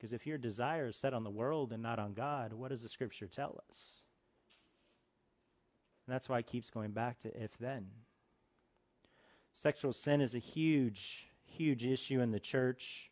Because 0.04 0.12
if 0.12 0.26
your 0.26 0.36
desire 0.36 0.88
is 0.88 0.98
set 0.98 1.14
on 1.14 1.24
the 1.24 1.30
world 1.30 1.72
and 1.72 1.82
not 1.82 1.98
on 1.98 2.12
God, 2.12 2.52
what 2.52 2.68
does 2.68 2.82
the 2.82 2.90
scripture 2.90 3.26
tell 3.26 3.64
us? 3.70 4.02
And 6.06 6.12
that's 6.12 6.28
why 6.28 6.40
it 6.40 6.46
keeps 6.46 6.68
going 6.68 6.90
back 6.90 7.18
to 7.20 7.42
if 7.42 7.56
then. 7.56 7.86
Sexual 9.54 9.94
sin 9.94 10.20
is 10.20 10.34
a 10.34 10.38
huge, 10.38 11.28
huge 11.46 11.86
issue 11.86 12.20
in 12.20 12.32
the 12.32 12.38
church, 12.38 13.10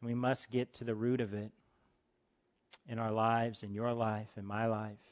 and 0.00 0.08
we 0.08 0.14
must 0.14 0.48
get 0.48 0.72
to 0.74 0.84
the 0.84 0.94
root 0.94 1.20
of 1.20 1.34
it 1.34 1.50
in 2.88 3.00
our 3.00 3.10
lives, 3.10 3.64
in 3.64 3.74
your 3.74 3.92
life, 3.92 4.30
in 4.36 4.46
my 4.46 4.66
life. 4.66 5.02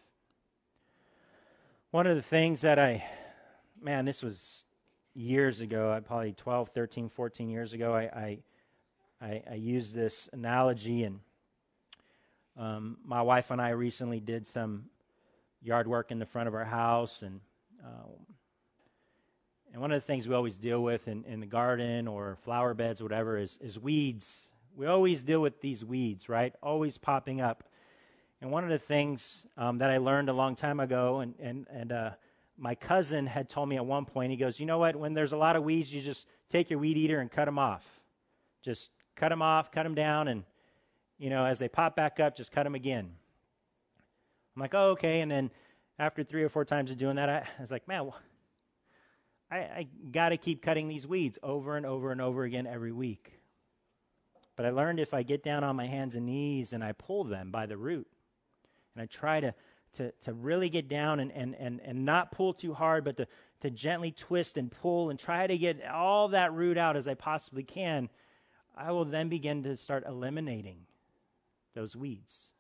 One 1.91 2.07
of 2.07 2.15
the 2.15 2.23
things 2.23 2.61
that 2.61 2.79
I, 2.79 3.05
man, 3.83 4.05
this 4.05 4.23
was 4.23 4.63
years 5.13 5.59
ago, 5.59 6.01
probably 6.07 6.35
12, 6.35 6.69
13, 6.69 7.09
14 7.09 7.49
years 7.49 7.73
ago, 7.73 7.93
I, 7.93 8.03
I, 8.03 8.39
I, 9.21 9.43
I 9.51 9.55
used 9.55 9.95
this 9.95 10.29
analogy, 10.33 11.05
and 11.05 11.21
um, 12.59 12.99
my 13.05 13.23
wife 13.23 13.51
and 13.51 13.61
I 13.61 13.71
recently 13.71 14.21
did 14.21 14.47
some 14.47 14.87
yard 15.63 15.87
work 15.87 16.11
in 16.11 16.19
the 16.19 16.27
front 16.27 16.49
of 16.49 16.55
our 16.55 16.65
house, 16.65 17.23
and 17.23 17.41
um, 17.85 18.35
and 19.75 19.81
one 19.81 19.91
of 19.91 20.01
the 20.01 20.07
things 20.07 20.29
we 20.29 20.37
always 20.37 20.57
deal 20.57 20.85
with 20.85 21.09
in, 21.09 21.25
in 21.25 21.41
the 21.41 21.47
garden 21.47 22.07
or 22.07 22.39
flower 22.43 22.75
beds, 22.75 23.01
or 23.01 23.05
whatever, 23.05 23.37
is, 23.37 23.59
is 23.61 23.77
weeds, 23.77 24.47
We 24.77 24.87
always 24.87 25.25
deal 25.25 25.41
with 25.41 25.61
these 25.61 25.85
weeds, 25.85 26.29
right? 26.29 26.55
Always 26.63 26.97
popping 26.97 27.41
up. 27.41 27.65
And 28.41 28.53
one 28.53 28.63
of 28.63 28.71
the 28.71 28.79
things 28.79 29.45
um, 29.57 29.79
that 29.79 29.91
I 29.91 29.99
learned 29.99 30.29
a 30.29 30.33
long 30.33 30.55
time 30.55 30.79
ago, 30.79 31.19
and, 31.19 31.35
and, 31.41 31.67
and 31.73 31.91
uh, 31.91 32.11
my 32.57 32.77
cousin 32.77 33.27
had 33.27 33.49
told 33.49 33.69
me 33.69 33.75
at 33.75 33.85
one 33.85 34.05
point, 34.05 34.31
he 34.31 34.37
goes, 34.37 34.61
You 34.61 34.67
know 34.67 34.79
what? 34.79 34.95
When 34.95 35.13
there's 35.13 35.33
a 35.33 35.37
lot 35.37 35.57
of 35.57 35.65
weeds, 35.65 35.93
you 35.93 36.01
just 36.01 36.29
take 36.49 36.71
your 36.71 36.79
weed 36.79 36.97
eater 36.97 37.19
and 37.19 37.29
cut 37.29 37.47
them 37.47 37.59
off. 37.59 37.85
Just 38.63 38.91
cut 39.17 39.31
them 39.31 39.43
off, 39.43 39.71
cut 39.71 39.83
them 39.85 39.95
down, 39.95 40.29
and, 40.29 40.45
you 41.19 41.31
know, 41.31 41.45
as 41.45 41.59
they 41.59 41.69
pop 41.69 41.97
back 41.97 42.21
up, 42.21 42.37
just 42.37 42.53
cut 42.53 42.65
them 42.65 42.75
again. 42.75 43.11
I'm 44.55 44.61
like, 44.61 44.75
Oh, 44.75 44.91
okay. 44.91 45.21
And 45.21 45.31
then 45.31 45.51
after 45.99 46.25
three 46.25 46.43
or 46.43 46.49
four 46.49 46.65
times 46.65 46.91
of 46.91 46.99
doing 46.99 47.17
that, 47.17 47.29
I, 47.29 47.39
I 47.39 47.61
was 47.61 47.71
like, 47.71 47.87
Man, 47.89 48.11
I, 49.51 49.57
I 49.57 49.87
got 50.11 50.31
to 50.31 50.37
keep 50.37 50.63
cutting 50.63 50.89
these 50.89 51.07
weeds 51.07 51.39
over 51.43 51.77
and 51.77 51.87
over 51.87 52.11
and 52.13 52.21
over 52.21 52.45
again 52.45 52.67
every 52.67 52.93
week. 52.93 53.39
But 54.57 54.67
I 54.67 54.71
learned 54.71 55.01
if 55.01 55.15
I 55.15 55.23
get 55.23 55.43
down 55.43 55.65
on 55.65 55.77
my 55.77 55.87
hands 55.87 56.15
and 56.15 56.27
knees 56.27 56.73
and 56.73 56.83
I 56.83 56.93
pull 56.93 57.25
them 57.25 57.51
by 57.51 57.67
the 57.67 57.77
root, 57.77 58.07
and 58.95 59.03
I 59.03 59.07
try 59.07 59.41
to, 59.41 59.55
to, 59.97 60.13
to 60.23 60.33
really 60.33 60.69
get 60.69 60.89
down 60.89 61.21
and, 61.21 61.33
and, 61.33 61.57
and, 61.57 61.81
and 61.85 62.05
not 62.05 62.31
pull 62.31 62.55
too 62.55 62.75
hard, 62.75 63.05
but 63.05 63.17
to, 63.17 63.27
to 63.61 63.71
gently 63.71 64.13
twist 64.13 64.57
and 64.57 64.71
pull 64.71 65.11
and 65.11 65.19
try 65.19 65.47
to 65.47 65.59
get 65.59 65.85
all 65.87 66.29
that 66.29 66.53
root 66.53 66.79
out 66.79 66.97
as 66.97 67.09
I 67.09 67.15
possibly 67.15 67.65
can, 67.65 68.09
I 68.77 68.93
will 68.93 69.05
then 69.05 69.29
begin 69.29 69.63
to 69.65 69.77
start 69.77 70.05
eliminating 70.07 70.79
those 71.75 71.95
weeds. 71.95 72.51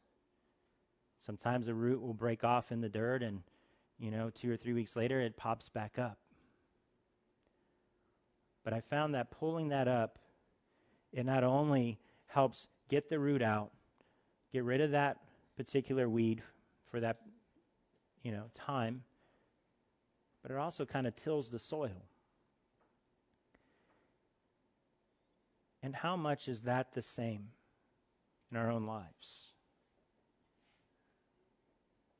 Sometimes 1.18 1.68
a 1.68 1.74
root 1.74 2.00
will 2.00 2.14
break 2.14 2.44
off 2.44 2.70
in 2.70 2.80
the 2.80 2.88
dirt, 2.88 3.22
and 3.22 3.42
you 3.98 4.10
know, 4.10 4.30
two 4.30 4.50
or 4.50 4.56
three 4.56 4.72
weeks 4.72 4.96
later, 4.96 5.20
it 5.20 5.36
pops 5.36 5.68
back 5.68 5.98
up. 5.98 6.18
But 8.64 8.72
I 8.72 8.80
found 8.80 9.14
that 9.14 9.30
pulling 9.30 9.68
that 9.68 9.88
up 9.88 10.18
it 11.14 11.24
not 11.24 11.44
only 11.44 11.98
helps 12.26 12.66
get 12.88 13.08
the 13.08 13.18
root 13.18 13.40
out, 13.40 13.70
get 14.52 14.64
rid 14.64 14.80
of 14.80 14.90
that 14.90 15.18
particular 15.56 16.08
weed 16.08 16.42
for 16.90 16.98
that 17.00 17.18
you 18.22 18.32
know 18.32 18.44
time, 18.52 19.04
but 20.42 20.50
it 20.50 20.56
also 20.56 20.84
kind 20.84 21.06
of 21.06 21.14
tills 21.14 21.50
the 21.50 21.58
soil. 21.58 22.02
And 25.85 25.95
how 25.95 26.16
much 26.16 26.49
is 26.49 26.62
that 26.62 26.95
the 26.95 27.03
same 27.03 27.51
in 28.51 28.57
our 28.57 28.72
own 28.72 28.87
lives? 28.87 29.53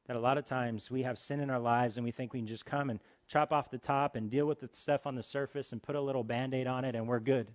That 0.07 0.17
a 0.17 0.21
lot 0.21 0.39
of 0.39 0.45
times 0.45 0.89
we 0.89 1.03
have 1.03 1.19
sin 1.19 1.41
in 1.41 1.51
our 1.51 1.59
lives 1.59 1.97
and 1.97 2.05
we 2.05 2.13
think 2.13 2.33
we 2.33 2.39
can 2.39 2.47
just 2.47 2.67
come 2.67 2.91
and 2.91 3.01
chop 3.27 3.53
off 3.53 3.71
the 3.71 3.79
top 3.79 4.15
and 4.15 4.31
deal 4.31 4.47
with 4.47 4.61
the 4.61 4.69
stuff 4.73 5.07
on 5.07 5.17
the 5.17 5.23
surface 5.23 5.73
and 5.73 5.83
put 5.83 5.97
a 5.97 6.01
little 6.01 6.23
band 6.23 6.55
aid 6.55 6.69
on 6.69 6.85
it 6.85 6.95
and 6.95 7.09
we're 7.09 7.19
good 7.19 7.49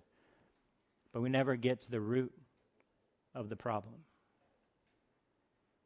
but 1.12 1.22
we 1.22 1.28
never 1.28 1.56
get 1.56 1.80
to 1.82 1.90
the 1.90 2.00
root 2.00 2.32
of 3.34 3.48
the 3.48 3.56
problem. 3.56 3.94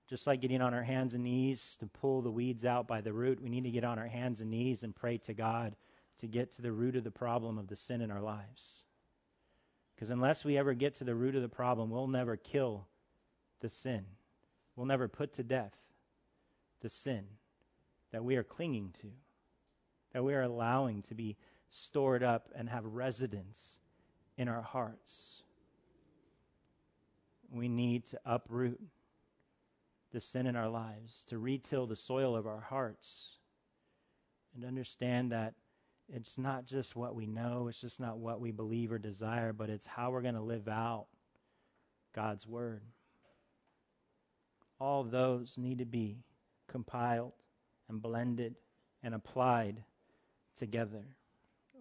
Just 0.09 0.27
like 0.27 0.41
getting 0.41 0.61
on 0.61 0.75
our 0.75 0.83
hands 0.83 1.15
and 1.15 1.25
knees 1.25 1.77
to 1.81 1.87
pull 1.87 2.21
the 2.21 2.31
weeds 2.31 2.65
out 2.65 2.87
by 2.87 3.01
the 3.01 3.13
root, 3.13 3.41
we 3.41 3.49
need 3.49 3.65
to 3.65 3.71
get 3.71 3.85
on 3.85 3.99
our 3.99 4.07
hands 4.07 4.41
and 4.41 4.51
knees 4.51 4.83
and 4.83 4.95
pray 4.95 5.17
to 5.19 5.33
God 5.33 5.77
to 6.19 6.27
get 6.27 6.53
to 6.53 6.63
the 6.63 6.73
root 6.73 6.95
of 6.97 7.05
the 7.05 7.11
problem 7.11 7.59
of 7.59 7.69
the 7.69 7.77
sin 7.77 8.01
in 8.01 8.11
our 8.11 8.21
lives. 8.21 8.83
Because 9.95 10.11
unless 10.11 10.45
we 10.45 10.59
ever 10.59 10.75
get 10.75 10.97
to 10.97 11.05
the 11.05 11.15
root 11.15 11.37
of 11.37 11.43
the 11.43 11.49
problem, 11.49 11.91
we'll 11.91 12.09
never 12.09 12.37
kill 12.37 12.87
the 13.61 13.71
sin. 13.71 14.05
We'll 14.77 14.87
never 14.87 15.09
put 15.09 15.33
to 15.35 15.43
death 15.43 15.77
the 16.81 16.91
sin 16.91 17.25
that 18.13 18.25
we 18.25 18.37
are 18.37 18.45
clinging 18.45 18.93
to, 19.01 19.09
that 20.13 20.25
we 20.25 20.35
are 20.35 20.43
allowing 20.43 21.03
to 21.03 21.15
be 21.15 21.37
stored 21.71 22.23
up 22.23 22.49
and 22.55 22.69
have 22.69 22.85
residence 22.85 23.81
in 24.37 24.49
our 24.49 24.63
hearts. 24.63 25.43
We 27.51 27.69
need 27.69 28.05
to 28.07 28.21
uproot 28.25 28.81
the 30.13 30.21
sin 30.21 30.47
in 30.47 30.55
our 30.55 30.69
lives, 30.69 31.25
to 31.29 31.39
retill 31.39 31.87
the 31.87 31.97
soil 31.97 32.37
of 32.37 32.47
our 32.47 32.61
hearts, 32.61 33.39
and 34.55 34.65
understand 34.65 35.33
that 35.33 35.55
it's 36.13 36.37
not 36.37 36.67
just 36.67 36.95
what 36.95 37.15
we 37.15 37.27
know, 37.27 37.69
it's 37.69 37.81
just 37.81 37.99
not 37.99 38.19
what 38.19 38.41
we 38.41 38.51
believe 38.51 38.93
or 38.93 38.99
desire, 38.99 39.53
but 39.53 39.71
it's 39.71 39.87
how 39.87 40.11
we're 40.11 40.23
going 40.23 40.35
to 40.35 40.41
live 40.41 40.69
out 40.69 41.07
God's 42.15 42.47
Word. 42.47 42.83
All 44.79 45.03
those 45.03 45.57
need 45.57 45.79
to 45.79 45.85
be 45.85 46.19
compiled 46.69 47.33
and 47.89 48.03
blended 48.03 48.57
and 49.03 49.15
applied 49.15 49.83
together. 50.57 51.07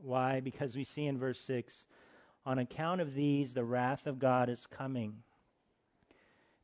Why? 0.01 0.39
Because 0.39 0.75
we 0.75 0.83
see 0.83 1.05
in 1.05 1.17
verse 1.17 1.39
6 1.41 1.85
on 2.45 2.59
account 2.59 3.01
of 3.01 3.13
these, 3.15 3.53
the 3.53 3.63
wrath 3.63 4.05
of 4.05 4.19
God 4.19 4.49
is 4.49 4.65
coming. 4.65 5.23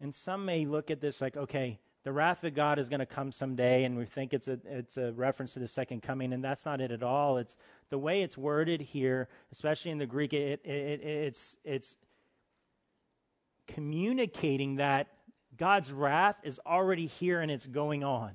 And 0.02 0.14
some 0.14 0.46
may 0.46 0.66
look 0.66 0.92
at 0.92 1.02
this 1.02 1.22
like, 1.22 1.38
okay, 1.38 1.80
the 2.10 2.14
wrath 2.14 2.44
of 2.44 2.56
God 2.56 2.80
is 2.80 2.90
going 2.90 3.02
to 3.02 3.06
come 3.06 3.32
someday, 3.32 3.84
and 3.84 3.96
we 3.96 4.04
think 4.04 4.34
it's 4.34 4.48
a, 4.48 4.58
it's 4.66 4.98
a 4.98 5.12
reference 5.12 5.54
to 5.54 5.60
the 5.60 5.68
second 5.68 6.02
coming, 6.02 6.34
and 6.34 6.44
that's 6.44 6.66
not 6.66 6.82
it 6.82 6.92
at 6.92 7.04
all. 7.04 7.38
It's 7.38 7.56
the 7.92 8.00
way 8.00 8.24
it's 8.24 8.36
worded 8.36 8.82
here, 8.82 9.30
especially 9.52 9.92
in 9.92 10.00
the 10.00 10.08
Greek, 10.08 10.34
it, 10.34 10.60
it, 10.66 10.72
it, 10.72 11.02
it's, 11.04 11.56
it's 11.64 11.98
communicating 13.68 14.78
that 14.78 15.10
God's 15.56 15.92
wrath 15.92 16.38
is 16.42 16.60
already 16.66 17.06
here 17.06 17.42
and 17.42 17.52
it's 17.52 17.68
going 17.68 18.04
on. 18.04 18.32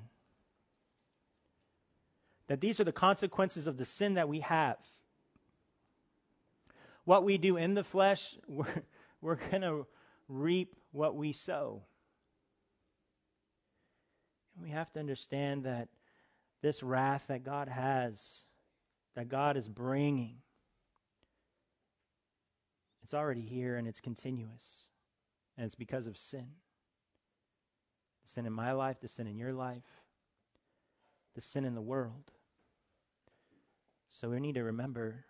That 2.47 2.61
these 2.61 2.79
are 2.79 2.85
the 2.85 2.93
consequences 2.93 3.66
of 3.66 3.77
the 3.77 3.85
sin 3.85 4.14
that 4.14 4.29
we 4.29 4.39
have 4.39 4.77
what 7.05 7.22
we 7.22 7.37
do 7.37 7.59
in 7.59 7.75
the 7.75 7.85
flesh, 7.85 8.39
we're, 8.49 8.83
we're 9.20 9.35
going 9.51 9.62
to 9.62 9.85
reap 10.29 10.75
what 10.93 11.16
we 11.16 11.33
sow. 11.33 11.83
And 14.55 14.65
we 14.65 14.71
have 14.71 14.93
to 14.93 15.01
understand 15.01 15.65
that 15.65 15.89
this 16.63 16.83
wrath 16.83 17.25
that 17.29 17.45
God 17.45 17.69
has, 17.69 18.43
that 19.15 19.29
God 19.29 19.57
is 19.57 19.69
bringing, 19.69 20.37
it's 23.03 23.15
already 23.15 23.43
here 23.43 23.77
and 23.77 23.87
it's 23.87 24.01
continuous. 24.01 24.89
And 25.57 25.67
it's 25.67 25.75
because 25.75 26.07
of 26.07 26.17
sin. 26.17 26.47
The 28.25 28.31
sin 28.31 28.47
in 28.47 28.53
my 28.53 28.73
life, 28.73 29.01
the 29.01 29.09
sin 29.09 29.27
in 29.27 29.37
your 29.37 29.53
life, 29.53 29.85
the 31.35 31.41
sin 31.41 31.65
in 31.65 31.75
the 31.75 31.83
world. 31.83 32.33
So 34.11 34.31
we 34.31 34.41
need 34.41 34.55
to 34.55 34.65
remember 34.65 35.27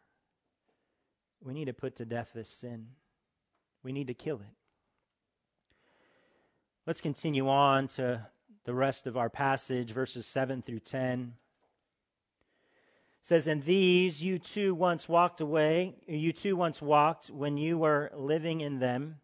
we 1.44 1.52
need 1.52 1.66
to 1.66 1.74
put 1.74 1.96
to 1.96 2.06
death 2.06 2.30
this 2.34 2.48
sin. 2.48 2.86
We 3.82 3.92
need 3.92 4.06
to 4.06 4.14
kill 4.14 4.36
it. 4.36 4.56
Let's 6.86 7.02
continue 7.02 7.48
on 7.48 7.88
to 7.88 8.26
the 8.64 8.74
rest 8.74 9.06
of 9.06 9.16
our 9.16 9.28
passage, 9.28 9.90
verses 9.92 10.26
7 10.26 10.62
through 10.62 10.80
10. 10.80 11.34
It 13.20 13.26
says, 13.26 13.46
And 13.46 13.64
these 13.64 14.22
you 14.22 14.38
too 14.38 14.74
once 14.74 15.08
walked 15.08 15.40
away, 15.40 15.94
you 16.06 16.32
too 16.32 16.56
once 16.56 16.80
walked 16.82 17.30
when 17.30 17.56
you 17.56 17.78
were 17.78 18.10
living 18.14 18.60
in 18.60 18.78
them, 18.78 19.20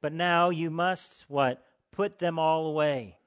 but 0.00 0.12
now 0.12 0.50
you 0.50 0.70
must 0.70 1.24
what? 1.28 1.64
Put 1.92 2.18
them 2.18 2.38
all 2.38 2.66
away. 2.66 3.18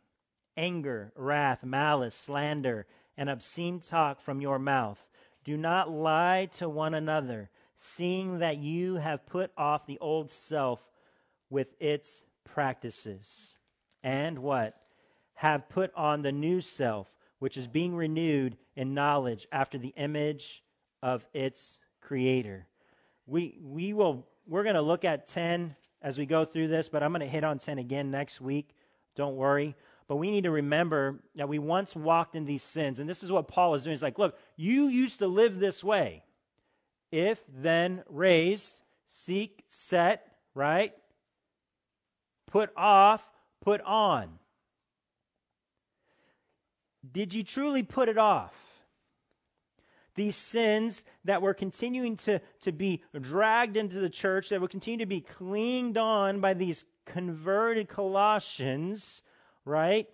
Anger, 0.55 1.11
wrath, 1.15 1.63
malice, 1.63 2.15
slander, 2.15 2.85
and 3.17 3.29
obscene 3.29 3.79
talk 3.79 4.21
from 4.21 4.41
your 4.41 4.59
mouth. 4.59 5.05
Do 5.43 5.57
not 5.57 5.91
lie 5.91 6.47
to 6.57 6.69
one 6.69 6.93
another 6.93 7.49
seeing 7.75 8.39
that 8.39 8.57
you 8.57 8.95
have 8.95 9.25
put 9.25 9.51
off 9.57 9.85
the 9.85 9.99
old 9.99 10.31
self 10.31 10.79
with 11.49 11.67
its 11.79 12.23
practices. 12.45 13.55
And 14.03 14.39
what? 14.39 14.75
Have 15.43 15.67
put 15.67 15.93
on 15.93 16.21
the 16.21 16.31
new 16.31 16.61
self, 16.61 17.11
which 17.39 17.57
is 17.57 17.67
being 17.67 17.93
renewed 17.93 18.55
in 18.77 18.93
knowledge 18.93 19.45
after 19.51 19.77
the 19.77 19.93
image 19.97 20.63
of 21.01 21.25
its 21.33 21.81
creator. 21.99 22.65
We, 23.27 23.59
we 23.61 23.91
will, 23.91 24.25
we're 24.47 24.63
going 24.63 24.75
to 24.75 24.81
look 24.81 25.03
at 25.03 25.27
10 25.27 25.75
as 26.01 26.17
we 26.17 26.25
go 26.25 26.45
through 26.45 26.69
this, 26.69 26.87
but 26.87 27.03
I'm 27.03 27.11
going 27.11 27.19
to 27.19 27.27
hit 27.27 27.43
on 27.43 27.59
10 27.59 27.77
again 27.77 28.09
next 28.09 28.39
week. 28.39 28.73
Don't 29.17 29.35
worry. 29.35 29.75
But 30.07 30.15
we 30.15 30.31
need 30.31 30.45
to 30.45 30.51
remember 30.51 31.19
that 31.35 31.49
we 31.49 31.59
once 31.59 31.93
walked 31.93 32.35
in 32.35 32.45
these 32.45 32.63
sins. 32.63 32.99
And 32.99 33.09
this 33.09 33.21
is 33.21 33.29
what 33.29 33.49
Paul 33.49 33.75
is 33.75 33.83
doing. 33.83 33.95
He's 33.95 34.01
like, 34.01 34.17
look, 34.17 34.37
you 34.55 34.87
used 34.87 35.19
to 35.19 35.27
live 35.27 35.59
this 35.59 35.83
way 35.83 36.23
if 37.11 37.43
then 37.53 38.01
raised, 38.07 38.81
seek, 39.07 39.65
set, 39.67 40.25
right? 40.55 40.93
Put 42.47 42.71
off, 42.77 43.29
put 43.61 43.81
on. 43.81 44.39
Did 47.11 47.33
you 47.33 47.43
truly 47.43 47.83
put 47.83 48.09
it 48.09 48.17
off? 48.17 48.53
These 50.15 50.35
sins 50.35 51.03
that 51.25 51.41
were 51.41 51.53
continuing 51.53 52.17
to, 52.17 52.39
to 52.61 52.71
be 52.71 53.03
dragged 53.19 53.77
into 53.77 53.99
the 53.99 54.09
church, 54.09 54.49
that 54.49 54.61
would 54.61 54.69
continue 54.69 54.99
to 54.99 55.07
be 55.07 55.21
clinged 55.21 55.97
on 55.97 56.39
by 56.39 56.53
these 56.53 56.85
converted 57.05 57.89
Colossians, 57.89 59.23
right? 59.65 60.07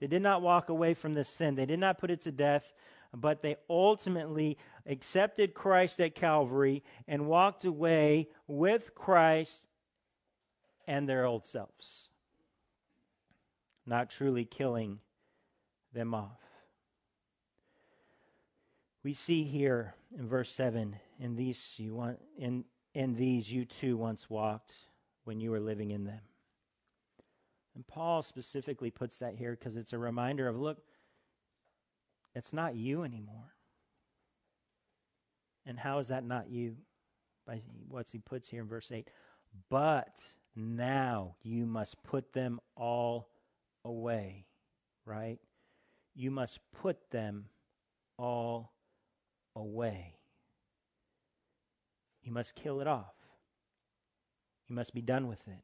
They 0.00 0.08
did 0.08 0.22
not 0.22 0.42
walk 0.42 0.68
away 0.68 0.94
from 0.94 1.14
this 1.14 1.28
sin. 1.28 1.54
They 1.54 1.66
did 1.66 1.78
not 1.78 1.98
put 1.98 2.10
it 2.10 2.22
to 2.22 2.32
death 2.32 2.72
but 3.14 3.42
they 3.42 3.56
ultimately 3.68 4.56
accepted 4.86 5.54
Christ 5.54 6.00
at 6.00 6.14
Calvary 6.14 6.82
and 7.06 7.26
walked 7.26 7.64
away 7.64 8.28
with 8.46 8.94
Christ 8.94 9.66
and 10.86 11.08
their 11.08 11.24
old 11.24 11.46
selves, 11.46 12.08
not 13.86 14.10
truly 14.10 14.44
killing 14.44 15.00
them 15.92 16.14
off. 16.14 16.40
We 19.04 19.14
see 19.14 19.44
here 19.44 19.94
in 20.16 20.28
verse 20.28 20.50
7 20.50 20.96
in 21.18 21.36
these 21.36 21.74
you 21.76 21.94
want 21.94 22.20
in 22.38 22.64
in 22.94 23.14
these 23.14 23.50
you 23.50 23.64
too 23.64 23.96
once 23.96 24.28
walked 24.28 24.74
when 25.24 25.40
you 25.40 25.50
were 25.50 25.60
living 25.60 25.90
in 25.90 26.04
them. 26.04 26.20
And 27.74 27.86
Paul 27.86 28.22
specifically 28.22 28.90
puts 28.90 29.18
that 29.18 29.36
here 29.36 29.56
because 29.58 29.76
it's 29.76 29.92
a 29.92 29.98
reminder 29.98 30.46
of 30.46 30.56
look, 30.56 30.82
it's 32.34 32.52
not 32.52 32.74
you 32.76 33.02
anymore. 33.02 33.54
And 35.64 35.78
how 35.78 35.98
is 35.98 36.08
that 36.08 36.24
not 36.24 36.50
you? 36.50 36.76
By 37.46 37.62
what 37.88 38.08
he 38.08 38.18
puts 38.18 38.48
here 38.48 38.62
in 38.62 38.68
verse 38.68 38.90
8. 38.92 39.08
But 39.68 40.20
now 40.54 41.36
you 41.42 41.66
must 41.66 42.02
put 42.02 42.32
them 42.32 42.60
all 42.76 43.28
away, 43.84 44.46
right? 45.04 45.38
You 46.14 46.30
must 46.30 46.60
put 46.80 47.10
them 47.10 47.46
all 48.18 48.72
away. 49.56 50.16
You 52.22 52.32
must 52.32 52.54
kill 52.54 52.80
it 52.80 52.86
off. 52.86 53.14
You 54.68 54.76
must 54.76 54.94
be 54.94 55.02
done 55.02 55.28
with 55.28 55.46
it. 55.48 55.62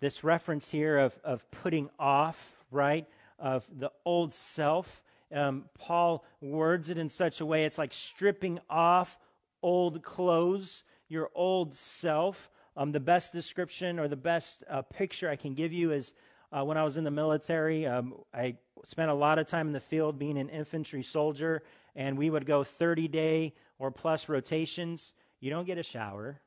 This 0.00 0.24
reference 0.24 0.70
here 0.70 0.98
of, 0.98 1.18
of 1.22 1.50
putting 1.50 1.90
off, 1.98 2.64
right, 2.70 3.06
of 3.38 3.66
the 3.70 3.92
old 4.04 4.32
self, 4.32 5.02
um, 5.32 5.66
Paul 5.78 6.24
words 6.40 6.88
it 6.88 6.98
in 6.98 7.08
such 7.08 7.40
a 7.40 7.46
way 7.46 7.64
it's 7.64 7.78
like 7.78 7.92
stripping 7.92 8.58
off 8.68 9.18
old 9.62 10.02
clothes, 10.02 10.82
your 11.08 11.30
old 11.34 11.74
self. 11.74 12.50
Um, 12.76 12.92
the 12.92 13.00
best 13.00 13.32
description 13.32 13.98
or 13.98 14.08
the 14.08 14.16
best 14.16 14.64
uh, 14.68 14.82
picture 14.82 15.28
I 15.28 15.36
can 15.36 15.54
give 15.54 15.72
you 15.72 15.92
is 15.92 16.14
uh, 16.52 16.64
when 16.64 16.76
I 16.76 16.84
was 16.84 16.96
in 16.96 17.04
the 17.04 17.10
military. 17.10 17.86
Um, 17.86 18.14
I 18.34 18.56
spent 18.84 19.10
a 19.10 19.14
lot 19.14 19.38
of 19.38 19.46
time 19.46 19.68
in 19.68 19.72
the 19.72 19.80
field 19.80 20.18
being 20.18 20.38
an 20.38 20.48
infantry 20.48 21.02
soldier, 21.02 21.62
and 21.94 22.18
we 22.18 22.30
would 22.30 22.46
go 22.46 22.64
30 22.64 23.08
day 23.08 23.54
or 23.78 23.90
plus 23.90 24.28
rotations. 24.28 25.12
You 25.40 25.50
don't 25.50 25.66
get 25.66 25.78
a 25.78 25.82
shower. 25.82 26.40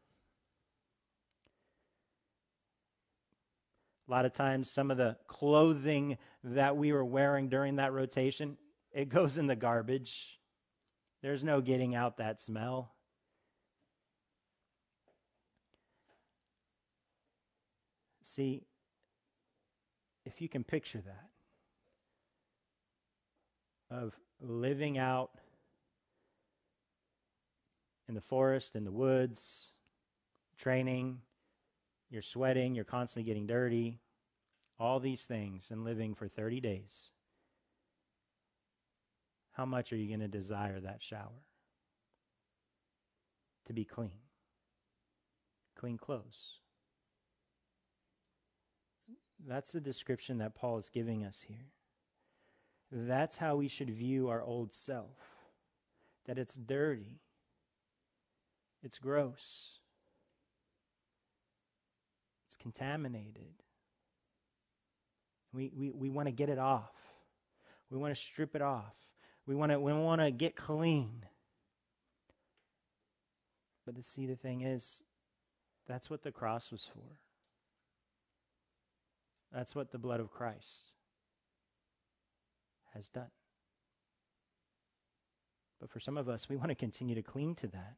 A 4.08 4.12
lot 4.12 4.26
of 4.26 4.34
times, 4.34 4.70
some 4.70 4.92
of 4.92 4.98
the 4.98 5.16
clothing 5.28 6.18
that 6.44 6.76
we 6.76 6.92
were 6.92 7.06
wearing 7.06 7.48
during 7.48 7.78
that 7.78 7.94
rotation, 7.94 8.58
it 8.92 9.10
goes 9.10 9.38
in 9.38 9.48
the 9.48 9.56
garbage. 9.56 10.40
There's 11.22 11.44
no 11.44 11.62
getting 11.62 11.96
out 11.96 12.18
that 12.18 12.42
smell. 12.42 12.94
See, 18.24 18.64
if 20.26 20.42
you 20.42 20.50
can 20.50 20.64
picture 20.64 21.02
that, 21.02 21.30
of 23.90 24.14
living 24.42 24.98
out 24.98 25.32
in 28.08 28.16
the 28.16 28.22
forest, 28.22 28.76
in 28.76 28.84
the 28.86 28.92
woods, 28.92 29.72
training, 30.58 31.20
you're 32.10 32.22
sweating, 32.22 32.76
you're 32.76 32.86
constantly 32.86 33.30
getting 33.30 33.48
dirty, 33.48 34.00
all 34.80 35.00
these 35.00 35.22
things, 35.22 35.68
and 35.70 35.84
living 35.84 36.14
for 36.14 36.28
30 36.28 36.60
days. 36.60 37.10
How 39.54 39.66
much 39.66 39.94
are 39.94 39.98
you 39.98 40.08
going 40.08 40.20
to 40.20 40.28
desire 40.28 40.80
that 40.80 41.02
shower? 41.02 41.46
To 43.68 43.74
be 43.74 43.86
clean, 43.86 44.12
clean 45.76 45.98
clothes. 45.98 46.60
That's 49.48 49.72
the 49.72 49.82
description 49.82 50.38
that 50.38 50.56
Paul 50.56 50.78
is 50.78 50.90
giving 50.90 51.24
us 51.24 51.42
here. 51.48 51.72
That's 52.92 53.38
how 53.38 53.56
we 53.56 53.68
should 53.68 53.90
view 53.90 54.30
our 54.30 54.42
old 54.42 54.74
self 54.74 55.18
that 56.26 56.38
it's 56.38 56.56
dirty, 56.56 57.20
it's 58.82 58.98
gross, 58.98 59.80
it's 62.48 62.56
contaminated. 62.56 63.54
We, 65.54 65.72
we, 65.76 65.92
we 65.92 66.10
want 66.10 66.28
to 66.28 66.32
get 66.32 66.50
it 66.50 66.58
off. 66.58 66.94
We 67.92 67.98
want 67.98 68.16
to 68.16 68.20
strip 68.20 68.56
it 68.56 68.62
off. 68.62 68.96
We 69.46 69.54
want 69.54 69.72
to, 69.72 69.80
we 69.80 69.94
want 69.94 70.22
to 70.22 70.32
get 70.32 70.56
clean. 70.56 71.26
But 73.86 73.96
to 73.98 74.04
see, 74.04 74.26
the 74.26 74.36
thing 74.36 74.62
is, 74.62 75.04
that's 75.88 76.10
what 76.10 76.24
the 76.24 76.32
cross 76.32 76.72
was 76.72 76.88
for. 76.92 77.23
That's 79.54 79.76
what 79.76 79.92
the 79.92 80.00
blood 80.00 80.20
of 80.20 80.32
Christ 80.32 80.94
has 82.94 83.08
done. 83.10 83.32
But 85.80 85.90
for 85.90 86.00
some 86.00 86.18
of 86.18 86.28
us, 86.28 86.50
we 86.50 86.56
want 86.56 86.70
to 86.70 86.76
continue 86.76 87.14
to 87.14 87.22
cling 87.22 87.56
to 87.56 87.68
that. 87.68 87.96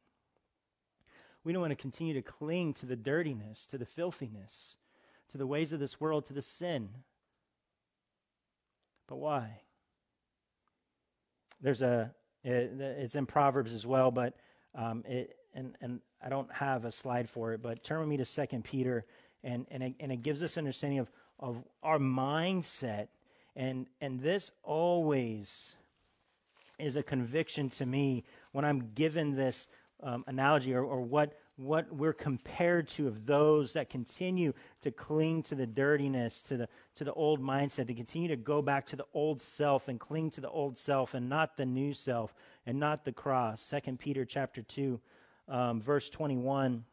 We 1.44 1.52
don't 1.52 1.62
want 1.62 1.70
to 1.70 1.76
continue 1.76 2.14
to 2.14 2.22
cling 2.22 2.74
to 2.74 2.86
the 2.86 2.96
dirtiness, 2.96 3.66
to 3.68 3.78
the 3.78 3.86
filthiness, 3.86 4.76
to 5.28 5.38
the 5.38 5.46
ways 5.46 5.72
of 5.72 5.80
this 5.80 6.00
world, 6.00 6.24
to 6.26 6.32
the 6.32 6.42
sin. 6.42 6.88
But 9.06 9.16
why? 9.16 9.60
There's 11.60 11.82
a, 11.82 12.10
it's 12.42 13.14
in 13.14 13.26
Proverbs 13.26 13.72
as 13.72 13.86
well, 13.86 14.10
but 14.10 14.34
um, 14.74 15.04
it, 15.06 15.36
and, 15.54 15.76
and 15.80 16.00
I 16.22 16.28
don't 16.28 16.52
have 16.52 16.84
a 16.84 16.92
slide 16.92 17.30
for 17.30 17.52
it, 17.52 17.62
but 17.62 17.84
turn 17.84 18.00
with 18.00 18.08
me 18.08 18.16
to 18.16 18.24
Second 18.24 18.64
Peter, 18.64 19.06
and, 19.44 19.66
and, 19.70 19.82
it, 19.82 19.94
and 20.00 20.10
it 20.10 20.22
gives 20.22 20.42
us 20.42 20.56
an 20.56 20.62
understanding 20.62 20.98
of, 20.98 21.08
of 21.38 21.62
our 21.82 21.98
mindset. 21.98 23.08
And, 23.54 23.86
and 24.00 24.20
this 24.20 24.50
always 24.62 25.76
is 26.78 26.96
a 26.96 27.02
conviction 27.02 27.70
to 27.70 27.86
me 27.86 28.24
when 28.52 28.64
I'm 28.64 28.90
given 28.94 29.34
this 29.34 29.68
um, 30.02 30.24
analogy 30.26 30.74
or, 30.74 30.84
or 30.84 31.00
what, 31.00 31.38
what 31.56 31.90
we're 31.90 32.12
compared 32.12 32.86
to 32.88 33.08
of 33.08 33.24
those 33.24 33.72
that 33.72 33.88
continue 33.88 34.52
to 34.82 34.90
cling 34.90 35.42
to 35.44 35.54
the 35.54 35.66
dirtiness, 35.66 36.42
to 36.42 36.56
the, 36.56 36.68
to 36.96 37.04
the 37.04 37.14
old 37.14 37.40
mindset, 37.40 37.86
to 37.86 37.94
continue 37.94 38.28
to 38.28 38.36
go 38.36 38.60
back 38.60 38.84
to 38.86 38.96
the 38.96 39.06
old 39.14 39.40
self 39.40 39.88
and 39.88 39.98
cling 39.98 40.30
to 40.30 40.40
the 40.40 40.50
old 40.50 40.76
self 40.76 41.14
and 41.14 41.28
not 41.28 41.56
the 41.56 41.64
new 41.64 41.94
self 41.94 42.34
and 42.66 42.78
not 42.78 43.04
the 43.04 43.12
cross. 43.12 43.62
Second 43.62 43.98
Peter 43.98 44.24
chapter 44.24 44.60
2, 44.62 45.00
um, 45.48 45.80
verse 45.80 46.10
21. 46.10 46.84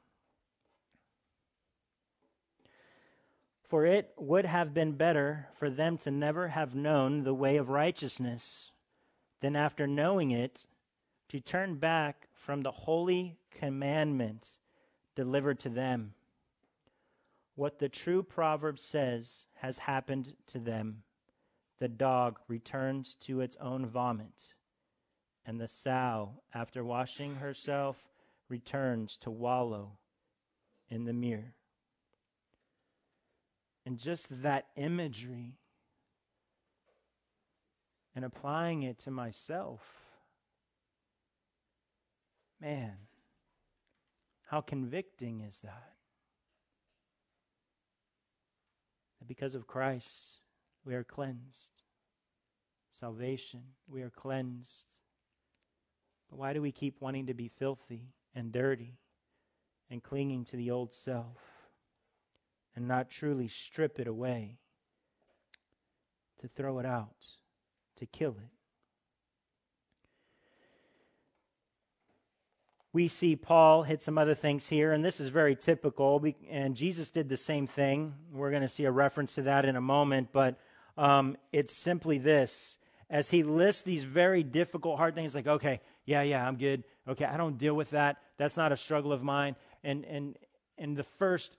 For 3.73 3.87
it 3.87 4.13
would 4.17 4.45
have 4.45 4.71
been 4.71 4.91
better 4.91 5.47
for 5.57 5.67
them 5.67 5.97
to 5.97 6.11
never 6.11 6.49
have 6.49 6.75
known 6.75 7.23
the 7.23 7.33
way 7.33 7.57
of 7.57 7.69
righteousness 7.69 8.71
than 9.41 9.55
after 9.55 9.87
knowing 9.87 10.29
it 10.29 10.67
to 11.29 11.39
turn 11.39 11.77
back 11.77 12.27
from 12.35 12.61
the 12.61 12.69
holy 12.69 13.39
commandment 13.49 14.57
delivered 15.15 15.57
to 15.61 15.69
them. 15.69 16.13
What 17.55 17.79
the 17.79 17.89
true 17.89 18.21
proverb 18.21 18.77
says 18.77 19.47
has 19.55 19.79
happened 19.79 20.35
to 20.45 20.59
them. 20.59 21.01
The 21.79 21.87
dog 21.87 22.37
returns 22.47 23.15
to 23.21 23.41
its 23.41 23.57
own 23.59 23.87
vomit, 23.87 24.53
and 25.47 25.59
the 25.59 25.67
sow, 25.67 26.43
after 26.53 26.83
washing 26.83 27.37
herself, 27.37 27.97
returns 28.49 29.17
to 29.17 29.31
wallow 29.31 29.93
in 30.91 31.05
the 31.05 31.13
mere. 31.13 31.55
And 33.85 33.97
just 33.97 34.43
that 34.43 34.67
imagery 34.75 35.57
and 38.15 38.23
applying 38.23 38.83
it 38.83 38.99
to 38.99 39.11
myself 39.11 39.81
Man, 42.63 42.93
how 44.47 44.61
convicting 44.61 45.41
is 45.41 45.59
that? 45.61 45.91
That 49.19 49.27
because 49.27 49.53
of 49.53 49.67
Christ, 49.67 50.39
we 50.85 50.95
are 50.95 51.03
cleansed. 51.03 51.81
Salvation, 52.89 53.63
we 53.85 54.01
are 54.01 54.09
cleansed. 54.09 54.87
But 56.29 56.39
why 56.39 56.53
do 56.53 56.61
we 56.61 56.71
keep 56.71 57.01
wanting 57.01 57.25
to 57.25 57.33
be 57.33 57.49
filthy 57.49 58.13
and 58.33 58.53
dirty 58.53 58.97
and 59.91 60.01
clinging 60.01 60.45
to 60.45 60.55
the 60.55 60.71
old 60.71 60.93
self 60.93 61.35
and 62.75 62.87
not 62.87 63.09
truly 63.09 63.47
strip 63.47 63.99
it 63.99 64.07
away, 64.07 64.57
to 66.41 66.47
throw 66.47 66.79
it 66.79 66.85
out, 66.85 67.25
to 67.97 68.05
kill 68.05 68.31
it? 68.31 68.53
we 72.93 73.07
see 73.07 73.35
Paul 73.35 73.81
hit 73.81 74.03
some 74.03 74.19
other 74.19 74.35
things 74.35 74.69
here, 74.69 74.93
and 74.93 75.03
this 75.03 75.19
is 75.19 75.29
very 75.29 75.55
typical. 75.55 76.23
And 76.49 76.75
Jesus 76.75 77.09
did 77.09 77.27
the 77.27 77.37
same 77.37 77.65
thing. 77.65 78.13
We're 78.31 78.51
going 78.51 78.61
to 78.61 78.69
see 78.69 78.85
a 78.85 78.91
reference 78.91 79.33
to 79.35 79.41
that 79.43 79.65
in 79.65 79.75
a 79.75 79.81
moment, 79.81 80.29
but 80.31 80.59
um, 80.95 81.35
it's 81.51 81.81
simply 81.81 82.19
this. 82.19 82.77
As 83.09 83.31
he 83.31 83.41
lists 83.41 83.81
these 83.81 84.03
very 84.03 84.43
difficult, 84.43 84.97
hard 84.97 85.15
things, 85.15 85.33
like, 85.33 85.47
okay, 85.47 85.81
yeah, 86.05 86.21
yeah, 86.21 86.47
I'm 86.47 86.55
good. 86.55 86.83
Okay, 87.07 87.25
I 87.25 87.35
don't 87.35 87.57
deal 87.57 87.73
with 87.73 87.89
that. 87.91 88.17
That's 88.37 88.57
not 88.57 88.71
a 88.71 88.77
struggle 88.77 89.11
of 89.11 89.23
mine. 89.23 89.55
And, 89.83 90.05
and 90.05 90.37
and 90.77 90.97
the 90.97 91.03
first 91.03 91.55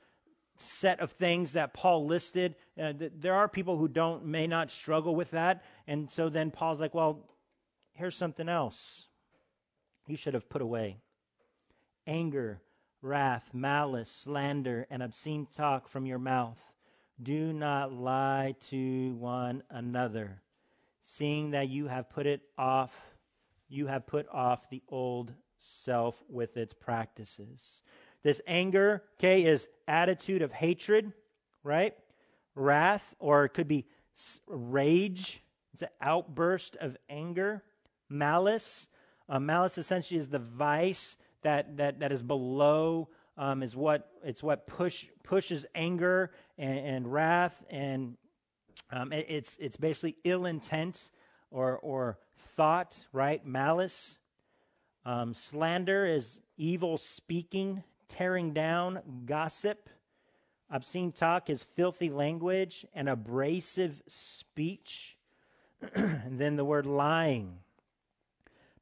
set 0.57 1.01
of 1.01 1.13
things 1.13 1.53
that 1.55 1.75
Paul 1.75 2.07
listed. 2.07 2.55
Uh, 2.81 2.93
th- 2.93 3.13
there 3.17 3.35
are 3.35 3.49
people 3.49 3.77
who 3.77 3.89
don't 3.89 4.25
may 4.25 4.47
not 4.47 4.71
struggle 4.71 5.15
with 5.15 5.31
that, 5.33 5.65
and 5.87 6.11
so 6.11 6.29
then 6.29 6.51
Paul's 6.51 6.81
like, 6.81 6.95
"Well, 6.95 7.29
here's 7.93 8.17
something 8.17 8.49
else. 8.49 9.07
You 10.07 10.17
should 10.17 10.35
have 10.35 10.49
put 10.49 10.63
away 10.63 10.99
anger, 12.07 12.61
wrath, 13.01 13.51
malice, 13.53 14.11
slander, 14.11 14.87
and 14.91 15.03
obscene 15.03 15.47
talk 15.47 15.89
from 15.89 16.07
your 16.07 16.19
mouth. 16.19 16.59
Do 17.23 17.53
not 17.53 17.93
lie 17.93 18.57
to 18.71 19.15
one 19.15 19.63
another, 19.71 20.43
seeing 21.03 21.53
that 21.53 21.69
you 21.69 21.87
have 21.87 22.11
put 22.11 22.27
it 22.27 22.43
off, 22.59 22.93
you 23.69 23.87
have 23.87 24.07
put 24.07 24.29
off 24.29 24.69
the 24.69 24.83
old 24.89 25.33
self 25.59 26.23
with 26.29 26.57
its 26.57 26.75
practices. 26.75 27.83
This 28.25 28.41
anger, 28.47 29.05
okay, 29.19 29.45
is 29.45 29.69
attitude 29.87 30.43
of 30.43 30.51
hatred, 30.51 31.13
right? 31.63 31.95
Wrath, 32.57 33.15
or 33.21 33.45
it 33.45 33.51
could 33.51 33.69
be 33.69 33.87
rage. 34.49 35.43
It's 35.73 35.83
an 35.83 35.89
outburst 36.01 36.77
of 36.81 36.97
anger. 37.09 37.63
Malice. 38.09 38.89
Uh, 39.29 39.39
malice 39.39 39.79
essentially 39.79 40.19
is 40.19 40.29
the 40.29 40.39
vice 40.39 41.17
that, 41.43 41.77
that, 41.77 42.01
that 42.01 42.11
is 42.11 42.23
below 42.23 43.09
um, 43.37 43.63
is 43.63 43.75
what 43.77 44.11
it's 44.23 44.43
what 44.43 44.67
push 44.67 45.07
pushes 45.23 45.67
anger 45.75 46.31
and, 46.59 46.79
and 46.79 47.13
wrath 47.13 47.65
and 47.71 48.17
um, 48.91 49.13
it, 49.13 49.27
it's 49.29 49.57
it's 49.59 49.77
basically 49.77 50.17
ill 50.25 50.47
intent 50.47 51.11
or 51.51 51.79
or 51.79 52.19
thought 52.39 52.97
right 53.13 53.45
malice 53.45 54.19
um, 55.05 55.35
slander 55.35 56.07
is 56.07 56.41
evil 56.57 56.97
speaking 56.97 57.83
tearing 58.09 58.53
down 58.53 59.01
gossip 59.27 59.89
obscene 60.71 61.13
talk 61.13 61.51
is 61.51 61.63
filthy 61.63 62.11
language 62.11 62.87
and 62.95 63.09
abrasive 63.09 64.03
speech 64.09 65.17
and 65.95 66.39
then 66.39 66.57
the 66.57 66.65
word 66.65 66.87
lying 66.87 67.59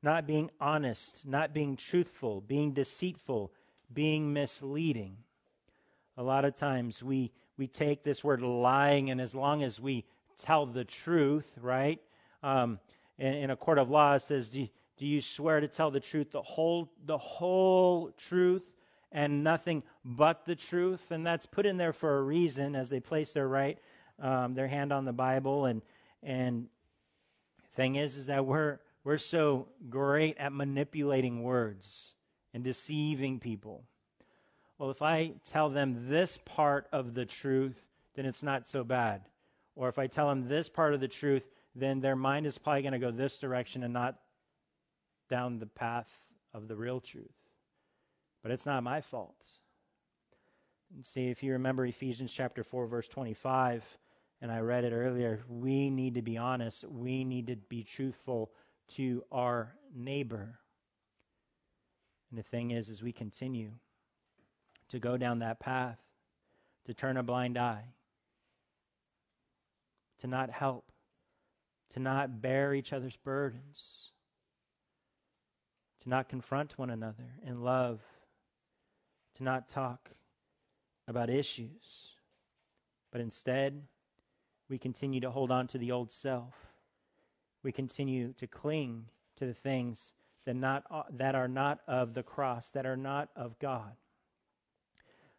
not 0.03 0.27
being 0.27 0.51
honest, 0.61 1.25
not 1.27 1.55
being 1.55 1.77
truthful, 1.77 2.41
being 2.41 2.73
deceitful, 2.73 3.53
being 3.93 4.33
misleading. 4.33 5.17
A 6.17 6.23
lot 6.23 6.45
of 6.45 6.55
times 6.55 7.03
we, 7.03 7.31
we 7.57 7.69
take 7.69 8.03
this 8.03 8.25
word 8.25 8.43
lying, 8.43 9.11
and 9.11 9.21
as 9.21 9.35
long 9.35 9.63
as 9.63 9.79
we 9.79 10.05
tell 10.37 10.67
the 10.67 10.85
truth, 10.85 11.47
right? 11.61 12.01
Um, 12.43 12.81
in, 13.19 13.35
in, 13.35 13.51
a 13.51 13.57
court 13.57 13.79
of 13.79 13.91
law, 13.91 14.15
it 14.15 14.23
says, 14.23 14.49
do, 14.49 14.69
do 14.97 15.07
you 15.07 15.21
swear 15.21 15.61
to 15.61 15.69
tell 15.69 15.91
the 15.91 16.01
truth, 16.01 16.33
the 16.33 16.43
whole, 16.43 16.91
the 17.07 17.19
whole 17.19 18.11
truth, 18.11 18.73
and 19.13 19.45
nothing 19.45 19.83
but 20.05 20.45
the 20.45 20.57
truth? 20.57 21.11
And 21.11 21.25
that's 21.25 21.47
put 21.47 21.67
in 21.67 21.77
there 21.77 21.93
for 21.93 22.19
a 22.19 22.23
reason 22.23 22.75
as 22.75 22.89
they 22.89 23.01
place 23.01 23.33
their 23.33 23.47
right, 23.47 23.79
um, 24.21 24.55
their 24.55 24.69
hand 24.69 24.93
on 24.93 25.05
the 25.05 25.13
Bible. 25.13 25.67
And, 25.67 25.83
and 26.23 26.67
thing 27.75 27.97
is, 27.97 28.17
is 28.17 28.27
that 28.27 28.45
we're, 28.45 28.81
we're 29.05 29.19
so 29.19 29.69
great 29.89 30.37
at 30.39 30.53
manipulating 30.53 31.43
words 31.43 32.15
and 32.55 32.65
deceiving 32.65 33.39
people. 33.39 33.85
Well, 34.79 34.91
if 34.91 35.03
I 35.03 35.35
tell 35.45 35.71
them 35.71 36.09
this 36.09 36.39
part 36.45 36.89
of 36.93 37.15
the 37.15 37.25
truth, 37.25 37.77
then 38.15 38.27
it's 38.27 38.43
not 38.43 38.67
so 38.67 38.85
bad. 38.85 39.23
Or 39.75 39.89
if 39.89 39.99
I 39.99 40.07
tell 40.07 40.29
them 40.29 40.49
this 40.49 40.69
part 40.69 40.93
of 40.93 41.01
the 41.01 41.09
truth, 41.09 41.45
then 41.75 42.01
their 42.01 42.17
mind 42.17 42.47
is 42.47 42.59
probably 42.59 42.83
going 42.83 42.93
to 42.93 42.99
go 42.99 43.11
this 43.11 43.39
direction 43.39 43.83
and 43.83 43.93
not 43.93 44.19
down 45.31 45.59
the 45.59 45.67
path 45.67 46.11
of 46.53 46.69
the 46.69 46.77
real 46.77 47.01
truth. 47.01 47.33
But 48.43 48.51
it's 48.51 48.67
not 48.67 48.83
my 48.83 49.01
fault. 49.01 49.47
And 50.95 51.07
see, 51.07 51.29
if 51.29 51.43
you 51.43 51.53
remember 51.53 51.87
Ephesians 51.87 52.33
chapter 52.33 52.65
4, 52.65 52.87
verse 52.87 53.09
25, 53.09 53.85
and 54.41 54.51
I 54.51 54.59
read 54.59 54.85
it 54.85 54.93
earlier, 54.93 55.41
we 55.49 55.89
need 55.89 56.15
to 56.15 56.23
be 56.23 56.37
honest. 56.37 56.85
We 56.85 57.25
need 57.25 57.47
to 57.47 57.57
be 57.57 57.85
truthful 57.85 58.51
to 58.97 59.25
our 59.31 59.75
neighbor. 59.95 60.59
And 62.31 62.39
the 62.39 62.43
thing 62.43 62.73
is, 62.73 62.89
as 62.89 63.03
we 63.03 63.13
continue 63.13 63.71
to 64.89 64.99
go 64.99 65.17
down 65.17 65.39
that 65.39 65.61
path, 65.61 65.99
to 66.87 66.95
turn 66.95 67.17
a 67.17 67.23
blind 67.23 67.57
eye, 67.57 67.85
to 70.19 70.27
not 70.27 70.51
help, 70.51 70.91
to 71.91 72.01
not 72.01 72.43
bear 72.43 72.75
each 72.75 72.93
other's 72.93 73.17
burdens, 73.17 74.11
to 76.03 76.09
not 76.09 76.29
confront 76.29 76.77
one 76.77 76.91
another 76.91 77.35
in 77.47 77.63
love, 77.63 78.01
not 79.43 79.69
talk 79.69 80.11
about 81.07 81.29
issues, 81.29 82.17
but 83.11 83.21
instead, 83.21 83.83
we 84.69 84.79
continue 84.79 85.21
to 85.21 85.31
hold 85.31 85.51
on 85.51 85.67
to 85.69 85.79
the 85.79 85.93
old 85.93 86.11
self 86.11 86.73
we 87.63 87.73
continue 87.73 88.33
to 88.35 88.47
cling 88.47 89.07
to 89.37 89.47
the 89.47 89.55
things 89.55 90.13
that, 90.45 90.57
not, 90.57 90.85
that 91.17 91.35
are 91.35 91.49
not 91.49 91.81
of 91.87 92.15
the 92.15 92.23
cross, 92.23 92.71
that 92.73 92.87
are 92.87 92.97
not 92.97 93.29
of 93.37 93.59
God. 93.59 93.93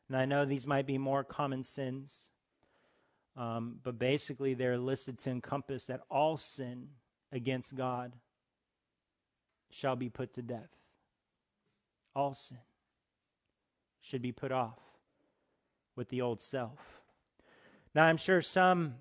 And 0.07 0.17
I 0.17 0.25
know 0.25 0.45
these 0.45 0.67
might 0.67 0.85
be 0.85 0.97
more 0.97 1.23
common 1.23 1.63
sins, 1.63 2.29
um, 3.35 3.77
but 3.83 3.99
basically 3.99 4.53
they're 4.53 4.77
listed 4.77 5.17
to 5.19 5.31
encompass 5.31 5.85
that 5.87 6.01
all 6.09 6.37
sin 6.37 6.89
against 7.31 7.75
God 7.75 8.13
shall 9.69 9.95
be 9.95 10.09
put 10.09 10.33
to 10.35 10.41
death. 10.41 10.69
All 12.15 12.33
sin 12.33 12.59
should 14.03 14.21
be 14.21 14.33
put 14.33 14.51
off 14.51 14.77
with 15.95 16.09
the 16.09 16.21
old 16.21 16.41
self. 16.41 17.01
Now, 17.95 18.03
I'm 18.03 18.17
sure 18.17 18.41
some 18.41 18.95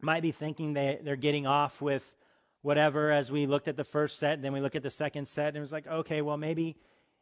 might 0.00 0.22
be 0.22 0.30
thinking 0.32 0.72
they, 0.72 1.00
they're 1.02 1.16
getting 1.16 1.46
off 1.46 1.82
with 1.82 2.16
whatever 2.62 3.10
as 3.10 3.32
we 3.32 3.46
looked 3.46 3.68
at 3.68 3.76
the 3.76 3.84
first 3.84 4.18
set, 4.18 4.40
then 4.40 4.52
we 4.52 4.60
look 4.60 4.76
at 4.76 4.82
the 4.82 4.90
second 4.90 5.26
set, 5.26 5.48
and 5.48 5.56
it 5.56 5.60
was 5.60 5.72
like, 5.72 5.86
okay, 5.86 6.22
well, 6.22 6.36
maybe, 6.36 6.76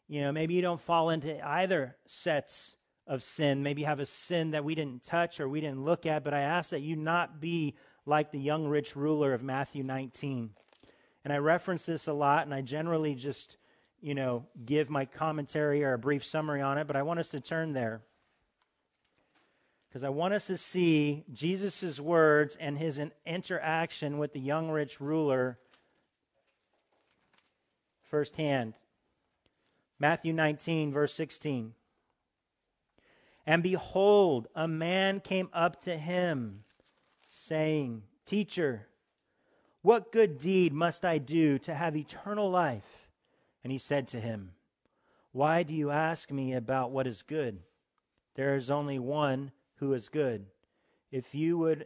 you 0.07 0.21
know, 0.21 0.33
maybe 0.33 0.55
you 0.55 0.63
don't 0.63 0.81
fall 0.81 1.11
into 1.11 1.45
either 1.47 1.97
sets 2.07 2.77
of 3.07 3.23
sin. 3.23 3.63
Maybe 3.63 3.81
you 3.83 3.87
have 3.87 4.01
a 4.01 4.07
sin 4.07 4.51
that 4.51 4.65
we 4.65 4.75
didn't 4.75 5.03
touch 5.03 5.41
or 5.41 5.49
we 5.49 5.61
didn't 5.61 5.85
look 5.85 6.05
at, 6.05 6.25
but 6.25 6.35
I 6.35 6.41
ask 6.41 6.71
that 6.71 6.83
you 6.83 6.95
not 6.95 7.41
be 7.41 7.75
like 8.05 8.33
the 8.33 8.39
young 8.39 8.67
rich 8.67 8.97
ruler 8.97 9.33
of 9.33 9.43
Matthew 9.43 9.83
19. 9.83 10.51
And 11.25 11.33
I 11.33 11.39
reference 11.39 11.87
this 11.87 12.07
a 12.07 12.13
lot, 12.13 12.45
and 12.45 12.55
I 12.55 12.61
generally 12.61 13.15
just, 13.15 13.57
you 14.01 14.15
know, 14.15 14.47
give 14.65 14.89
my 14.89 15.05
commentary 15.05 15.83
or 15.85 15.95
a 15.95 15.99
brief 15.99 16.25
summary 16.25 16.61
on 16.61 16.79
it, 16.79 16.87
but 16.87 16.97
I 16.97 17.03
want 17.03 17.21
us 17.21 17.31
to 17.31 17.41
turn 17.41 17.73
there 17.73 18.03
because 19.89 20.05
I 20.05 20.11
want 20.11 20.35
us 20.35 20.47
to 20.49 20.59
see 20.59 21.25
Jesus' 21.33 21.99
words 21.99 22.57
and 22.61 22.79
his 22.79 23.01
interaction 23.27 24.19
with 24.19 24.33
the 24.33 24.41
young 24.41 24.71
rich 24.71 25.01
ruler 25.01 25.59
firsthand. 28.03 28.75
Matthew 29.99 30.33
19, 30.33 30.93
verse 30.93 31.15
16. 31.15 31.75
And 33.47 33.63
behold, 33.63 34.47
a 34.55 34.69
man 34.69 35.21
came 35.21 35.49
up 35.55 35.81
to 35.83 35.97
him, 35.97 36.65
saying, 37.29 38.03
Teacher, 38.27 38.87
what 39.81 40.13
good 40.13 40.39
deed 40.39 40.73
must 40.75 41.05
I 41.05 41.17
do 41.17 41.59
to 41.61 41.75
have 41.75 41.97
eternal 41.97 42.51
life? 42.51 42.98
And 43.69 43.73
he 43.75 43.79
said 43.79 44.09
to 44.09 44.19
him, 44.21 44.53
Why 45.31 45.63
do 45.63 45.75
you 45.75 45.91
ask 45.91 46.31
me 46.31 46.55
about 46.55 46.91
what 46.91 47.07
is 47.07 47.21
good? 47.21 47.59
There 48.35 48.57
is 48.57 48.71
only 48.71 48.99
one 48.99 49.53
who 49.75 49.93
is 49.93 50.09
good. 50.09 50.47
If 51.13 51.35
you 51.35 51.59
would 51.59 51.85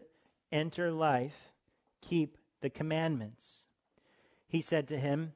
enter 0.52 0.92
life, 0.92 1.50
keep 2.00 2.38
the 2.60 2.70
commandments. 2.70 3.66
He 4.46 4.60
said 4.60 4.86
to 4.86 4.96
him, 4.96 5.32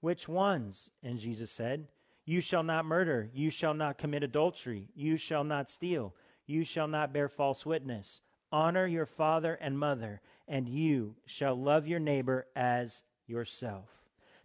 Which 0.00 0.28
ones? 0.28 0.92
And 1.02 1.18
Jesus 1.18 1.50
said, 1.50 1.88
You 2.24 2.40
shall 2.40 2.62
not 2.62 2.84
murder, 2.84 3.28
you 3.34 3.50
shall 3.50 3.74
not 3.74 3.98
commit 3.98 4.22
adultery, 4.22 4.90
you 4.94 5.16
shall 5.16 5.42
not 5.42 5.68
steal, 5.68 6.14
you 6.46 6.62
shall 6.62 6.86
not 6.86 7.12
bear 7.12 7.28
false 7.28 7.66
witness. 7.66 8.20
Honor 8.52 8.86
your 8.86 9.06
father 9.06 9.54
and 9.54 9.76
mother, 9.76 10.20
and 10.46 10.68
you 10.68 11.16
shall 11.26 11.56
love 11.56 11.88
your 11.88 11.98
neighbor 11.98 12.46
as 12.54 13.02
yourself. 13.26 13.99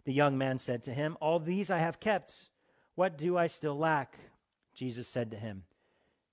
The 0.06 0.12
young 0.12 0.38
man 0.38 0.60
said 0.60 0.84
to 0.84 0.94
him, 0.94 1.16
All 1.20 1.40
these 1.40 1.68
I 1.68 1.78
have 1.78 2.00
kept. 2.00 2.46
What 2.94 3.18
do 3.18 3.36
I 3.36 3.48
still 3.48 3.76
lack? 3.76 4.16
Jesus 4.72 5.08
said 5.08 5.32
to 5.32 5.36
him, 5.36 5.64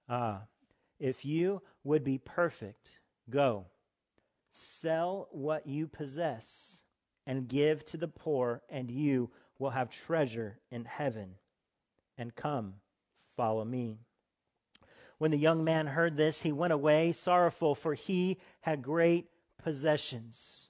Ah, 0.08 0.44
if 1.00 1.26
you 1.26 1.62
would 1.84 2.04
be 2.04 2.20
perfect, 2.20 2.88
go, 3.30 3.66
sell 4.52 5.28
what 5.32 5.66
you 5.66 5.88
possess, 5.88 6.84
and 7.26 7.48
give 7.48 7.84
to 7.86 7.98
the 7.98 8.08
poor, 8.08 8.62
and 8.70 8.92
you 8.92 9.32
will 9.58 9.72
have 9.72 9.90
treasure 9.90 10.60
in 10.70 10.86
heaven. 10.86 11.36
And 12.16 12.36
come, 12.36 12.76
follow 13.36 13.66
me. 13.66 13.98
When 15.18 15.32
the 15.32 15.38
young 15.38 15.64
man 15.64 15.88
heard 15.88 16.16
this, 16.16 16.44
he 16.44 16.52
went 16.52 16.74
away 16.74 17.12
sorrowful, 17.12 17.74
for 17.74 17.96
he 17.96 18.38
had 18.62 18.84
great 18.84 19.30
possessions. 19.58 20.68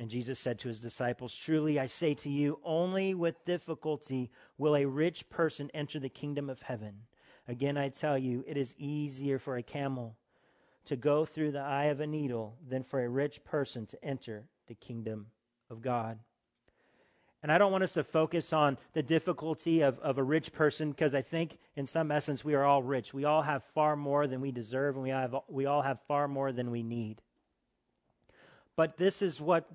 And 0.00 0.08
Jesus 0.08 0.40
said 0.40 0.58
to 0.60 0.68
his 0.68 0.80
disciples, 0.80 1.36
Truly 1.36 1.78
I 1.78 1.84
say 1.84 2.14
to 2.14 2.30
you, 2.30 2.58
only 2.64 3.14
with 3.14 3.44
difficulty 3.44 4.30
will 4.56 4.74
a 4.74 4.86
rich 4.86 5.28
person 5.28 5.70
enter 5.74 6.00
the 6.00 6.08
kingdom 6.08 6.48
of 6.48 6.62
heaven. 6.62 7.02
Again, 7.46 7.76
I 7.76 7.90
tell 7.90 8.16
you, 8.16 8.42
it 8.46 8.56
is 8.56 8.74
easier 8.78 9.38
for 9.38 9.58
a 9.58 9.62
camel 9.62 10.16
to 10.86 10.96
go 10.96 11.26
through 11.26 11.52
the 11.52 11.60
eye 11.60 11.84
of 11.84 12.00
a 12.00 12.06
needle 12.06 12.56
than 12.66 12.82
for 12.82 13.04
a 13.04 13.10
rich 13.10 13.44
person 13.44 13.84
to 13.86 14.02
enter 14.02 14.46
the 14.68 14.74
kingdom 14.74 15.26
of 15.68 15.82
God. 15.82 16.18
And 17.42 17.52
I 17.52 17.58
don't 17.58 17.70
want 17.70 17.84
us 17.84 17.92
to 17.92 18.02
focus 18.02 18.54
on 18.54 18.78
the 18.94 19.02
difficulty 19.02 19.82
of, 19.82 19.98
of 19.98 20.16
a 20.16 20.22
rich 20.22 20.50
person 20.54 20.92
because 20.92 21.14
I 21.14 21.20
think, 21.20 21.58
in 21.76 21.86
some 21.86 22.10
essence, 22.10 22.42
we 22.42 22.54
are 22.54 22.64
all 22.64 22.82
rich. 22.82 23.12
We 23.12 23.26
all 23.26 23.42
have 23.42 23.64
far 23.74 23.96
more 23.96 24.26
than 24.26 24.40
we 24.40 24.50
deserve, 24.50 24.94
and 24.94 25.02
we, 25.02 25.10
have, 25.10 25.36
we 25.46 25.66
all 25.66 25.82
have 25.82 25.98
far 26.08 26.26
more 26.26 26.52
than 26.52 26.70
we 26.70 26.82
need. 26.82 27.20
But 28.76 28.96
this 28.96 29.20
is 29.20 29.42
what 29.42 29.68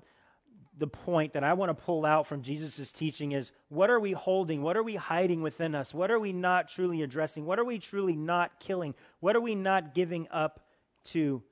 the 0.78 0.86
point 0.86 1.32
that 1.32 1.44
I 1.44 1.54
want 1.54 1.70
to 1.70 1.84
pull 1.84 2.04
out 2.04 2.26
from 2.26 2.42
Jesus' 2.42 2.92
teaching 2.92 3.32
is 3.32 3.52
what 3.68 3.88
are 3.88 4.00
we 4.00 4.12
holding? 4.12 4.62
What 4.62 4.76
are 4.76 4.82
we 4.82 4.96
hiding 4.96 5.40
within 5.40 5.74
us? 5.74 5.94
What 5.94 6.10
are 6.10 6.18
we 6.18 6.32
not 6.32 6.68
truly 6.68 7.02
addressing? 7.02 7.46
What 7.46 7.58
are 7.58 7.64
we 7.64 7.78
truly 7.78 8.14
not 8.14 8.60
killing? 8.60 8.94
What 9.20 9.36
are 9.36 9.40
we 9.40 9.54
not 9.54 9.94
giving 9.94 10.28
up 10.30 10.66
to 11.04 11.42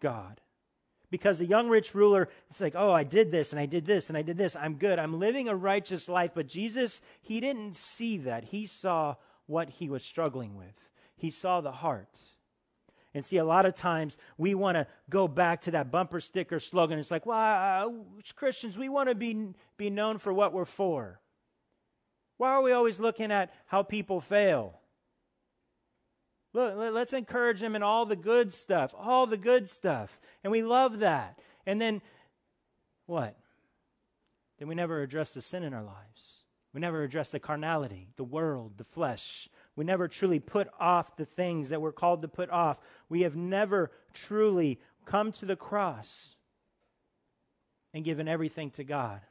God? 0.00 0.40
Because 1.10 1.38
the 1.38 1.46
young 1.46 1.68
rich 1.68 1.94
ruler, 1.94 2.28
it's 2.48 2.60
like, 2.60 2.74
oh, 2.76 2.92
I 2.92 3.04
did 3.04 3.30
this 3.30 3.52
and 3.52 3.60
I 3.60 3.66
did 3.66 3.84
this 3.84 4.08
and 4.08 4.16
I 4.16 4.22
did 4.22 4.38
this. 4.38 4.56
I'm 4.56 4.76
good. 4.76 4.98
I'm 4.98 5.18
living 5.18 5.48
a 5.48 5.56
righteous 5.56 6.08
life. 6.08 6.30
But 6.34 6.46
Jesus, 6.46 7.00
he 7.20 7.40
didn't 7.40 7.76
see 7.76 8.16
that. 8.18 8.44
He 8.44 8.64
saw 8.66 9.16
what 9.46 9.68
he 9.68 9.88
was 9.88 10.04
struggling 10.04 10.56
with, 10.56 10.74
he 11.16 11.30
saw 11.30 11.60
the 11.60 11.72
heart. 11.72 12.18
And 13.12 13.24
see, 13.24 13.38
a 13.38 13.44
lot 13.44 13.66
of 13.66 13.74
times 13.74 14.16
we 14.38 14.54
want 14.54 14.76
to 14.76 14.86
go 15.08 15.26
back 15.26 15.62
to 15.62 15.72
that 15.72 15.90
bumper 15.90 16.20
sticker 16.20 16.60
slogan. 16.60 16.98
It's 16.98 17.10
like, 17.10 17.26
well, 17.26 17.88
uh, 17.88 18.32
Christians, 18.34 18.78
we 18.78 18.88
want 18.88 19.08
to 19.08 19.14
be, 19.14 19.48
be 19.76 19.90
known 19.90 20.18
for 20.18 20.32
what 20.32 20.52
we're 20.52 20.64
for. 20.64 21.20
Why 22.36 22.50
are 22.50 22.62
we 22.62 22.72
always 22.72 23.00
looking 23.00 23.32
at 23.32 23.52
how 23.66 23.82
people 23.82 24.20
fail? 24.20 24.80
Look, 26.52 26.74
let's 26.76 27.12
encourage 27.12 27.60
them 27.60 27.76
in 27.76 27.82
all 27.82 28.06
the 28.06 28.16
good 28.16 28.52
stuff, 28.52 28.94
all 28.96 29.26
the 29.26 29.36
good 29.36 29.68
stuff. 29.68 30.20
And 30.42 30.50
we 30.50 30.62
love 30.62 31.00
that. 31.00 31.38
And 31.66 31.80
then 31.80 32.02
what? 33.06 33.36
Then 34.58 34.68
we 34.68 34.74
never 34.74 35.02
address 35.02 35.34
the 35.34 35.42
sin 35.42 35.62
in 35.62 35.74
our 35.74 35.82
lives. 35.82 36.44
We 36.72 36.80
never 36.80 37.02
address 37.02 37.30
the 37.30 37.40
carnality, 37.40 38.08
the 38.16 38.24
world, 38.24 38.78
the 38.78 38.84
flesh. 38.84 39.48
We 39.80 39.86
never 39.86 40.08
truly 40.08 40.40
put 40.40 40.68
off 40.78 41.16
the 41.16 41.24
things 41.24 41.70
that 41.70 41.80
we're 41.80 41.90
called 41.90 42.20
to 42.20 42.28
put 42.28 42.50
off. 42.50 42.76
We 43.08 43.22
have 43.22 43.34
never 43.34 43.90
truly 44.12 44.78
come 45.06 45.32
to 45.32 45.46
the 45.46 45.56
cross 45.56 46.34
and 47.94 48.04
given 48.04 48.28
everything 48.28 48.72
to 48.72 48.84
God 48.84 49.22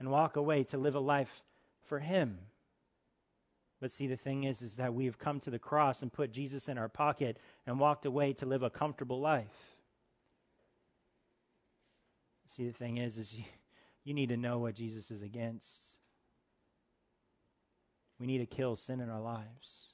and 0.00 0.10
walk 0.10 0.34
away 0.34 0.64
to 0.64 0.78
live 0.78 0.96
a 0.96 0.98
life 0.98 1.42
for 1.84 2.00
Him. 2.00 2.40
But 3.80 3.92
see, 3.92 4.08
the 4.08 4.16
thing 4.16 4.42
is, 4.42 4.62
is 4.62 4.74
that 4.78 4.94
we 4.94 5.04
have 5.04 5.20
come 5.20 5.38
to 5.38 5.50
the 5.50 5.60
cross 5.60 6.02
and 6.02 6.12
put 6.12 6.32
Jesus 6.32 6.68
in 6.68 6.76
our 6.76 6.88
pocket 6.88 7.38
and 7.64 7.78
walked 7.78 8.04
away 8.04 8.32
to 8.32 8.46
live 8.46 8.64
a 8.64 8.70
comfortable 8.70 9.20
life. 9.20 9.78
See, 12.46 12.66
the 12.66 12.72
thing 12.72 12.96
is, 12.96 13.16
is 13.16 13.32
you, 13.32 13.44
you 14.02 14.12
need 14.12 14.30
to 14.30 14.36
know 14.36 14.58
what 14.58 14.74
Jesus 14.74 15.12
is 15.12 15.22
against. 15.22 15.94
We 18.18 18.26
need 18.26 18.38
to 18.38 18.46
kill 18.46 18.76
sin 18.76 19.00
in 19.00 19.10
our 19.10 19.20
lives. 19.20 19.88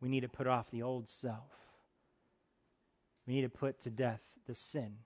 We 0.00 0.08
need 0.08 0.20
to 0.20 0.28
put 0.28 0.46
off 0.46 0.70
the 0.70 0.82
old 0.82 1.08
self. 1.08 1.52
We 3.26 3.34
need 3.34 3.42
to 3.42 3.48
put 3.48 3.80
to 3.80 3.90
death 3.90 4.22
the 4.46 4.54
sin 4.54 4.98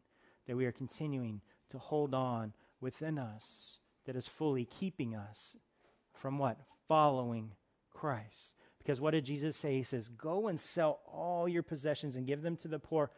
that 0.46 0.56
we 0.56 0.66
are 0.66 0.72
continuing 0.72 1.40
to 1.70 1.78
hold 1.78 2.14
on 2.14 2.52
within 2.80 3.18
us 3.18 3.78
that 4.06 4.16
is 4.16 4.26
fully 4.26 4.64
keeping 4.64 5.14
us 5.14 5.56
from 6.12 6.38
what? 6.38 6.58
Following 6.88 7.52
Christ. 7.92 8.56
Because 8.78 9.00
what 9.00 9.12
did 9.12 9.24
Jesus 9.24 9.56
say? 9.56 9.76
He 9.76 9.82
says, 9.82 10.08
Go 10.08 10.48
and 10.48 10.58
sell 10.58 11.00
all 11.06 11.48
your 11.48 11.62
possessions 11.62 12.16
and 12.16 12.26
give 12.26 12.42
them 12.42 12.56
to 12.58 12.68
the 12.68 12.78
poor, 12.78 13.10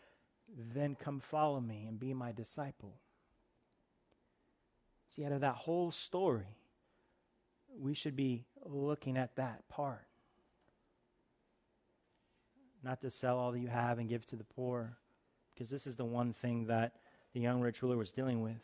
then 0.75 0.95
come 0.95 1.21
follow 1.21 1.61
me 1.61 1.87
and 1.89 1.99
be 1.99 2.13
my 2.13 2.33
disciple. 2.33 2.97
See, 5.09 5.25
out 5.25 5.33
of 5.33 5.41
that 5.41 5.55
whole 5.55 5.91
story, 5.91 6.57
we 7.79 7.95
should 7.95 8.17
be 8.17 8.45
looking 8.65 9.17
at 9.17 9.37
that 9.37 9.69
part. 9.69 10.07
Not 12.83 13.01
to 13.03 13.11
sell 13.11 13.39
all 13.39 13.53
that 13.53 13.61
you 13.61 13.69
have 13.69 13.99
and 13.99 14.09
give 14.09 14.27
to 14.27 14.37
the 14.37 14.45
poor, 14.45 14.97
because 15.55 15.71
this 15.71 15.87
is 15.87 15.97
the 15.97 16.05
one 16.05 16.33
thing 16.33 16.67
that 16.67 16.97
the 17.33 17.41
young 17.41 17.61
rich 17.61 17.83
ruler 17.83 17.97
was 17.97 18.13
dealing 18.13 18.43
with, 18.43 18.61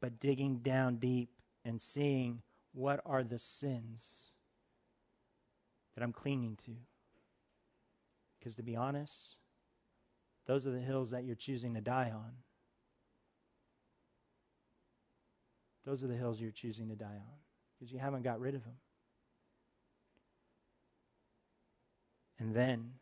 but 0.00 0.20
digging 0.20 0.58
down 0.58 0.96
deep 0.96 1.30
and 1.64 1.80
seeing 1.80 2.42
what 2.72 3.00
are 3.06 3.22
the 3.22 3.38
sins 3.38 4.04
that 5.94 6.02
I'm 6.02 6.12
clinging 6.12 6.56
to. 6.66 6.72
Because 8.38 8.56
to 8.56 8.62
be 8.62 8.76
honest, 8.76 9.36
those 10.46 10.66
are 10.66 10.72
the 10.72 10.80
hills 10.80 11.10
that 11.10 11.24
you're 11.24 11.34
choosing 11.34 11.74
to 11.74 11.80
die 11.80 12.12
on. 12.14 12.32
Those 15.84 16.02
are 16.02 16.08
the 16.08 16.16
hills 16.16 16.40
you're 16.40 16.50
choosing 16.50 16.88
to 16.88 16.96
die 16.96 17.06
on 17.06 17.45
because 17.78 17.92
you 17.92 17.98
haven't 17.98 18.22
got 18.22 18.40
rid 18.40 18.54
of 18.54 18.64
them. 18.64 18.76
And 22.38 22.54
then 22.54 22.92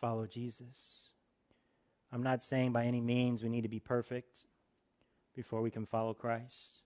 follow 0.00 0.26
Jesus. 0.26 1.08
I'm 2.12 2.22
not 2.22 2.44
saying 2.44 2.72
by 2.72 2.84
any 2.84 3.00
means 3.00 3.42
we 3.42 3.48
need 3.48 3.62
to 3.62 3.68
be 3.68 3.80
perfect 3.80 4.44
before 5.34 5.62
we 5.62 5.70
can 5.70 5.86
follow 5.86 6.14
Christ. 6.14 6.82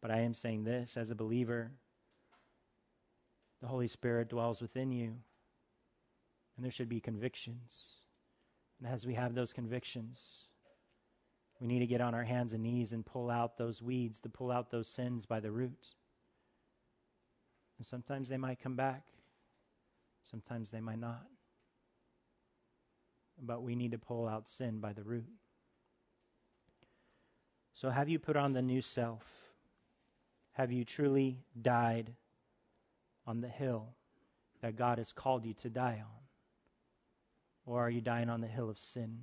But 0.00 0.10
I 0.10 0.20
am 0.20 0.34
saying 0.34 0.64
this 0.64 0.96
as 0.96 1.10
a 1.10 1.14
believer, 1.14 1.72
the 3.60 3.68
Holy 3.68 3.88
Spirit 3.88 4.28
dwells 4.28 4.60
within 4.60 4.92
you, 4.92 5.14
and 6.56 6.64
there 6.64 6.70
should 6.70 6.88
be 6.88 7.00
convictions. 7.00 7.78
And 8.78 8.92
as 8.92 9.06
we 9.06 9.14
have 9.14 9.34
those 9.34 9.52
convictions, 9.52 10.47
we 11.60 11.66
need 11.66 11.80
to 11.80 11.86
get 11.86 12.00
on 12.00 12.14
our 12.14 12.24
hands 12.24 12.52
and 12.52 12.62
knees 12.62 12.92
and 12.92 13.04
pull 13.04 13.30
out 13.30 13.58
those 13.58 13.82
weeds, 13.82 14.20
to 14.20 14.28
pull 14.28 14.52
out 14.52 14.70
those 14.70 14.88
sins 14.88 15.26
by 15.26 15.40
the 15.40 15.50
root. 15.50 15.88
And 17.78 17.86
sometimes 17.86 18.28
they 18.28 18.36
might 18.36 18.60
come 18.60 18.76
back, 18.76 19.02
sometimes 20.22 20.70
they 20.70 20.80
might 20.80 21.00
not. 21.00 21.26
But 23.40 23.62
we 23.62 23.74
need 23.74 23.92
to 23.92 23.98
pull 23.98 24.28
out 24.28 24.48
sin 24.48 24.80
by 24.80 24.92
the 24.92 25.02
root. 25.02 25.28
So, 27.72 27.90
have 27.90 28.08
you 28.08 28.18
put 28.18 28.36
on 28.36 28.52
the 28.52 28.62
new 28.62 28.82
self? 28.82 29.22
Have 30.52 30.72
you 30.72 30.84
truly 30.84 31.38
died 31.60 32.14
on 33.26 33.40
the 33.40 33.48
hill 33.48 33.90
that 34.60 34.74
God 34.74 34.98
has 34.98 35.12
called 35.12 35.44
you 35.44 35.54
to 35.54 35.70
die 35.70 36.02
on? 36.02 36.18
Or 37.64 37.80
are 37.80 37.90
you 37.90 38.00
dying 38.00 38.28
on 38.28 38.40
the 38.40 38.48
hill 38.48 38.68
of 38.68 38.78
sin, 38.78 39.20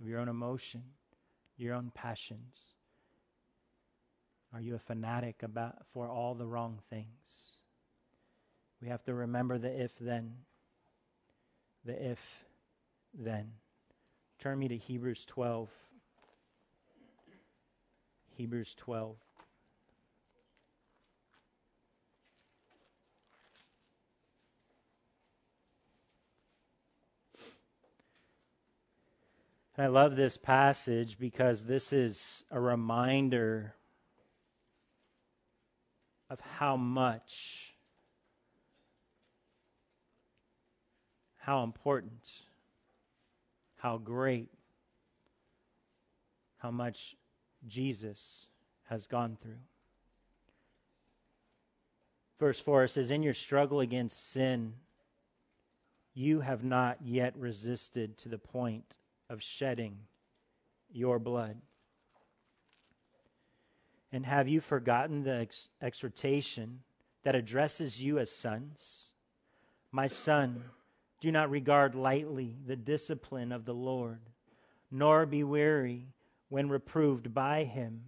of 0.00 0.08
your 0.08 0.18
own 0.18 0.28
emotion, 0.28 0.82
your 1.60 1.74
own 1.74 1.90
passions? 1.94 2.56
Are 4.52 4.60
you 4.60 4.74
a 4.74 4.78
fanatic 4.78 5.42
about 5.42 5.76
for 5.92 6.08
all 6.08 6.34
the 6.34 6.46
wrong 6.46 6.80
things? 6.90 7.54
We 8.82 8.88
have 8.88 9.04
to 9.04 9.14
remember 9.14 9.58
the 9.58 9.68
if 9.68 9.98
then. 9.98 10.32
The 11.84 12.10
if 12.10 12.18
then. 13.14 13.52
Turn 14.38 14.58
me 14.58 14.68
to 14.68 14.76
Hebrews 14.76 15.24
12. 15.26 15.68
Hebrews 18.36 18.74
12. 18.76 19.16
I 29.80 29.86
love 29.86 30.14
this 30.14 30.36
passage 30.36 31.16
because 31.18 31.64
this 31.64 31.90
is 31.90 32.44
a 32.50 32.60
reminder 32.60 33.76
of 36.28 36.38
how 36.58 36.76
much, 36.76 37.74
how 41.38 41.62
important, 41.62 42.28
how 43.78 43.96
great, 43.96 44.50
how 46.58 46.70
much 46.70 47.16
Jesus 47.66 48.48
has 48.90 49.06
gone 49.06 49.38
through. 49.40 49.62
Verse 52.38 52.60
4 52.60 52.86
says, 52.86 53.10
In 53.10 53.22
your 53.22 53.32
struggle 53.32 53.80
against 53.80 54.30
sin, 54.30 54.74
you 56.12 56.40
have 56.40 56.62
not 56.62 56.98
yet 57.02 57.34
resisted 57.34 58.18
to 58.18 58.28
the 58.28 58.36
point 58.36 58.96
of 59.30 59.42
shedding 59.42 59.96
your 60.92 61.18
blood? 61.18 61.56
And 64.12 64.26
have 64.26 64.48
you 64.48 64.60
forgotten 64.60 65.22
the 65.22 65.36
ex- 65.36 65.68
exhortation 65.80 66.80
that 67.22 67.36
addresses 67.36 68.02
you 68.02 68.18
as 68.18 68.30
sons? 68.30 69.12
My 69.92 70.08
son, 70.08 70.64
do 71.20 71.30
not 71.30 71.50
regard 71.50 71.94
lightly 71.94 72.56
the 72.66 72.76
discipline 72.76 73.52
of 73.52 73.64
the 73.64 73.74
Lord, 73.74 74.20
nor 74.90 75.26
be 75.26 75.44
weary 75.44 76.08
when 76.48 76.68
reproved 76.68 77.32
by 77.32 77.64
him. 77.64 78.02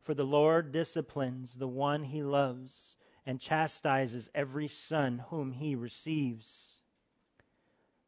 For 0.00 0.14
the 0.14 0.24
Lord 0.24 0.72
disciplines 0.72 1.56
the 1.56 1.68
one 1.68 2.04
he 2.04 2.22
loves 2.22 2.96
and 3.26 3.40
chastises 3.40 4.30
every 4.34 4.68
son 4.68 5.24
whom 5.28 5.52
he 5.52 5.74
receives. 5.74 6.80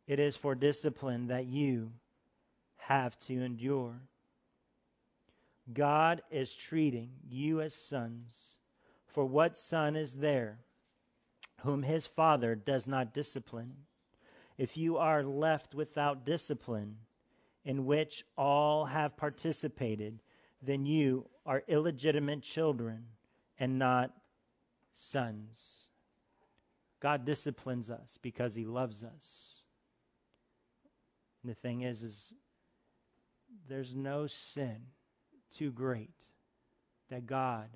It 0.06 0.18
is 0.18 0.36
for 0.36 0.54
discipline 0.54 1.26
that 1.26 1.46
you 1.46 1.90
have 2.88 3.18
to 3.18 3.42
endure. 3.42 4.00
God 5.72 6.22
is 6.30 6.54
treating 6.54 7.10
you 7.28 7.60
as 7.60 7.74
sons. 7.74 8.58
For 9.06 9.26
what 9.26 9.58
son 9.58 9.94
is 9.94 10.14
there 10.14 10.60
whom 11.62 11.82
his 11.82 12.06
father 12.06 12.54
does 12.54 12.86
not 12.86 13.12
discipline? 13.12 13.74
If 14.56 14.78
you 14.78 14.96
are 14.96 15.22
left 15.22 15.74
without 15.74 16.24
discipline, 16.24 16.96
in 17.62 17.84
which 17.84 18.24
all 18.38 18.86
have 18.86 19.18
participated, 19.18 20.20
then 20.62 20.86
you 20.86 21.26
are 21.44 21.64
illegitimate 21.68 22.40
children 22.40 23.04
and 23.58 23.78
not 23.78 24.12
sons. 24.94 25.88
God 27.00 27.26
disciplines 27.26 27.90
us 27.90 28.18
because 28.22 28.54
he 28.54 28.64
loves 28.64 29.04
us. 29.04 29.60
And 31.42 31.50
the 31.50 31.54
thing 31.54 31.82
is 31.82 32.02
is 32.02 32.32
there's 33.68 33.94
no 33.94 34.26
sin 34.26 34.76
too 35.54 35.70
great 35.70 36.10
that 37.10 37.26
God 37.26 37.68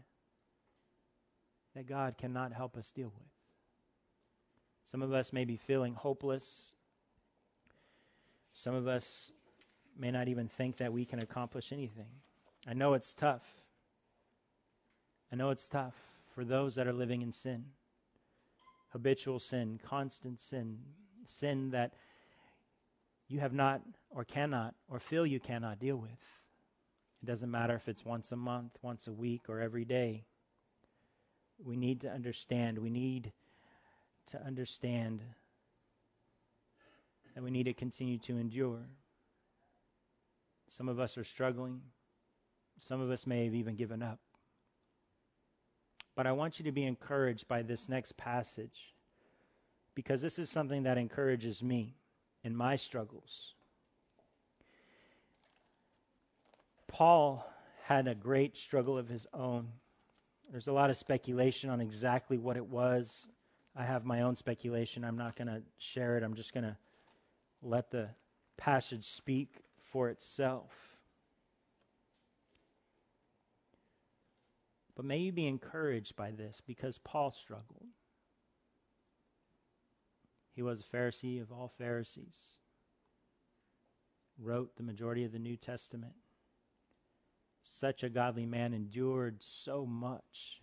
that 1.74 1.86
God 1.86 2.18
cannot 2.18 2.52
help 2.52 2.76
us 2.76 2.90
deal 2.90 3.10
with. 3.14 3.28
Some 4.84 5.00
of 5.00 5.14
us 5.14 5.32
may 5.32 5.46
be 5.46 5.56
feeling 5.56 5.94
hopeless. 5.94 6.74
Some 8.52 8.74
of 8.74 8.86
us 8.86 9.32
may 9.98 10.10
not 10.10 10.28
even 10.28 10.48
think 10.48 10.76
that 10.76 10.92
we 10.92 11.06
can 11.06 11.18
accomplish 11.18 11.72
anything. 11.72 12.10
I 12.68 12.74
know 12.74 12.92
it's 12.92 13.14
tough. 13.14 13.62
I 15.32 15.36
know 15.36 15.48
it's 15.48 15.66
tough 15.66 15.94
for 16.34 16.44
those 16.44 16.74
that 16.74 16.86
are 16.86 16.92
living 16.92 17.22
in 17.22 17.32
sin 17.32 17.64
habitual 18.92 19.40
sin, 19.40 19.80
constant 19.82 20.38
sin, 20.38 20.78
sin 21.26 21.70
that 21.70 21.94
you 23.32 23.40
have 23.40 23.54
not 23.54 23.80
or 24.10 24.24
cannot 24.24 24.74
or 24.88 25.00
feel 25.00 25.26
you 25.26 25.40
cannot 25.40 25.78
deal 25.78 25.96
with. 25.96 26.10
It 27.22 27.26
doesn't 27.26 27.50
matter 27.50 27.74
if 27.74 27.88
it's 27.88 28.04
once 28.04 28.30
a 28.30 28.36
month, 28.36 28.72
once 28.82 29.06
a 29.06 29.12
week, 29.12 29.48
or 29.48 29.58
every 29.58 29.86
day. 29.86 30.24
We 31.64 31.76
need 31.76 32.02
to 32.02 32.10
understand. 32.10 32.78
We 32.78 32.90
need 32.90 33.32
to 34.26 34.44
understand 34.44 35.22
that 37.34 37.42
we 37.42 37.50
need 37.50 37.64
to 37.64 37.72
continue 37.72 38.18
to 38.18 38.36
endure. 38.36 38.84
Some 40.68 40.90
of 40.90 41.00
us 41.00 41.16
are 41.16 41.24
struggling. 41.24 41.80
Some 42.78 43.00
of 43.00 43.10
us 43.10 43.26
may 43.26 43.46
have 43.46 43.54
even 43.54 43.76
given 43.76 44.02
up. 44.02 44.18
But 46.14 46.26
I 46.26 46.32
want 46.32 46.58
you 46.58 46.66
to 46.66 46.72
be 46.72 46.84
encouraged 46.84 47.48
by 47.48 47.62
this 47.62 47.88
next 47.88 48.18
passage 48.18 48.94
because 49.94 50.20
this 50.20 50.38
is 50.38 50.50
something 50.50 50.82
that 50.82 50.98
encourages 50.98 51.62
me 51.62 51.94
in 52.44 52.56
my 52.56 52.76
struggles. 52.76 53.54
Paul 56.88 57.46
had 57.84 58.06
a 58.06 58.14
great 58.14 58.56
struggle 58.56 58.98
of 58.98 59.08
his 59.08 59.26
own. 59.32 59.68
There's 60.50 60.66
a 60.66 60.72
lot 60.72 60.90
of 60.90 60.96
speculation 60.96 61.70
on 61.70 61.80
exactly 61.80 62.36
what 62.36 62.56
it 62.56 62.66
was. 62.66 63.26
I 63.74 63.84
have 63.84 64.04
my 64.04 64.22
own 64.22 64.36
speculation. 64.36 65.04
I'm 65.04 65.16
not 65.16 65.36
going 65.36 65.48
to 65.48 65.62
share 65.78 66.18
it. 66.18 66.22
I'm 66.22 66.34
just 66.34 66.52
going 66.52 66.64
to 66.64 66.76
let 67.62 67.90
the 67.90 68.10
passage 68.58 69.04
speak 69.04 69.62
for 69.82 70.10
itself. 70.10 70.70
But 74.94 75.06
may 75.06 75.18
you 75.18 75.32
be 75.32 75.46
encouraged 75.46 76.16
by 76.16 76.32
this 76.32 76.60
because 76.66 76.98
Paul 76.98 77.32
struggled. 77.32 77.86
He 80.54 80.62
was 80.62 80.80
a 80.80 80.96
Pharisee 80.96 81.40
of 81.40 81.50
all 81.50 81.72
Pharisees, 81.78 82.58
wrote 84.38 84.76
the 84.76 84.82
majority 84.82 85.24
of 85.24 85.32
the 85.32 85.38
New 85.38 85.56
Testament. 85.56 86.12
Such 87.62 88.02
a 88.02 88.10
godly 88.10 88.44
man 88.44 88.74
endured 88.74 89.42
so 89.42 89.86
much, 89.86 90.60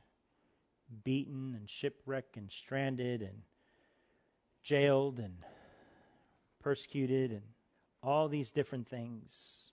beaten 1.03 1.55
and 1.57 1.69
shipwrecked 1.69 2.37
and 2.37 2.51
stranded 2.51 3.21
and 3.21 3.41
jailed 4.63 5.19
and 5.19 5.37
persecuted 6.59 7.31
and 7.31 7.41
all 8.03 8.27
these 8.27 8.51
different 8.51 8.87
things, 8.87 9.71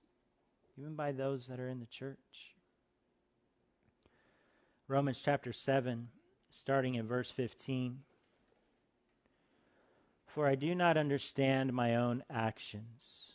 even 0.79 0.95
by 0.95 1.13
those 1.13 1.47
that 1.49 1.61
are 1.61 1.69
in 1.69 1.81
the 1.81 1.87
church. 1.87 2.55
Romans 4.89 5.21
chapter 5.23 5.53
7, 5.53 6.09
starting 6.51 6.95
in 6.95 7.07
verse 7.07 7.31
15. 7.31 7.99
For 10.37 10.47
I 10.47 10.55
do 10.55 10.75
not 10.75 10.99
understand 10.99 11.73
my 11.73 11.97
own 11.97 12.23
actions. 12.29 13.33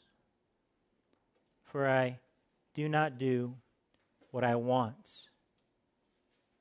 For 1.64 1.90
I 1.90 2.20
do 2.76 2.88
not 2.88 3.18
do 3.18 3.56
what 4.30 4.44
I 4.44 4.54
want, 4.54 5.10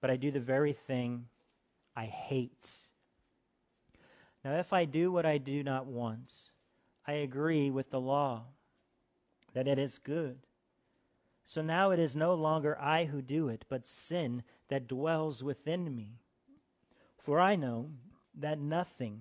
but 0.01 0.09
I 0.09 0.17
do 0.17 0.31
the 0.31 0.41
very 0.41 0.73
thing 0.73 1.27
I 1.95 2.07
hate. 2.07 2.71
Now, 4.43 4.55
if 4.55 4.73
I 4.73 4.87
do 4.87 5.12
what 5.12 5.27
I 5.27 5.37
do 5.37 5.62
not 5.62 5.85
want, 5.85 6.33
I 7.07 7.12
agree 7.12 7.71
with 7.71 7.91
the 7.91 8.01
law 8.01 8.45
that 9.53 9.69
it 9.69 9.79
is 9.79 9.99
good. 9.99 10.39
So 11.45 11.61
now 11.61 11.91
it 11.91 11.99
is 11.99 12.17
no 12.17 12.33
longer 12.33 12.81
I 12.81 13.05
who 13.05 13.21
do 13.21 13.49
it, 13.49 13.67
but 13.69 13.87
sin 13.87 14.43
that 14.69 14.89
dwells 14.89 15.43
within 15.43 15.95
me. 15.95 16.23
For 17.19 17.39
I 17.39 17.57
know 17.57 17.91
that 18.35 18.59
nothing 18.59 19.21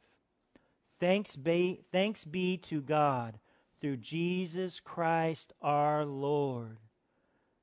Thanks 1.01 1.35
be, 1.35 1.81
thanks 1.91 2.23
be 2.23 2.57
to 2.57 2.79
God 2.79 3.39
through 3.81 3.97
Jesus 3.97 4.79
Christ 4.79 5.51
our 5.59 6.05
Lord. 6.05 6.77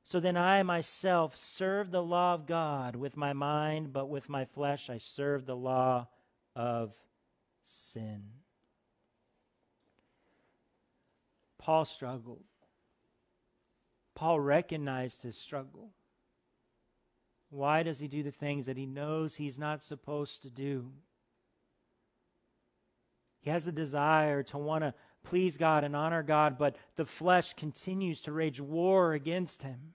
So 0.03 0.19
then 0.19 0.37
I 0.37 0.65
myself 0.65 1.37
serve 1.37 1.93
the 1.93 2.03
law 2.03 2.35
of 2.35 2.47
God 2.47 2.97
with 2.97 3.17
my 3.17 3.33
mind, 3.33 3.93
but 3.93 4.09
with 4.09 4.29
my 4.29 4.45
flesh 4.45 4.91
I 4.91 4.99
serve 4.99 5.47
the 5.47 5.55
law 5.55 6.09
of 6.57 6.95
sin. 7.63 8.25
Paul 11.59 11.85
struggled. 11.85 12.43
Paul 14.17 14.41
recognized 14.41 15.23
his 15.23 15.39
struggle. 15.39 15.91
Why 17.51 17.85
does 17.85 18.01
he 18.01 18.09
do 18.09 18.25
the 18.25 18.33
things 18.33 18.67
that 18.67 18.77
he 18.77 18.87
knows 18.87 19.37
he's 19.37 19.61
not 19.61 19.81
supposed 19.81 20.43
to 20.43 20.51
do? 20.51 20.91
He 23.41 23.51
has 23.51 23.67
a 23.67 23.73
desire 23.73 24.43
to 24.45 24.59
want 24.59 24.83
to 24.85 24.95
please 25.25 25.57
God 25.57 25.85
and 25.85 25.95
honor 25.95 26.23
God, 26.23 26.59
but 26.59 26.77
the 26.97 27.05
flesh 27.05 27.55
continues 27.55 28.21
to 28.23 28.33
rage 28.33 28.61
war 28.61 29.13
against 29.13 29.63
him. 29.63 29.95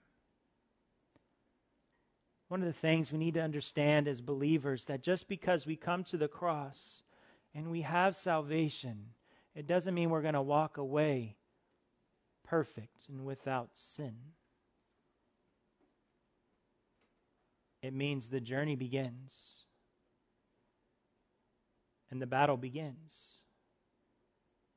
One 2.48 2.60
of 2.60 2.66
the 2.66 2.72
things 2.72 3.10
we 3.10 3.18
need 3.18 3.34
to 3.34 3.42
understand 3.42 4.06
as 4.06 4.20
believers 4.20 4.84
that 4.84 5.02
just 5.02 5.28
because 5.28 5.66
we 5.66 5.76
come 5.76 6.04
to 6.04 6.16
the 6.16 6.28
cross 6.28 7.02
and 7.54 7.70
we 7.70 7.82
have 7.82 8.14
salvation, 8.14 9.06
it 9.54 9.66
doesn't 9.66 9.94
mean 9.94 10.10
we're 10.10 10.22
going 10.22 10.34
to 10.34 10.42
walk 10.42 10.76
away 10.76 11.36
perfect 12.44 13.08
and 13.08 13.24
without 13.24 13.70
sin. 13.74 14.16
It 17.82 17.92
means 17.92 18.28
the 18.28 18.40
journey 18.40 18.76
begins. 18.76 19.63
And 22.14 22.22
the 22.22 22.28
battle 22.28 22.56
begins. 22.56 23.40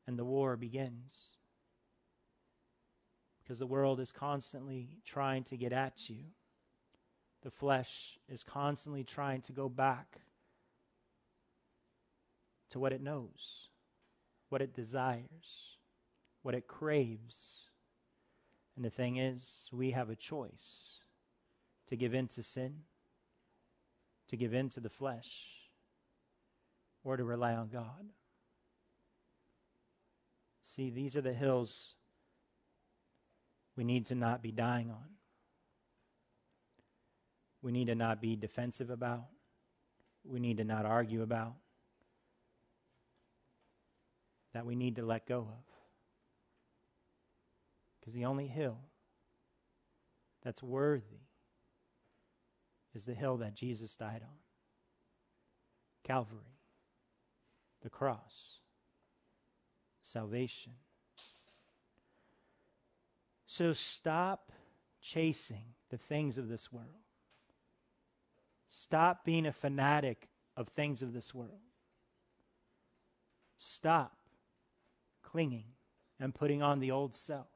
And 0.07 0.18
the 0.18 0.26
war 0.26 0.57
begins. 0.57 1.35
Because 3.43 3.59
the 3.59 3.68
world 3.68 3.99
is 3.99 4.11
constantly 4.11 4.97
trying 5.05 5.43
to 5.43 5.55
get 5.55 5.72
at 5.72 6.09
you. 6.09 6.31
The 7.43 7.51
flesh 7.51 8.18
is 8.27 8.41
constantly 8.41 9.03
trying 9.03 9.41
to 9.41 9.51
go 9.51 9.69
back 9.69 10.22
to 12.72 12.80
what 12.80 12.91
it 12.91 13.03
knows, 13.03 13.69
what 14.49 14.64
it 14.64 14.73
desires, 14.73 15.77
what 16.41 16.55
it 16.55 16.68
craves. 16.68 17.59
And 18.76 18.84
the 18.84 18.89
thing 18.89 19.18
is, 19.18 19.69
we 19.72 19.91
have 19.91 20.09
a 20.09 20.15
choice 20.15 21.01
to 21.85 21.95
give 21.95 22.15
in 22.15 22.27
to 22.30 22.41
sin, 22.41 22.77
to 24.27 24.35
give 24.35 24.55
in 24.55 24.69
to 24.69 24.80
the 24.80 24.89
flesh, 24.89 25.56
or 27.07 27.15
to 27.15 27.23
rely 27.23 27.53
on 27.53 27.69
God. 27.69 28.09
See, 30.61 30.89
these 30.89 31.15
are 31.15 31.21
the 31.21 31.31
hills 31.31 31.95
we 33.77 33.85
need 33.85 34.07
to 34.07 34.15
not 34.15 34.41
be 34.43 34.51
dying 34.51 34.91
on. 34.91 35.05
We 37.61 37.71
need 37.71 37.88
to 37.88 37.95
not 37.95 38.21
be 38.21 38.35
defensive 38.35 38.89
about. 38.89 39.27
We 40.25 40.41
need 40.41 40.57
to 40.57 40.65
not 40.65 40.85
argue 40.85 41.21
about. 41.21 41.53
That 44.53 44.65
we 44.65 44.75
need 44.75 44.97
to 44.97 45.05
let 45.05 45.25
go 45.25 45.39
of. 45.39 45.63
Because 48.01 48.13
the 48.13 48.25
only 48.25 48.47
hill 48.47 48.79
that's 50.43 50.61
worthy 50.61 51.21
is 52.93 53.05
the 53.05 53.13
hill 53.13 53.38
that 53.38 53.53
Jesus 53.53 53.95
died 53.95 54.23
on 54.23 54.38
Calvary, 56.03 56.56
the 57.88 57.91
cross, 57.91 58.59
salvation. 60.01 60.73
So 63.45 63.72
stop 63.72 64.51
chasing 65.01 65.64
the 65.89 65.97
things 65.97 66.38
of 66.38 66.49
this 66.49 66.69
world. 66.69 67.05
Stop 68.68 69.23
being 69.23 69.45
a 69.45 69.53
fanatic 69.53 70.27
of 70.57 70.68
things 70.68 71.01
of 71.01 71.14
this 71.14 71.34
world. 71.34 71.61
Stop 73.57 74.18
clinging 75.23 75.68
and 76.19 76.35
putting 76.35 76.61
on 76.61 76.81
the 76.81 76.91
old 76.91 77.15
self. 77.15 77.47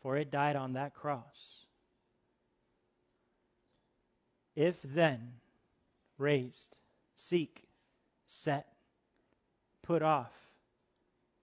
For 0.00 0.16
it 0.16 0.30
died 0.30 0.56
on 0.56 0.72
that 0.72 0.94
cross. 0.94 1.66
If 4.56 4.76
then 4.82 5.32
raised, 6.16 6.78
seek, 7.14 7.67
set, 8.28 8.66
put 9.82 10.02
off, 10.02 10.32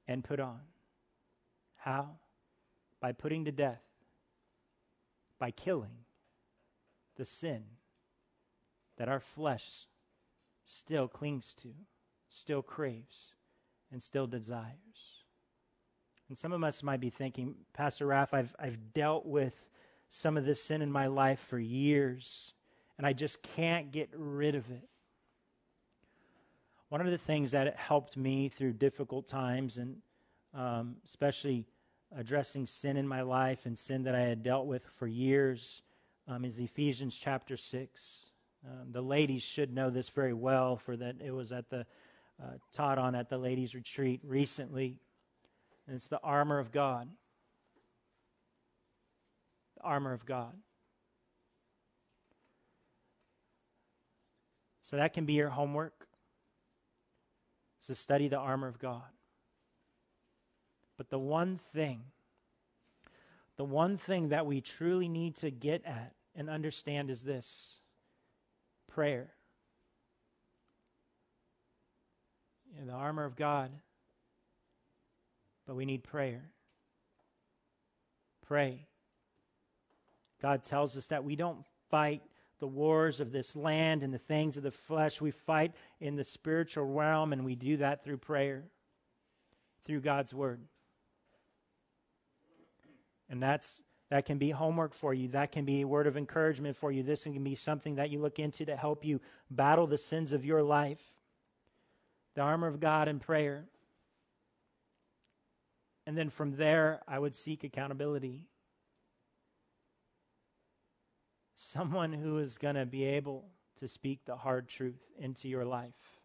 and 0.07 0.23
put 0.23 0.39
on. 0.39 0.61
How? 1.77 2.11
By 3.01 3.11
putting 3.11 3.43
to 3.45 3.51
death, 3.51 3.81
by 5.39 5.51
killing 5.51 6.05
the 7.17 7.25
sin 7.25 7.63
that 8.97 9.09
our 9.09 9.19
flesh 9.19 9.87
still 10.63 11.07
clings 11.07 11.53
to, 11.55 11.69
still 12.29 12.61
craves, 12.61 13.33
and 13.91 14.01
still 14.01 14.27
desires. 14.27 15.23
And 16.29 16.37
some 16.37 16.53
of 16.53 16.63
us 16.63 16.81
might 16.81 16.99
be 16.99 17.09
thinking, 17.09 17.55
Pastor 17.73 18.05
Raff, 18.05 18.33
I've, 18.33 18.55
I've 18.59 18.93
dealt 18.93 19.25
with 19.25 19.69
some 20.09 20.37
of 20.37 20.45
this 20.45 20.61
sin 20.61 20.81
in 20.81 20.91
my 20.91 21.07
life 21.07 21.39
for 21.39 21.59
years, 21.59 22.53
and 22.97 23.05
I 23.05 23.13
just 23.13 23.41
can't 23.41 23.91
get 23.91 24.09
rid 24.15 24.55
of 24.55 24.69
it. 24.71 24.87
One 26.89 27.01
of 27.01 27.07
the 27.07 27.17
things 27.17 27.51
that 27.51 27.75
helped 27.77 28.15
me 28.15 28.49
through 28.49 28.73
difficult 28.73 29.27
times, 29.27 29.77
and 29.77 29.97
um, 30.53 30.97
especially 31.03 31.65
addressing 32.15 32.67
sin 32.67 32.95
in 32.95 33.07
my 33.07 33.21
life 33.21 33.65
and 33.65 33.77
sin 33.77 34.03
that 34.03 34.13
I 34.13 34.21
had 34.21 34.43
dealt 34.43 34.67
with 34.67 34.83
for 34.97 35.07
years, 35.07 35.81
um, 36.27 36.45
is 36.45 36.59
Ephesians 36.59 37.17
chapter 37.19 37.57
6. 37.57 38.25
Um, 38.65 38.91
the 38.91 39.01
ladies 39.01 39.41
should 39.41 39.73
know 39.73 39.89
this 39.89 40.09
very 40.09 40.33
well, 40.33 40.77
for 40.77 40.95
that 40.95 41.15
it 41.23 41.31
was 41.31 41.51
at 41.51 41.69
the 41.69 41.85
uh, 42.41 42.57
taught 42.71 42.97
on 42.97 43.15
at 43.15 43.29
the 43.29 43.37
ladies' 43.37 43.73
retreat 43.73 44.21
recently. 44.23 44.99
And 45.87 45.95
it's 45.95 46.07
the 46.07 46.19
armor 46.21 46.59
of 46.59 46.71
God. 46.71 47.09
The 49.77 49.83
armor 49.83 50.13
of 50.13 50.25
God. 50.25 50.53
So 54.81 54.97
that 54.97 55.13
can 55.13 55.25
be 55.25 55.33
your 55.33 55.49
homework. 55.49 56.07
Is 57.85 57.87
to 57.87 58.01
study 58.01 58.27
the 58.27 58.37
armor 58.37 58.67
of 58.67 58.79
God. 58.79 59.03
But 60.97 61.11
the 61.11 61.19
one 61.19 61.59
thing 61.71 62.01
the 63.57 63.63
one 63.63 63.97
thing 63.97 64.29
that 64.29 64.45
we 64.47 64.59
truly 64.59 65.07
need 65.07 65.35
to 65.37 65.51
get 65.51 65.85
at 65.85 66.13
and 66.35 66.49
understand 66.49 67.09
is 67.09 67.21
this 67.21 67.75
prayer. 68.91 69.29
Know, 72.77 72.87
the 72.87 72.91
armor 72.91 73.23
of 73.23 73.35
God, 73.35 73.69
but 75.65 75.75
we 75.75 75.85
need 75.85 76.03
prayer. 76.03 76.49
Pray. 78.45 78.87
God 80.41 80.63
tells 80.65 80.97
us 80.97 81.07
that 81.07 81.23
we 81.23 81.37
don't 81.37 81.59
fight 81.89 82.23
the 82.65 82.69
wars 82.69 83.19
of 83.19 83.31
this 83.31 83.55
land 83.55 84.01
and 84.01 84.11
the 84.11 84.17
things 84.17 84.57
of 84.57 84.63
the 84.63 84.71
flesh. 84.71 85.21
We 85.21 85.29
fight 85.29 85.71
in 85.99 86.15
the 86.15 86.23
spiritual 86.23 86.85
realm, 86.85 87.31
and 87.31 87.45
we 87.45 87.53
do 87.53 87.77
that 87.77 88.03
through 88.03 88.17
prayer, 88.17 88.63
through 89.85 90.01
God's 90.01 90.33
word. 90.33 90.61
And 93.29 93.39
that's 93.39 93.83
that 94.09 94.25
can 94.25 94.39
be 94.39 94.49
homework 94.49 94.95
for 94.95 95.13
you. 95.13 95.27
That 95.27 95.51
can 95.51 95.63
be 95.63 95.81
a 95.81 95.87
word 95.87 96.07
of 96.07 96.17
encouragement 96.17 96.75
for 96.75 96.91
you. 96.91 97.03
This 97.03 97.25
can 97.25 97.43
be 97.43 97.53
something 97.53 97.95
that 97.95 98.09
you 98.09 98.19
look 98.19 98.39
into 98.39 98.65
to 98.65 98.75
help 98.75 99.05
you 99.05 99.21
battle 99.51 99.85
the 99.85 99.99
sins 99.99 100.31
of 100.33 100.43
your 100.43 100.63
life. 100.63 101.01
The 102.33 102.41
armor 102.41 102.65
of 102.65 102.79
God 102.79 103.07
and 103.07 103.21
prayer. 103.21 103.65
And 106.07 106.17
then 106.17 106.31
from 106.31 106.55
there, 106.55 107.01
I 107.07 107.19
would 107.19 107.35
seek 107.35 107.63
accountability. 107.63 108.41
Someone 111.55 112.13
who 112.13 112.37
is 112.37 112.57
going 112.57 112.75
to 112.75 112.85
be 112.85 113.03
able 113.03 113.45
to 113.79 113.87
speak 113.87 114.25
the 114.25 114.35
hard 114.35 114.67
truth 114.67 115.01
into 115.19 115.47
your 115.47 115.65
life. 115.65 116.19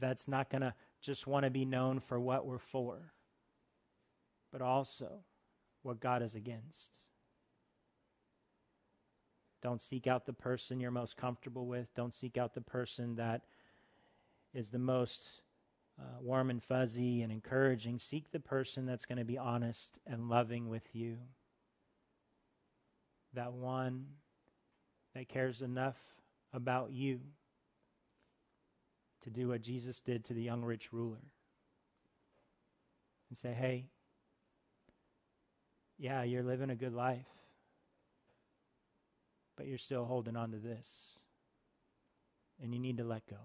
That's 0.00 0.28
not 0.28 0.50
going 0.50 0.62
to 0.62 0.74
just 1.00 1.26
want 1.26 1.44
to 1.44 1.50
be 1.50 1.64
known 1.64 2.00
for 2.00 2.18
what 2.18 2.46
we're 2.46 2.58
for 2.58 3.14
but 4.54 4.62
also 4.62 5.24
what 5.82 5.98
God 5.98 6.22
is 6.22 6.36
against. 6.36 7.00
Don't 9.60 9.82
seek 9.82 10.06
out 10.06 10.26
the 10.26 10.32
person 10.32 10.78
you're 10.78 10.92
most 10.92 11.16
comfortable 11.16 11.66
with. 11.66 11.92
Don't 11.96 12.14
seek 12.14 12.38
out 12.38 12.54
the 12.54 12.60
person 12.60 13.16
that 13.16 13.42
is 14.54 14.68
the 14.68 14.78
most 14.78 15.40
uh, 16.00 16.20
warm 16.20 16.50
and 16.50 16.62
fuzzy 16.62 17.20
and 17.20 17.32
encouraging. 17.32 17.98
Seek 17.98 18.30
the 18.30 18.38
person 18.38 18.86
that's 18.86 19.04
going 19.04 19.18
to 19.18 19.24
be 19.24 19.36
honest 19.36 19.98
and 20.06 20.28
loving 20.28 20.68
with 20.68 20.94
you. 20.94 21.16
That 23.34 23.52
one 23.52 24.06
that 25.14 25.28
cares 25.28 25.62
enough 25.62 25.96
about 26.52 26.92
you 26.92 27.20
to 29.22 29.30
do 29.30 29.48
what 29.48 29.62
Jesus 29.62 30.00
did 30.00 30.24
to 30.26 30.34
the 30.34 30.42
young 30.42 30.62
rich 30.62 30.92
ruler 30.92 31.22
and 33.28 33.38
say, 33.38 33.52
hey, 33.52 33.86
yeah, 35.98 36.22
you're 36.22 36.42
living 36.42 36.70
a 36.70 36.74
good 36.74 36.92
life, 36.92 37.26
but 39.56 39.66
you're 39.66 39.78
still 39.78 40.04
holding 40.04 40.36
on 40.36 40.50
to 40.52 40.58
this. 40.58 40.88
And 42.62 42.72
you 42.72 42.78
need 42.78 42.98
to 42.98 43.04
let 43.04 43.26
go. 43.26 43.38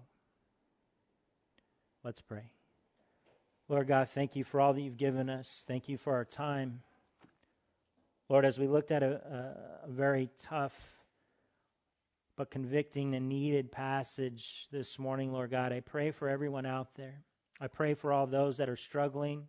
Let's 2.04 2.20
pray. 2.20 2.52
Lord 3.68 3.88
God, 3.88 4.08
thank 4.08 4.36
you 4.36 4.44
for 4.44 4.60
all 4.60 4.72
that 4.72 4.80
you've 4.80 4.96
given 4.96 5.28
us. 5.28 5.64
Thank 5.66 5.88
you 5.88 5.98
for 5.98 6.14
our 6.14 6.24
time. 6.24 6.82
Lord, 8.30 8.44
as 8.44 8.60
we 8.60 8.68
looked 8.68 8.92
at 8.92 9.02
a, 9.02 9.56
a, 9.84 9.90
very 9.90 10.30
tough 10.38 10.72
but 12.36 12.48
convicting 12.48 13.16
and 13.16 13.28
needed 13.28 13.72
passage 13.72 14.68
this 14.70 15.00
morning, 15.00 15.32
Lord 15.32 15.50
God, 15.50 15.72
I 15.72 15.80
pray 15.80 16.12
for 16.12 16.28
everyone 16.28 16.64
out 16.64 16.94
there. 16.94 17.24
I 17.60 17.66
pray 17.66 17.92
for 17.94 18.12
all 18.12 18.28
those 18.28 18.56
that 18.58 18.68
are 18.68 18.76
struggling 18.76 19.48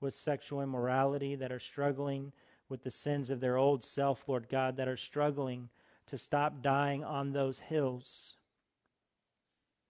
with 0.00 0.14
sexual 0.14 0.62
immorality, 0.62 1.34
that 1.34 1.50
are 1.50 1.58
struggling 1.58 2.32
with 2.68 2.84
the 2.84 2.92
sins 2.92 3.28
of 3.28 3.40
their 3.40 3.56
old 3.56 3.82
self, 3.82 4.22
Lord 4.28 4.48
God, 4.48 4.76
that 4.76 4.86
are 4.86 4.96
struggling 4.96 5.68
to 6.06 6.16
stop 6.16 6.62
dying 6.62 7.02
on 7.02 7.32
those 7.32 7.58
hills, 7.58 8.36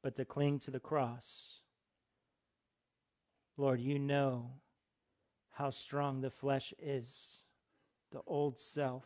but 0.03 0.17
to 0.17 0.25
cling 0.25 0.59
to 0.61 0.71
the 0.71 0.81
cross. 0.81 1.61
Lord, 3.59 3.79
you 3.79 3.99
know 3.99 4.53
how 5.51 5.69
strong 5.69 6.23
the 6.23 6.31
flesh 6.31 6.73
is, 6.81 7.42
the 8.13 8.21
old 8.27 8.59
self. 8.59 9.05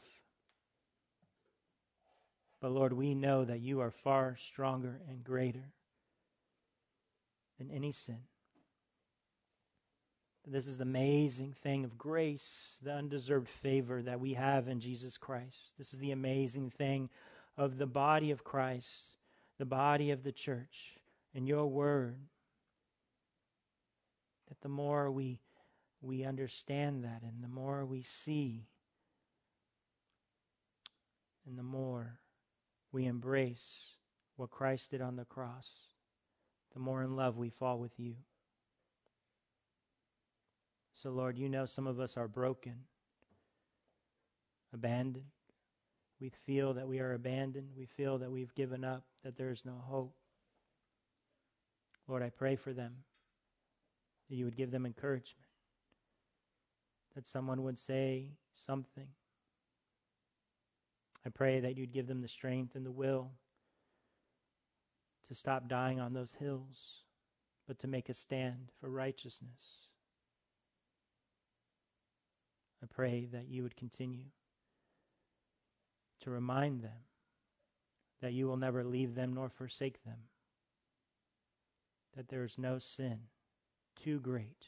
But 2.60 2.72
Lord, 2.72 2.92
we 2.92 3.14
know 3.14 3.44
that 3.44 3.60
you 3.60 3.80
are 3.80 3.90
far 3.90 4.36
stronger 4.36 5.00
and 5.08 5.22
greater 5.22 5.72
than 7.58 7.70
any 7.70 7.92
sin. 7.92 8.20
This 10.48 10.68
is 10.68 10.78
the 10.78 10.84
amazing 10.84 11.54
thing 11.62 11.84
of 11.84 11.98
grace, 11.98 12.76
the 12.80 12.92
undeserved 12.92 13.48
favor 13.48 14.00
that 14.02 14.20
we 14.20 14.34
have 14.34 14.68
in 14.68 14.78
Jesus 14.78 15.16
Christ. 15.16 15.74
This 15.76 15.92
is 15.92 15.98
the 15.98 16.12
amazing 16.12 16.70
thing 16.70 17.10
of 17.56 17.78
the 17.78 17.86
body 17.86 18.30
of 18.30 18.44
Christ, 18.44 19.18
the 19.58 19.64
body 19.64 20.12
of 20.12 20.22
the 20.22 20.30
church, 20.30 20.98
and 21.34 21.48
your 21.48 21.66
word. 21.66 22.16
That 24.48 24.60
the 24.60 24.68
more 24.68 25.10
we, 25.10 25.40
we 26.00 26.22
understand 26.22 27.02
that 27.02 27.22
and 27.22 27.42
the 27.42 27.48
more 27.48 27.84
we 27.84 28.02
see, 28.02 28.68
and 31.46 31.58
the 31.58 31.62
more 31.62 32.18
we 32.92 33.06
embrace 33.06 33.94
what 34.36 34.50
Christ 34.50 34.90
did 34.90 35.00
on 35.00 35.16
the 35.16 35.24
cross, 35.24 35.68
the 36.74 36.80
more 36.80 37.02
in 37.02 37.16
love 37.16 37.36
we 37.36 37.48
fall 37.48 37.78
with 37.78 37.98
you. 37.98 38.14
So, 40.92 41.10
Lord, 41.10 41.38
you 41.38 41.48
know 41.48 41.66
some 41.66 41.86
of 41.86 42.00
us 42.00 42.16
are 42.16 42.28
broken, 42.28 42.84
abandoned. 44.72 45.26
We 46.20 46.30
feel 46.46 46.74
that 46.74 46.88
we 46.88 47.00
are 47.00 47.12
abandoned. 47.12 47.68
We 47.76 47.86
feel 47.86 48.18
that 48.18 48.30
we've 48.30 48.54
given 48.54 48.82
up, 48.82 49.04
that 49.22 49.36
there 49.36 49.50
is 49.50 49.64
no 49.64 49.74
hope. 49.84 50.14
Lord, 52.08 52.22
I 52.22 52.30
pray 52.30 52.56
for 52.56 52.72
them 52.72 52.94
that 54.28 54.36
you 54.36 54.44
would 54.44 54.56
give 54.56 54.70
them 54.70 54.86
encouragement, 54.86 55.46
that 57.14 57.26
someone 57.26 57.62
would 57.62 57.78
say 57.78 58.32
something. 58.54 59.08
I 61.26 61.28
pray 61.28 61.58
that 61.58 61.76
you'd 61.76 61.92
give 61.92 62.06
them 62.06 62.22
the 62.22 62.28
strength 62.28 62.76
and 62.76 62.86
the 62.86 62.92
will 62.92 63.32
to 65.26 65.34
stop 65.34 65.68
dying 65.68 65.98
on 65.98 66.12
those 66.12 66.34
hills, 66.38 67.02
but 67.66 67.80
to 67.80 67.88
make 67.88 68.08
a 68.08 68.14
stand 68.14 68.70
for 68.80 68.88
righteousness. 68.88 69.88
I 72.80 72.86
pray 72.86 73.26
that 73.32 73.48
you 73.48 73.64
would 73.64 73.74
continue 73.74 74.26
to 76.20 76.30
remind 76.30 76.82
them 76.82 77.06
that 78.22 78.32
you 78.32 78.46
will 78.46 78.56
never 78.56 78.84
leave 78.84 79.16
them 79.16 79.34
nor 79.34 79.48
forsake 79.48 80.04
them, 80.04 80.28
that 82.16 82.28
there 82.28 82.44
is 82.44 82.56
no 82.56 82.78
sin 82.78 83.18
too 84.00 84.20
great, 84.20 84.66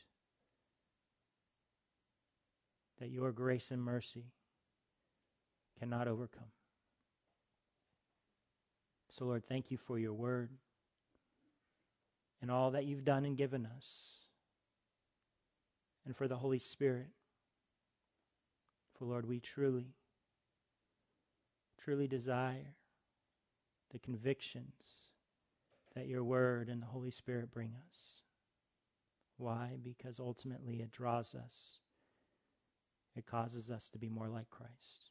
that 2.98 3.10
your 3.10 3.30
grace 3.30 3.70
and 3.70 3.80
mercy 3.80 4.32
cannot 5.78 6.09
overcome. 6.09 6.50
So, 9.10 9.24
Lord, 9.24 9.44
thank 9.48 9.70
you 9.70 9.78
for 9.78 9.98
your 9.98 10.12
word 10.12 10.50
and 12.40 12.50
all 12.50 12.70
that 12.72 12.84
you've 12.84 13.05
done 13.05 13.24
and 13.24 13.36
given 13.36 13.66
us, 13.66 13.86
and 16.06 16.16
for 16.16 16.28
the 16.28 16.36
Holy 16.36 16.60
Spirit 16.60 17.09
for 18.98 19.05
Lord, 19.05 19.28
we 19.28 19.38
truly, 19.38 19.94
truly 21.78 22.09
desire 22.09 22.74
the 23.92 23.98
convictions 24.00 25.06
that 25.94 26.09
your 26.09 26.24
word 26.24 26.68
and 26.68 26.82
the 26.82 26.86
Holy 26.86 27.12
Spirit 27.12 27.52
bring 27.52 27.74
us. 27.86 27.96
Why? 29.36 29.76
Because 29.82 30.18
ultimately 30.18 30.80
it 30.80 30.90
draws 30.90 31.34
us, 31.34 31.78
it 33.14 33.24
causes 33.26 33.70
us 33.70 33.88
to 33.90 33.98
be 33.98 34.09
more 34.09 34.28
like 34.28 34.50
Christ. 34.50 35.10